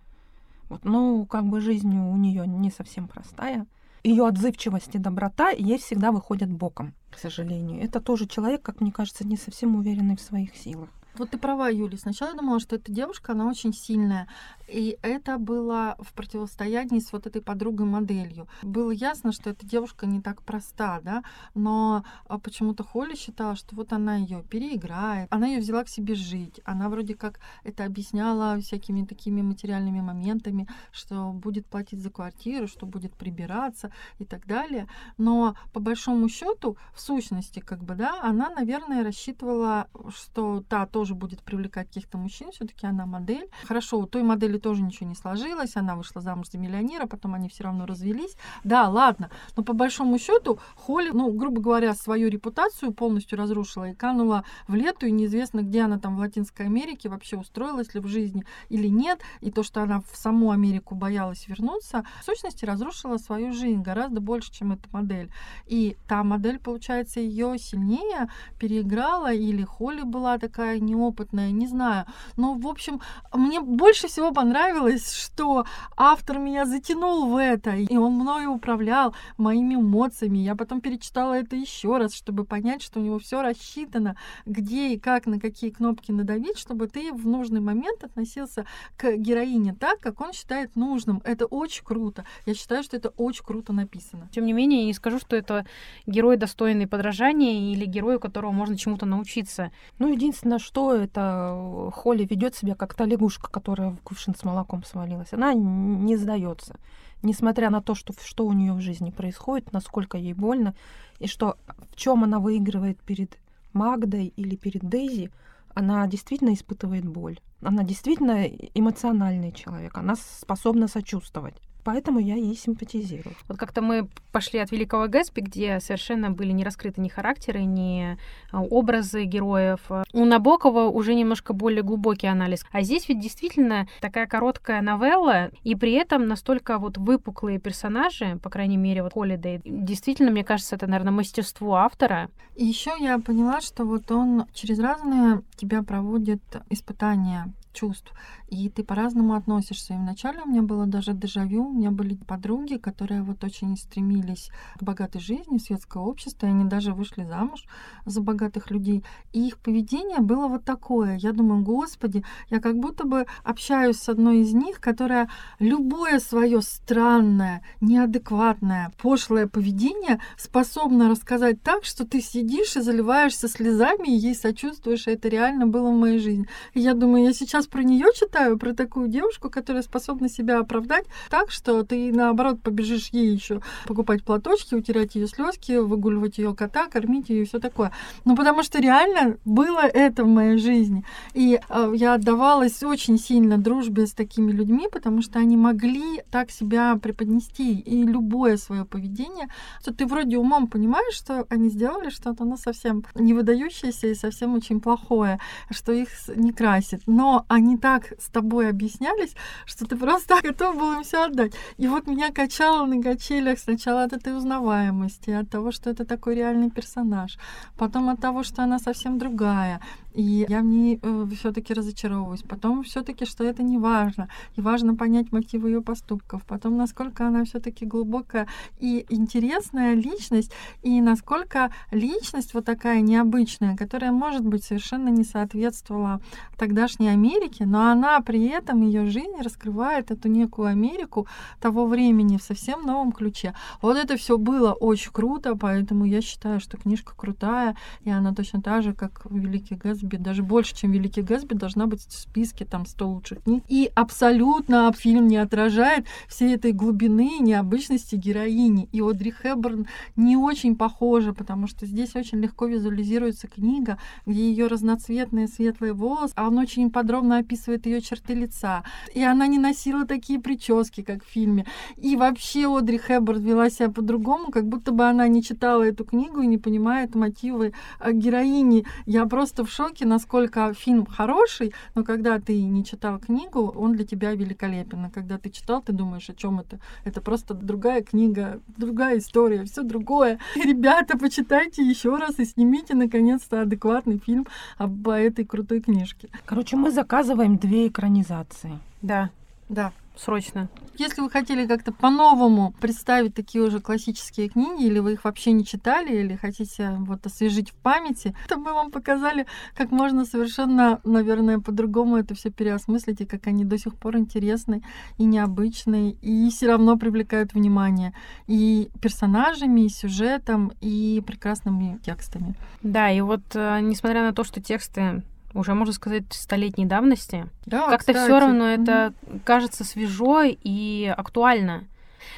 Вот, 0.67 0.83
ну, 0.83 1.25
как 1.25 1.45
бы 1.45 1.61
жизнь 1.61 1.95
у 1.95 2.15
нее 2.15 2.45
не 2.47 2.69
совсем 2.69 3.07
простая. 3.07 3.65
Ее 4.03 4.25
отзывчивость 4.25 4.95
и 4.95 4.97
доброта 4.97 5.49
ей 5.49 5.77
всегда 5.77 6.11
выходят 6.11 6.49
боком, 6.49 6.93
к 7.09 7.17
сожалению. 7.17 7.83
Это 7.83 7.99
тоже 7.99 8.27
человек, 8.27 8.61
как 8.61 8.81
мне 8.81 8.91
кажется, 8.91 9.27
не 9.27 9.37
совсем 9.37 9.75
уверенный 9.75 10.15
в 10.15 10.21
своих 10.21 10.55
силах. 10.55 10.89
Вот 11.19 11.31
ты 11.31 11.37
права, 11.37 11.69
Юля. 11.69 11.97
Сначала 11.97 12.29
я 12.29 12.35
думала, 12.37 12.61
что 12.61 12.77
эта 12.77 12.93
девушка, 12.93 13.33
она 13.33 13.45
очень 13.45 13.73
сильная. 13.73 14.29
И 14.69 14.97
это 15.01 15.37
было 15.37 15.97
в 15.99 16.13
противостоянии 16.13 16.99
с 16.99 17.11
вот 17.11 17.27
этой 17.27 17.41
подругой-моделью. 17.41 18.47
Было 18.61 18.91
ясно, 18.91 19.33
что 19.33 19.49
эта 19.49 19.65
девушка 19.65 20.05
не 20.05 20.21
так 20.21 20.41
проста, 20.43 21.01
да, 21.03 21.23
но 21.55 22.05
а, 22.27 22.39
почему-то 22.39 22.83
Холли 22.83 23.15
считала, 23.15 23.55
что 23.55 23.75
вот 23.75 23.91
она 23.91 24.15
ее 24.15 24.43
переиграет, 24.49 25.27
она 25.31 25.47
ее 25.47 25.59
взяла 25.59 25.83
к 25.83 25.89
себе 25.89 26.15
жить. 26.15 26.61
Она 26.63 26.87
вроде 26.87 27.15
как 27.15 27.41
это 27.65 27.83
объясняла 27.83 28.57
всякими 28.61 29.05
такими 29.05 29.41
материальными 29.41 29.99
моментами, 29.99 30.67
что 30.91 31.31
будет 31.33 31.65
платить 31.65 31.99
за 31.99 32.11
квартиру, 32.11 32.67
что 32.67 32.85
будет 32.85 33.13
прибираться 33.13 33.91
и 34.19 34.25
так 34.25 34.45
далее. 34.47 34.87
Но 35.17 35.55
по 35.73 35.81
большому 35.81 36.29
счету, 36.29 36.77
в 36.93 37.01
сущности, 37.01 37.59
как 37.59 37.83
бы, 37.83 37.95
да, 37.95 38.21
она, 38.21 38.49
наверное, 38.51 39.03
рассчитывала, 39.03 39.87
что 40.15 40.63
та 40.69 40.85
тоже 40.85 41.08
будет 41.15 41.41
привлекать 41.43 41.87
каких-то 41.87 42.17
мужчин, 42.17 42.51
все-таки 42.51 42.87
она 42.87 43.05
модель. 43.05 43.49
Хорошо, 43.65 43.99
у 43.99 44.05
той 44.05 44.23
модели 44.23 44.57
тоже 44.57 44.81
ничего 44.81 45.09
не 45.09 45.15
сложилось, 45.15 45.75
она 45.75 45.95
вышла 45.95 46.21
замуж 46.21 46.47
за 46.51 46.57
миллионера, 46.57 47.05
потом 47.05 47.33
они 47.33 47.49
все 47.49 47.63
равно 47.63 47.85
развелись. 47.85 48.35
Да, 48.63 48.87
ладно, 48.89 49.29
но 49.55 49.63
по 49.63 49.73
большому 49.73 50.17
счету 50.19 50.59
Холли, 50.75 51.09
ну, 51.11 51.31
грубо 51.31 51.61
говоря, 51.61 51.93
свою 51.93 52.29
репутацию 52.29 52.93
полностью 52.93 53.37
разрушила 53.37 53.89
и 53.89 53.95
канула 53.95 54.43
в 54.67 54.75
лету, 54.75 55.05
и 55.05 55.11
неизвестно, 55.11 55.61
где 55.61 55.81
она 55.81 55.99
там 55.99 56.15
в 56.15 56.19
Латинской 56.19 56.65
Америке 56.65 57.09
вообще 57.09 57.37
устроилась 57.37 57.93
ли 57.93 57.99
в 57.99 58.07
жизни 58.07 58.45
или 58.69 58.87
нет, 58.87 59.19
и 59.41 59.51
то, 59.51 59.63
что 59.63 59.81
она 59.81 60.01
в 60.01 60.15
саму 60.15 60.51
Америку 60.51 60.95
боялась 60.95 61.47
вернуться, 61.47 62.05
в 62.21 62.25
сущности 62.25 62.65
разрушила 62.65 63.17
свою 63.17 63.53
жизнь 63.53 63.81
гораздо 63.81 64.21
больше, 64.21 64.51
чем 64.51 64.71
эта 64.71 64.87
модель. 64.91 65.31
И 65.65 65.97
та 66.07 66.23
модель, 66.23 66.59
получается, 66.59 67.19
ее 67.19 67.57
сильнее 67.57 68.29
переиграла, 68.59 69.33
или 69.33 69.63
Холли 69.63 70.03
была 70.03 70.37
такая 70.37 70.79
неопытная, 70.89 71.51
не 71.51 71.67
знаю. 71.67 72.05
Но, 72.37 72.55
в 72.55 72.67
общем, 72.67 73.01
мне 73.33 73.61
больше 73.61 74.07
всего 74.07 74.31
понравилось 74.31 75.29
что 75.29 75.65
автор 75.95 76.39
меня 76.39 76.65
затянул 76.65 77.27
в 77.27 77.37
это, 77.37 77.75
и 77.75 77.95
он 77.97 78.13
мною 78.13 78.51
управлял 78.51 79.15
моими 79.37 79.75
эмоциями. 79.75 80.39
Я 80.39 80.55
потом 80.55 80.81
перечитала 80.81 81.33
это 81.33 81.55
еще 81.55 81.97
раз, 81.97 82.13
чтобы 82.13 82.45
понять, 82.45 82.81
что 82.81 82.99
у 82.99 83.03
него 83.03 83.19
все 83.19 83.41
рассчитано, 83.41 84.15
где 84.45 84.93
и 84.93 84.99
как, 84.99 85.27
на 85.27 85.39
какие 85.39 85.69
кнопки 85.69 86.11
надавить, 86.11 86.57
чтобы 86.57 86.87
ты 86.87 87.13
в 87.13 87.27
нужный 87.27 87.61
момент 87.61 88.03
относился 88.03 88.65
к 88.97 89.15
героине 89.17 89.75
так, 89.79 89.99
как 89.99 90.21
он 90.21 90.33
считает 90.33 90.75
нужным. 90.75 91.21
Это 91.23 91.45
очень 91.45 91.83
круто. 91.83 92.25
Я 92.45 92.53
считаю, 92.53 92.83
что 92.83 92.97
это 92.97 93.09
очень 93.09 93.45
круто 93.45 93.73
написано. 93.73 94.29
Тем 94.31 94.45
не 94.45 94.53
менее, 94.53 94.81
я 94.81 94.85
не 94.85 94.93
скажу, 94.93 95.19
что 95.19 95.35
это 95.35 95.65
герой 96.05 96.37
достойный 96.37 96.87
подражания 96.87 97.71
или 97.73 97.85
герой, 97.85 98.15
у 98.15 98.19
которого 98.19 98.51
можно 98.51 98.77
чему-то 98.77 99.05
научиться. 99.05 99.71
Ну, 99.99 100.11
единственное, 100.11 100.59
что 100.59 100.78
это 100.93 101.91
Холли 101.93 102.25
ведет 102.25 102.55
себя 102.55 102.75
как 102.75 102.93
та 102.93 103.05
лягушка, 103.05 103.49
которая 103.49 103.91
в 103.91 104.01
кувшин 104.01 104.35
с 104.35 104.43
молоком 104.43 104.83
свалилась. 104.83 105.33
Она 105.33 105.53
не 105.53 106.17
сдается. 106.17 106.75
Несмотря 107.21 107.69
на 107.69 107.81
то, 107.81 107.95
что, 107.95 108.13
что 108.23 108.45
у 108.45 108.53
нее 108.53 108.73
в 108.73 108.81
жизни 108.81 109.11
происходит, 109.11 109.73
насколько 109.73 110.17
ей 110.17 110.33
больно, 110.33 110.73
и 111.19 111.27
что 111.27 111.57
в 111.91 111.95
чем 111.95 112.23
она 112.23 112.39
выигрывает 112.39 112.99
перед 112.99 113.37
Магдой 113.73 114.33
или 114.35 114.55
перед 114.55 114.87
Дейзи, 114.87 115.31
она 115.73 116.07
действительно 116.07 116.53
испытывает 116.53 117.05
боль. 117.05 117.39
Она 117.61 117.83
действительно 117.83 118.45
эмоциональный 118.45 119.51
человек. 119.51 119.97
Она 119.97 120.15
способна 120.15 120.87
сочувствовать 120.87 121.55
поэтому 121.83 122.19
я 122.19 122.35
ей 122.35 122.55
симпатизирую. 122.55 123.35
Вот 123.47 123.57
как-то 123.57 123.81
мы 123.81 124.07
пошли 124.31 124.59
от 124.59 124.71
Великого 124.71 125.07
Гэтсби, 125.07 125.41
где 125.41 125.79
совершенно 125.79 126.31
были 126.31 126.51
не 126.51 126.63
раскрыты 126.63 127.01
ни 127.01 127.09
характеры, 127.09 127.63
ни 127.63 128.17
а, 128.51 128.61
образы 128.61 129.23
героев. 129.25 129.79
У 130.13 130.25
Набокова 130.25 130.89
уже 130.89 131.13
немножко 131.13 131.53
более 131.53 131.83
глубокий 131.83 132.27
анализ. 132.27 132.65
А 132.71 132.81
здесь 132.81 133.09
ведь 133.09 133.19
действительно 133.19 133.87
такая 134.01 134.27
короткая 134.27 134.81
новелла, 134.81 135.51
и 135.63 135.75
при 135.75 135.93
этом 135.93 136.27
настолько 136.27 136.77
вот 136.77 136.97
выпуклые 136.97 137.59
персонажи, 137.59 138.39
по 138.41 138.49
крайней 138.49 138.77
мере, 138.77 139.03
вот 139.03 139.13
Холидей, 139.13 139.61
действительно, 139.65 140.31
мне 140.31 140.43
кажется, 140.43 140.75
это, 140.75 140.87
наверное, 140.87 141.13
мастерство 141.13 141.75
автора. 141.75 142.29
И 142.55 142.65
еще 142.65 142.91
я 142.99 143.19
поняла, 143.19 143.61
что 143.61 143.85
вот 143.85 144.11
он 144.11 144.45
через 144.53 144.79
разные 144.79 145.41
тебя 145.55 145.83
проводит 145.83 146.41
испытания 146.69 147.51
чувств 147.73 148.13
и 148.49 148.69
ты 148.69 148.83
по-разному 148.83 149.35
относишься. 149.35 149.93
И 149.93 149.97
вначале 149.97 150.41
у 150.41 150.47
меня 150.47 150.61
было 150.61 150.85
даже 150.85 151.13
дежавю, 151.13 151.67
у 151.67 151.73
меня 151.73 151.91
были 151.91 152.15
подруги, 152.15 152.75
которые 152.75 153.21
вот 153.21 153.43
очень 153.43 153.77
стремились 153.77 154.49
к 154.79 154.83
богатой 154.83 155.21
жизни, 155.21 155.57
светское 155.57 156.01
общество, 156.01 156.47
и 156.47 156.49
они 156.49 156.65
даже 156.65 156.93
вышли 156.93 157.23
замуж 157.23 157.65
за 158.05 158.21
богатых 158.21 158.71
людей. 158.71 159.03
И 159.33 159.47
их 159.47 159.59
поведение 159.59 160.19
было 160.19 160.47
вот 160.47 160.65
такое. 160.65 161.17
Я 161.17 161.31
думаю, 161.31 161.63
господи, 161.63 162.23
я 162.49 162.59
как 162.59 162.77
будто 162.77 163.05
бы 163.05 163.25
общаюсь 163.43 163.97
с 163.97 164.09
одной 164.09 164.39
из 164.39 164.53
них, 164.53 164.79
которая 164.79 165.29
любое 165.59 166.19
свое 166.19 166.61
странное, 166.61 167.61
неадекватное, 167.81 168.91
пошлое 169.01 169.47
поведение 169.47 170.19
способна 170.37 171.09
рассказать 171.09 171.61
так, 171.61 171.83
что 171.83 172.05
ты 172.05 172.21
сидишь 172.21 172.75
и 172.75 172.81
заливаешься 172.81 173.47
слезами, 173.47 174.07
и 174.07 174.17
ей 174.17 174.35
сочувствуешь, 174.35 175.07
и 175.07 175.11
это 175.11 175.27
реально 175.29 175.67
было 175.67 175.91
в 175.91 175.97
моей 175.97 176.19
жизни. 176.19 176.47
И 176.73 176.79
я 176.79 176.93
думаю, 176.93 177.25
я 177.25 177.33
сейчас 177.33 177.58
про 177.67 177.83
нее 177.83 178.07
читаю, 178.15 178.57
про 178.57 178.73
такую 178.73 179.07
девушку, 179.07 179.49
которая 179.49 179.83
способна 179.83 180.29
себя 180.29 180.59
оправдать 180.59 181.05
так, 181.29 181.51
что 181.51 181.83
ты 181.83 182.11
наоборот 182.11 182.61
побежишь 182.61 183.09
ей 183.11 183.33
еще 183.33 183.61
покупать 183.85 184.23
платочки, 184.23 184.75
утирать 184.75 185.15
ее 185.15 185.27
слезки, 185.27 185.77
выгуливать 185.77 186.37
ее 186.37 186.55
кота, 186.55 186.87
кормить 186.87 187.29
ее 187.29 187.43
и 187.43 187.45
все 187.45 187.59
такое. 187.59 187.91
Ну, 188.25 188.35
потому 188.35 188.63
что 188.63 188.79
реально 188.79 189.37
было 189.45 189.79
это 189.79 190.23
в 190.23 190.27
моей 190.27 190.57
жизни. 190.57 191.03
И 191.33 191.59
э, 191.69 191.93
я 191.95 192.13
отдавалась 192.13 192.83
очень 192.83 193.17
сильно 193.17 193.57
дружбе 193.57 194.07
с 194.07 194.13
такими 194.13 194.51
людьми, 194.51 194.87
потому 194.91 195.21
что 195.21 195.39
они 195.39 195.57
могли 195.57 196.21
так 196.31 196.51
себя 196.51 196.95
преподнести. 196.95 197.79
И 197.79 198.03
любое 198.03 198.57
свое 198.57 198.85
поведение, 198.85 199.47
что 199.81 199.93
ты 199.93 200.05
вроде 200.05 200.37
умом 200.37 200.67
понимаешь, 200.67 201.15
что 201.15 201.45
они 201.49 201.69
сделали 201.69 202.09
что-то, 202.09 202.45
ну, 202.45 202.57
совсем 202.57 203.03
не 203.15 203.33
выдающееся 203.33 204.07
и 204.07 204.15
совсем 204.15 204.53
очень 204.53 204.79
плохое, 204.79 205.39
что 205.71 205.91
их 205.91 206.09
не 206.35 206.51
красит. 206.51 207.01
Но 207.05 207.45
они 207.49 207.77
так 207.77 208.13
с 208.19 208.29
тобой 208.29 208.69
объяснялись, 208.69 209.35
что 209.65 209.85
ты 209.85 209.97
просто 209.97 210.39
готов 210.43 210.77
был 210.77 210.93
им 210.93 211.03
все 211.03 211.25
отдать. 211.25 211.53
И 211.77 211.87
вот 211.87 212.07
меня 212.07 212.31
качало 212.31 212.85
на 212.85 213.01
качелях 213.01 213.59
сначала 213.59 214.03
от 214.03 214.13
этой 214.13 214.37
узнаваемости, 214.37 215.31
от 215.31 215.49
того, 215.49 215.71
что 215.71 215.89
это 215.89 216.05
такой 216.05 216.35
реальный 216.35 216.69
персонаж, 216.69 217.37
потом 217.77 218.09
от 218.09 218.21
того, 218.21 218.43
что 218.43 218.63
она 218.63 218.79
совсем 218.79 219.17
другая, 219.17 219.81
и 220.13 220.45
я 220.49 220.61
в 220.61 220.65
ней 220.65 220.99
э, 221.01 221.27
все-таки 221.35 221.73
разочаровываюсь. 221.73 222.43
Потом 222.43 222.83
все-таки, 222.83 223.25
что 223.25 223.43
это 223.43 223.63
не 223.63 223.77
важно. 223.77 224.29
И 224.55 224.61
важно 224.61 224.95
понять 224.95 225.31
мотивы 225.31 225.69
ее 225.69 225.81
поступков. 225.81 226.43
Потом, 226.45 226.77
насколько 226.77 227.27
она 227.27 227.43
все-таки 227.45 227.85
глубокая 227.85 228.47
и 228.79 229.05
интересная 229.09 229.93
личность, 229.93 230.51
и 230.81 231.01
насколько 231.01 231.71
личность 231.91 232.53
вот 232.53 232.65
такая 232.65 233.01
необычная, 233.01 233.75
которая, 233.75 234.11
может 234.11 234.45
быть, 234.45 234.63
совершенно 234.63 235.09
не 235.09 235.23
соответствовала 235.23 236.21
тогдашней 236.57 237.09
Америке, 237.09 237.65
но 237.65 237.89
она 237.89 238.19
при 238.21 238.47
этом 238.47 238.81
ее 238.81 239.05
жизнь 239.05 239.41
раскрывает 239.41 240.11
эту 240.11 240.27
некую 240.27 240.67
Америку 240.67 241.27
того 241.59 241.85
времени 241.85 242.37
в 242.37 242.43
совсем 242.43 242.85
новом 242.85 243.11
ключе. 243.11 243.53
Вот 243.81 243.97
это 243.97 244.17
все 244.17 244.37
было 244.37 244.73
очень 244.73 245.11
круто, 245.11 245.55
поэтому 245.55 246.05
я 246.05 246.21
считаю, 246.21 246.59
что 246.59 246.77
книжка 246.77 247.13
крутая, 247.15 247.75
и 248.03 248.09
она 248.09 248.33
точно 248.33 248.61
так 248.61 248.83
же, 248.83 248.93
как 248.93 249.25
Великий 249.29 249.75
Гэтсби, 249.75 250.08
Гэтсби, 250.09 250.17
даже 250.17 250.43
больше, 250.43 250.75
чем 250.75 250.91
Великий 250.91 251.21
Гэтсби, 251.21 251.53
должна 251.53 251.85
быть 251.87 252.01
в 252.01 252.13
списке 252.13 252.65
там 252.65 252.85
100 252.85 253.09
лучших 253.09 253.43
книг. 253.43 253.63
И 253.67 253.91
абсолютно 253.95 254.91
фильм 254.93 255.27
не 255.27 255.37
отражает 255.37 256.05
всей 256.27 256.55
этой 256.55 256.71
глубины 256.71 257.37
и 257.37 257.43
необычности 257.43 258.15
героини. 258.15 258.89
И 258.91 259.01
Одри 259.01 259.31
Хэбберн 259.31 259.87
не 260.15 260.37
очень 260.37 260.75
похожа, 260.75 261.33
потому 261.33 261.67
что 261.67 261.85
здесь 261.85 262.15
очень 262.15 262.39
легко 262.39 262.65
визуализируется 262.65 263.47
книга, 263.47 263.97
где 264.25 264.49
ее 264.49 264.67
разноцветные 264.67 265.47
светлые 265.47 265.93
волосы, 265.93 266.33
а 266.35 266.47
он 266.47 266.57
очень 266.57 266.91
подробно 266.91 267.37
описывает 267.37 267.85
ее 267.85 268.01
черты 268.01 268.33
лица. 268.33 268.83
И 269.13 269.23
она 269.23 269.47
не 269.47 269.59
носила 269.59 270.05
такие 270.05 270.39
прически, 270.39 271.01
как 271.01 271.23
в 271.23 271.27
фильме. 271.27 271.65
И 271.97 272.15
вообще 272.15 272.65
Одри 272.75 272.97
Хэбберн 272.97 273.41
вела 273.41 273.69
себя 273.69 273.89
по-другому, 273.89 274.51
как 274.51 274.67
будто 274.67 274.91
бы 274.91 275.05
она 275.05 275.27
не 275.27 275.43
читала 275.43 275.83
эту 275.83 276.03
книгу 276.03 276.41
и 276.41 276.47
не 276.47 276.57
понимает 276.57 277.15
мотивы 277.15 277.73
а, 277.99 278.11
героини. 278.11 278.85
Я 279.05 279.25
просто 279.25 279.63
в 279.63 279.69
шоке, 279.69 279.88
насколько 280.05 280.73
фильм 280.73 281.05
хороший, 281.05 281.73
но 281.95 282.03
когда 282.03 282.39
ты 282.39 282.61
не 282.61 282.83
читал 282.83 283.19
книгу, 283.19 283.73
он 283.75 283.93
для 283.93 284.05
тебя 284.05 284.33
великолепен. 284.33 285.05
А 285.05 285.09
когда 285.09 285.37
ты 285.37 285.49
читал, 285.49 285.81
ты 285.81 285.93
думаешь, 285.93 286.29
о 286.29 286.33
чем 286.33 286.59
это? 286.59 286.79
Это 287.03 287.21
просто 287.21 287.53
другая 287.53 288.01
книга, 288.03 288.59
другая 288.77 289.17
история, 289.17 289.63
все 289.65 289.83
другое. 289.83 290.39
Ребята, 290.55 291.17
почитайте 291.17 291.83
еще 291.83 292.15
раз 292.15 292.39
и 292.39 292.45
снимите 292.45 292.95
наконец-то 292.95 293.61
адекватный 293.61 294.19
фильм 294.19 294.47
об 294.77 295.07
этой 295.07 295.45
крутой 295.45 295.81
книжке. 295.81 296.29
Короче, 296.45 296.75
мы 296.75 296.91
заказываем 296.91 297.57
две 297.57 297.87
экранизации. 297.87 298.79
Да, 299.01 299.29
Да. 299.69 299.91
Срочно. 300.15 300.69
Если 300.97 301.21
вы 301.21 301.29
хотели 301.29 301.65
как-то 301.65 301.93
по-новому 301.93 302.73
представить 302.81 303.33
такие 303.33 303.63
уже 303.63 303.79
классические 303.79 304.49
книги, 304.49 304.85
или 304.85 304.99
вы 304.99 305.13
их 305.13 305.23
вообще 305.23 305.51
не 305.53 305.65
читали, 305.65 306.13
или 306.13 306.35
хотите 306.35 306.95
вот 306.99 307.25
освежить 307.25 307.71
в 307.71 307.75
памяти, 307.75 308.35
то 308.47 308.57
мы 308.57 308.73
вам 308.73 308.91
показали, 308.91 309.45
как 309.75 309.91
можно 309.91 310.25
совершенно, 310.25 310.99
наверное, 311.03 311.59
по-другому 311.59 312.17
это 312.17 312.35
все 312.35 312.49
переосмыслить, 312.49 313.21
и 313.21 313.25
как 313.25 313.47
они 313.47 313.63
до 313.63 313.77
сих 313.77 313.95
пор 313.95 314.17
интересны 314.17 314.83
и 315.17 315.23
необычны, 315.23 316.11
и 316.21 316.49
все 316.49 316.67
равно 316.67 316.97
привлекают 316.97 317.53
внимание 317.53 318.13
и 318.47 318.89
персонажами, 319.01 319.85
и 319.85 319.89
сюжетом, 319.89 320.73
и 320.81 321.23
прекрасными 321.25 321.99
текстами. 322.05 322.55
Да, 322.83 323.09
и 323.09 323.21
вот 323.21 323.41
э, 323.53 323.79
несмотря 323.81 324.23
на 324.23 324.33
то, 324.33 324.43
что 324.43 324.61
тексты 324.61 325.23
уже, 325.53 325.73
можно 325.73 325.93
сказать, 325.93 326.23
столетней 326.31 326.85
давности, 326.85 327.47
Да, 327.65 327.89
как-то 327.89 328.13
все 328.13 328.39
равно 328.39 328.65
Мгм. 328.65 328.81
это 328.83 329.13
кажется 329.43 329.83
свежо 329.83 330.43
и 330.43 331.13
актуально. 331.15 331.85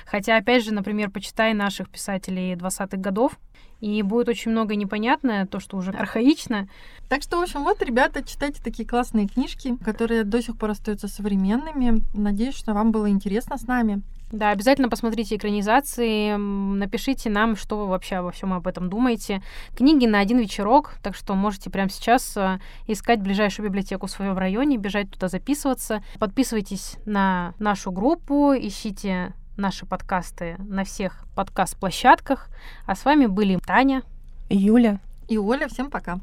Хотя, 0.06 0.38
опять 0.38 0.64
же, 0.64 0.74
например, 0.74 1.10
почитай 1.10 1.54
наших 1.54 1.90
писателей 1.90 2.56
20-х 2.56 3.02
годов, 3.02 3.34
и 3.80 4.04
будет 4.04 4.30
очень 4.30 4.52
много 4.52 4.76
непонятное, 4.76 5.48
то, 5.48 5.60
что 5.60 5.76
уже 5.78 5.92
архаично. 5.92 6.68
Так 7.10 7.24
что, 7.24 7.40
в 7.40 7.42
общем, 7.42 7.64
вот, 7.64 7.82
ребята, 7.82 8.24
читайте 8.24 8.62
такие 8.64 8.88
классные 8.88 9.28
книжки, 9.28 9.76
которые 9.84 10.24
до 10.24 10.42
сих 10.42 10.58
пор 10.58 10.70
остаются 10.72 11.08
современными. 11.08 12.04
Надеюсь, 12.14 12.56
что 12.56 12.74
вам 12.74 12.92
было 12.92 13.10
интересно 13.10 13.58
с 13.58 13.64
нами. 13.64 14.02
Да, 14.32 14.52
обязательно 14.52 14.90
посмотрите 14.90 15.36
экранизации, 15.36 16.36
напишите 16.36 17.30
нам, 17.30 17.56
что 17.56 17.78
вы 17.78 17.88
вообще 17.88 18.16
обо 18.16 18.32
всем 18.32 18.54
об 18.54 18.66
этом 18.66 18.90
думаете. 18.90 19.42
Книги 19.76 20.06
на 20.06 20.20
один 20.20 20.40
вечерок, 20.40 20.96
так 21.04 21.16
что 21.16 21.36
можете 21.36 21.70
прямо 21.70 21.90
сейчас 21.90 22.38
э, 22.38 22.60
искать 22.88 23.22
ближайшую 23.22 23.68
библиотеку 23.68 24.08
в 24.08 24.12
своем 24.12 24.38
районе, 24.38 24.78
бежать 24.78 25.12
туда 25.12 25.28
записываться. 25.28 26.04
Подписывайтесь 26.18 26.98
на 27.06 27.54
нашу 27.60 27.92
группу, 27.92 28.54
ищите 28.54 29.34
наши 29.58 29.86
подкасты 29.86 30.56
на 30.60 30.86
всех 30.86 31.26
подкаст-площадках. 31.36 32.50
А 32.86 32.96
с 32.96 33.04
вами 33.04 33.26
были 33.26 33.58
Таня. 33.58 34.04
Юля. 34.50 35.00
И 35.28 35.38
Оля, 35.38 35.68
всем 35.68 35.90
пока. 35.90 36.20